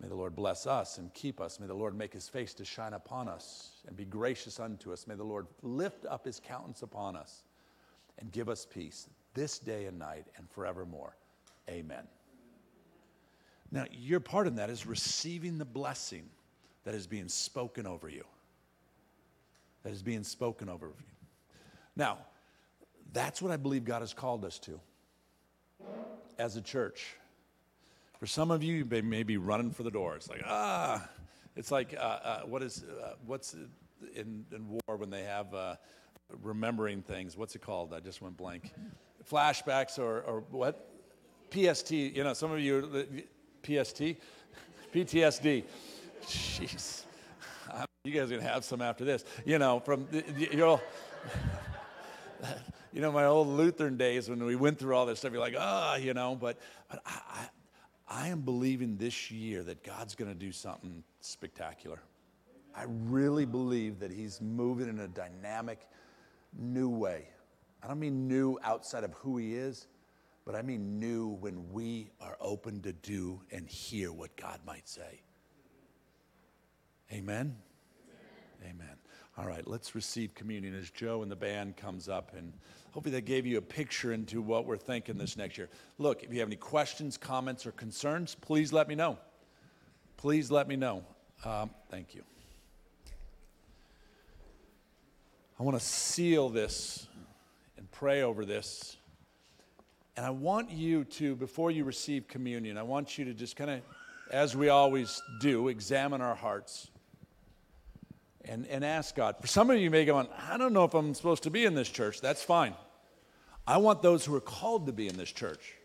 May 0.00 0.08
the 0.08 0.14
Lord 0.14 0.36
bless 0.36 0.66
us 0.66 0.98
and 0.98 1.12
keep 1.12 1.40
us. 1.40 1.58
May 1.58 1.66
the 1.66 1.74
Lord 1.74 1.94
make 1.94 2.12
his 2.12 2.28
face 2.28 2.54
to 2.54 2.64
shine 2.64 2.92
upon 2.94 3.28
us 3.28 3.82
and 3.86 3.96
be 3.96 4.04
gracious 4.04 4.60
unto 4.60 4.92
us. 4.92 5.06
May 5.06 5.16
the 5.16 5.24
Lord 5.24 5.46
lift 5.62 6.06
up 6.06 6.24
his 6.24 6.40
countenance 6.40 6.82
upon 6.82 7.16
us 7.16 7.42
and 8.18 8.30
give 8.30 8.48
us 8.48 8.64
peace 8.64 9.08
this 9.34 9.58
day 9.58 9.86
and 9.86 9.98
night 9.98 10.26
and 10.36 10.48
forevermore. 10.50 11.16
Amen. 11.68 12.06
Now, 13.70 13.84
your 13.92 14.20
part 14.20 14.46
in 14.46 14.56
that 14.56 14.70
is 14.70 14.86
receiving 14.86 15.58
the 15.58 15.64
blessing 15.64 16.24
that 16.84 16.94
is 16.94 17.06
being 17.06 17.28
spoken 17.28 17.86
over 17.86 18.08
you. 18.08 18.24
That 19.82 19.92
is 19.92 20.02
being 20.02 20.24
spoken 20.24 20.68
over 20.68 20.86
you. 20.86 20.94
Now, 21.96 22.18
that's 23.12 23.42
what 23.42 23.50
I 23.50 23.56
believe 23.56 23.84
God 23.84 24.00
has 24.00 24.14
called 24.14 24.44
us 24.44 24.58
to 24.60 24.80
as 26.38 26.56
a 26.56 26.62
church. 26.62 27.14
For 28.18 28.26
some 28.26 28.50
of 28.50 28.62
you, 28.62 28.74
you 28.74 29.02
may 29.02 29.22
be 29.22 29.36
running 29.36 29.70
for 29.70 29.82
the 29.82 29.90
doors, 29.90 30.28
like, 30.28 30.42
ah, 30.46 31.08
it's 31.56 31.70
like, 31.70 31.94
uh, 31.94 32.00
uh, 32.00 32.40
what 32.42 32.62
is, 32.62 32.84
uh, 32.84 33.14
what's 33.26 33.54
in, 34.14 34.44
in, 34.52 34.68
war 34.68 34.96
when 34.96 35.10
they 35.10 35.24
have 35.24 35.52
uh, 35.54 35.76
remembering 36.42 37.02
things? 37.02 37.36
What's 37.36 37.54
it 37.54 37.62
called? 37.62 37.92
I 37.92 38.00
just 38.00 38.22
went 38.22 38.36
blank. 38.36 38.72
Flashbacks 39.28 39.98
or, 39.98 40.22
or 40.22 40.44
what? 40.50 40.88
PST, 41.50 41.90
you 41.90 42.24
know, 42.24 42.32
some 42.32 42.52
of 42.52 42.60
you, 42.60 43.24
PST? 43.62 44.02
PTSD. 44.92 45.64
Jeez. 46.22 47.04
You 48.04 48.12
guys 48.12 48.32
are 48.32 48.38
to 48.38 48.42
have 48.42 48.64
some 48.64 48.80
after 48.80 49.04
this. 49.04 49.24
You 49.44 49.58
know, 49.58 49.80
from, 49.80 50.06
you'll, 50.36 50.80
you 52.92 53.00
know, 53.00 53.12
my 53.12 53.24
old 53.24 53.48
Lutheran 53.48 53.96
days 53.96 54.30
when 54.30 54.42
we 54.44 54.56
went 54.56 54.78
through 54.78 54.94
all 54.94 55.04
this 55.04 55.18
stuff, 55.18 55.32
you're 55.32 55.40
like, 55.40 55.56
ah, 55.58 55.94
oh, 55.94 55.96
you 55.98 56.14
know, 56.14 56.34
but, 56.34 56.58
but 56.88 57.02
I, 57.04 57.20
I, 58.08 58.24
I 58.24 58.28
am 58.28 58.40
believing 58.40 58.96
this 58.96 59.30
year 59.30 59.62
that 59.64 59.82
God's 59.82 60.14
going 60.14 60.32
to 60.32 60.38
do 60.38 60.52
something 60.52 61.02
spectacular. 61.20 62.00
I 62.74 62.84
really 62.86 63.44
believe 63.44 63.98
that 63.98 64.10
He's 64.10 64.40
moving 64.40 64.88
in 64.88 65.00
a 65.00 65.08
dynamic, 65.08 65.80
new 66.56 66.88
way. 66.88 67.24
I 67.82 67.88
don't 67.88 68.00
mean 68.00 68.28
new 68.28 68.58
outside 68.62 69.04
of 69.04 69.12
who 69.14 69.36
He 69.36 69.54
is, 69.54 69.88
but 70.48 70.56
I 70.56 70.62
mean 70.62 70.98
new 70.98 71.28
when 71.40 71.74
we 71.74 72.08
are 72.22 72.38
open 72.40 72.80
to 72.80 72.94
do 72.94 73.42
and 73.52 73.68
hear 73.68 74.10
what 74.10 74.34
God 74.34 74.58
might 74.66 74.88
say. 74.88 75.20
Amen? 77.12 77.54
Amen. 78.62 78.76
Amen. 78.76 78.96
All 79.36 79.46
right, 79.46 79.66
let's 79.66 79.94
receive 79.94 80.34
communion 80.34 80.74
as 80.74 80.88
Joe 80.88 81.20
and 81.20 81.30
the 81.30 81.36
band 81.36 81.76
comes 81.76 82.08
up 82.08 82.32
and 82.34 82.54
hopefully 82.92 83.14
that 83.16 83.26
gave 83.26 83.44
you 83.44 83.58
a 83.58 83.60
picture 83.60 84.14
into 84.14 84.40
what 84.40 84.64
we're 84.64 84.78
thinking 84.78 85.18
this 85.18 85.36
next 85.36 85.58
year. 85.58 85.68
Look, 85.98 86.22
if 86.22 86.32
you 86.32 86.38
have 86.38 86.48
any 86.48 86.56
questions, 86.56 87.18
comments, 87.18 87.66
or 87.66 87.72
concerns, 87.72 88.34
please 88.34 88.72
let 88.72 88.88
me 88.88 88.94
know. 88.94 89.18
Please 90.16 90.50
let 90.50 90.66
me 90.66 90.76
know. 90.76 91.04
Um, 91.44 91.68
thank 91.90 92.14
you. 92.14 92.22
I 95.60 95.62
want 95.62 95.78
to 95.78 95.84
seal 95.84 96.48
this 96.48 97.06
and 97.76 97.90
pray 97.90 98.22
over 98.22 98.46
this. 98.46 98.97
And 100.18 100.26
I 100.26 100.30
want 100.30 100.72
you 100.72 101.04
to, 101.04 101.36
before 101.36 101.70
you 101.70 101.84
receive 101.84 102.26
communion, 102.26 102.76
I 102.76 102.82
want 102.82 103.18
you 103.18 103.24
to 103.26 103.32
just 103.32 103.54
kind 103.54 103.70
of, 103.70 103.82
as 104.32 104.56
we 104.56 104.68
always 104.68 105.22
do, 105.38 105.68
examine 105.68 106.20
our 106.20 106.34
hearts 106.34 106.88
and, 108.44 108.66
and 108.66 108.84
ask 108.84 109.14
God. 109.14 109.36
For 109.40 109.46
some 109.46 109.70
of 109.70 109.78
you 109.78 109.92
may 109.92 110.04
go, 110.04 110.16
on, 110.16 110.26
I 110.50 110.56
don't 110.56 110.72
know 110.72 110.82
if 110.82 110.92
I'm 110.94 111.14
supposed 111.14 111.44
to 111.44 111.50
be 111.50 111.66
in 111.66 111.76
this 111.76 111.88
church. 111.88 112.20
That's 112.20 112.42
fine. 112.42 112.74
I 113.64 113.76
want 113.76 114.02
those 114.02 114.24
who 114.24 114.34
are 114.34 114.40
called 114.40 114.86
to 114.86 114.92
be 114.92 115.06
in 115.06 115.16
this 115.16 115.30
church. 115.30 115.76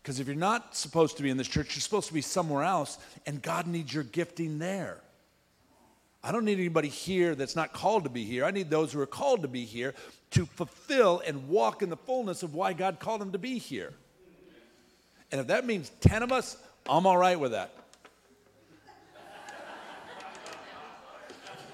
Because 0.00 0.20
if 0.20 0.28
you're 0.28 0.36
not 0.36 0.76
supposed 0.76 1.16
to 1.16 1.24
be 1.24 1.28
in 1.28 1.36
this 1.36 1.48
church, 1.48 1.74
you're 1.74 1.80
supposed 1.80 2.06
to 2.06 2.14
be 2.14 2.22
somewhere 2.22 2.62
else, 2.62 2.96
and 3.26 3.42
God 3.42 3.66
needs 3.66 3.92
your 3.92 4.04
gifting 4.04 4.60
there. 4.60 5.00
I 6.24 6.30
don't 6.30 6.44
need 6.44 6.58
anybody 6.58 6.88
here 6.88 7.34
that's 7.34 7.56
not 7.56 7.72
called 7.72 8.04
to 8.04 8.10
be 8.10 8.24
here. 8.24 8.44
I 8.44 8.52
need 8.52 8.70
those 8.70 8.92
who 8.92 9.00
are 9.00 9.06
called 9.06 9.42
to 9.42 9.48
be 9.48 9.64
here 9.64 9.94
to 10.32 10.46
fulfill 10.46 11.20
and 11.26 11.48
walk 11.48 11.82
in 11.82 11.90
the 11.90 11.96
fullness 11.96 12.42
of 12.42 12.54
why 12.54 12.72
God 12.74 13.00
called 13.00 13.20
them 13.20 13.32
to 13.32 13.38
be 13.38 13.58
here. 13.58 13.92
And 15.32 15.40
if 15.40 15.48
that 15.48 15.66
means 15.66 15.90
10 16.00 16.22
of 16.22 16.30
us, 16.30 16.56
I'm 16.88 17.06
all 17.06 17.16
right 17.16 17.38
with 17.38 17.52
that. 17.52 17.74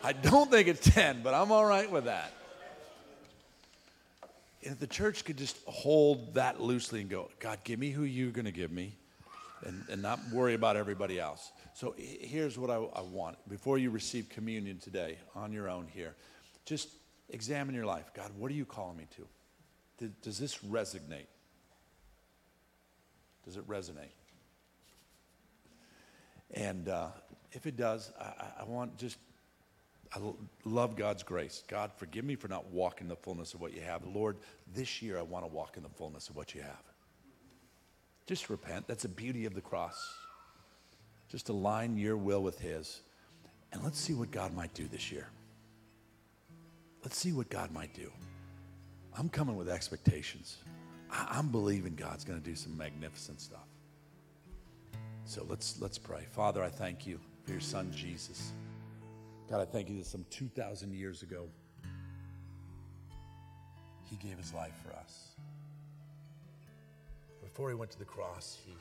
I 0.03 0.13
don't 0.13 0.51
think 0.51 0.69
it's 0.69 0.89
10, 0.95 1.23
but 1.23 1.35
I'm 1.35 1.53
all 1.53 1.67
right 1.67 1.91
with 1.91 2.05
that. 2.05 2.33
And 4.63 4.73
if 4.73 4.81
the 4.81 4.87
church 4.87 5.25
could 5.25 5.37
just 5.37 5.59
hold 5.67 6.35
that 6.35 6.61
loosely 6.61 7.01
and 7.01 7.11
go, 7.11 7.29
God, 7.41 7.59
give 7.65 7.79
me 7.79 7.91
who 7.91 8.05
you're 8.05 8.31
going 8.31 8.47
to 8.47 8.53
give 8.53 8.71
me 8.71 8.95
and, 9.65 9.85
and 9.91 10.03
not 10.03 10.21
worry 10.33 10.55
about 10.55 10.77
everybody 10.77 11.19
else. 11.19 11.53
So 11.75 11.95
here's 11.97 12.59
what 12.59 12.71
I, 12.71 12.77
I 12.77 13.03
want. 13.03 13.37
Before 13.49 13.79
you 13.79 13.91
receive 13.91 14.29
communion 14.29 14.79
today 14.79 15.19
on 15.35 15.53
your 15.53 15.69
own 15.69 15.87
here, 15.87 16.15
just 16.65 16.89
examine 17.31 17.75
your 17.75 17.87
life. 17.87 18.11
God, 18.15 18.31
what 18.37 18.51
are 18.51 18.55
you 18.55 18.65
calling 18.65 18.97
me 18.97 19.07
to? 19.17 20.11
Does 20.23 20.39
this 20.39 20.59
resonate? 20.59 21.27
Does 23.45 23.57
it 23.57 23.67
resonate? 23.69 24.13
And 26.53 26.89
uh, 26.89 27.09
if 27.53 27.67
it 27.67 27.77
does, 27.77 28.13
I, 28.21 28.61
I 28.61 28.65
want 28.65 28.97
just 28.97 29.19
I 30.15 30.21
love 30.65 30.97
God's 30.97 31.23
grace. 31.23 31.63
God, 31.69 31.91
forgive 31.97 32.25
me 32.25 32.35
for 32.35 32.49
not 32.49 32.71
walking 32.71 33.09
the 33.09 33.17
fullness 33.17 33.53
of 33.55 33.61
what 33.61 33.75
you 33.75 33.83
have. 33.83 34.07
Lord, 34.07 34.39
this 34.75 35.03
year 35.03 35.19
I 35.19 35.23
want 35.23 35.45
to 35.45 35.53
walk 35.53 35.77
in 35.77 35.83
the 35.83 35.89
fullness 35.91 36.29
of 36.29 36.37
what 36.37 36.55
you 36.55 36.63
have. 36.63 36.88
Just 38.29 38.51
repent. 38.51 38.87
That's 38.87 39.05
the 39.05 39.09
beauty 39.09 39.47
of 39.47 39.55
the 39.55 39.63
cross. 39.63 40.15
Just 41.31 41.49
align 41.49 41.97
your 41.97 42.19
will 42.19 42.43
with 42.43 42.59
His. 42.61 43.01
And 43.73 43.83
let's 43.83 43.99
see 43.99 44.13
what 44.13 44.31
God 44.31 44.55
might 44.55 44.75
do 44.75 44.87
this 44.87 45.11
year. 45.11 45.29
Let's 47.03 47.17
see 47.17 47.33
what 47.33 47.49
God 47.49 47.73
might 47.73 47.95
do. 47.95 48.13
I'm 49.17 49.31
coming 49.31 49.57
with 49.57 49.71
expectations. 49.71 50.59
I- 51.11 51.39
I'm 51.39 51.49
believing 51.49 51.95
God's 51.95 52.23
going 52.23 52.39
to 52.39 52.45
do 52.45 52.55
some 52.55 52.77
magnificent 52.77 53.41
stuff. 53.41 53.67
So 55.25 55.47
let's 55.49 55.81
let's 55.81 55.97
pray. 55.97 56.27
Father, 56.31 56.63
I 56.63 56.69
thank 56.69 57.07
you 57.07 57.19
for 57.45 57.53
your 57.53 57.61
son 57.63 57.91
Jesus. 57.93 58.53
God, 59.49 59.63
I 59.63 59.65
thank 59.65 59.89
you 59.89 59.97
that 59.97 60.07
some 60.07 60.27
2,000 60.29 60.93
years 60.93 61.23
ago, 61.23 61.49
he 64.05 64.17
gave 64.17 64.37
his 64.37 64.53
life 64.53 64.75
for 64.85 64.93
us. 64.95 65.29
Before 67.59 67.71
he 67.71 67.75
went 67.75 67.91
to 67.91 67.99
the 67.99 68.05
cross, 68.05 68.57
he 68.65 68.73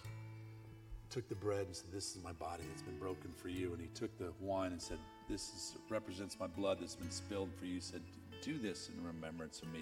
took 1.10 1.28
the 1.28 1.34
bread 1.34 1.66
and 1.66 1.76
said, 1.76 1.92
This 1.92 2.16
is 2.16 2.24
my 2.24 2.34
body 2.34 2.62
that's 2.70 2.84
been 2.84 3.00
broken 3.00 3.32
for 3.36 3.50
you. 3.50 3.74
And 3.74 3.82
he 3.82 3.88
took 3.88 4.16
the 4.20 4.32
wine 4.40 4.72
and 4.72 4.80
said, 4.80 5.00
This 5.28 5.42
is, 5.50 5.76
represents 5.90 6.38
my 6.40 6.46
blood 6.46 6.78
that's 6.80 6.96
been 6.96 7.10
spilled 7.10 7.50
for 7.58 7.66
you. 7.66 7.74
He 7.74 7.82
said, 7.82 8.04
Do 8.40 8.60
this 8.60 8.92
in 8.96 9.04
remembrance 9.04 9.64
of 9.64 9.74
me. 9.74 9.82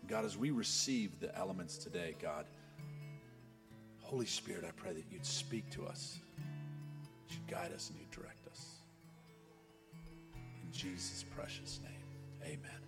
And 0.00 0.10
God, 0.10 0.24
as 0.24 0.36
we 0.36 0.50
receive 0.50 1.20
the 1.20 1.32
elements 1.38 1.78
today, 1.78 2.16
God, 2.20 2.46
Holy 4.00 4.26
Spirit, 4.26 4.64
I 4.66 4.72
pray 4.72 4.92
that 4.94 5.04
you'd 5.12 5.24
speak 5.24 5.70
to 5.70 5.86
us, 5.86 6.18
you'd 7.28 7.46
guide 7.46 7.70
us, 7.72 7.90
and 7.90 8.00
you'd 8.00 8.10
direct 8.10 8.48
us. 8.48 8.78
In 10.34 10.72
Jesus' 10.72 11.24
precious 11.36 11.78
name, 11.84 12.52
amen. 12.58 12.83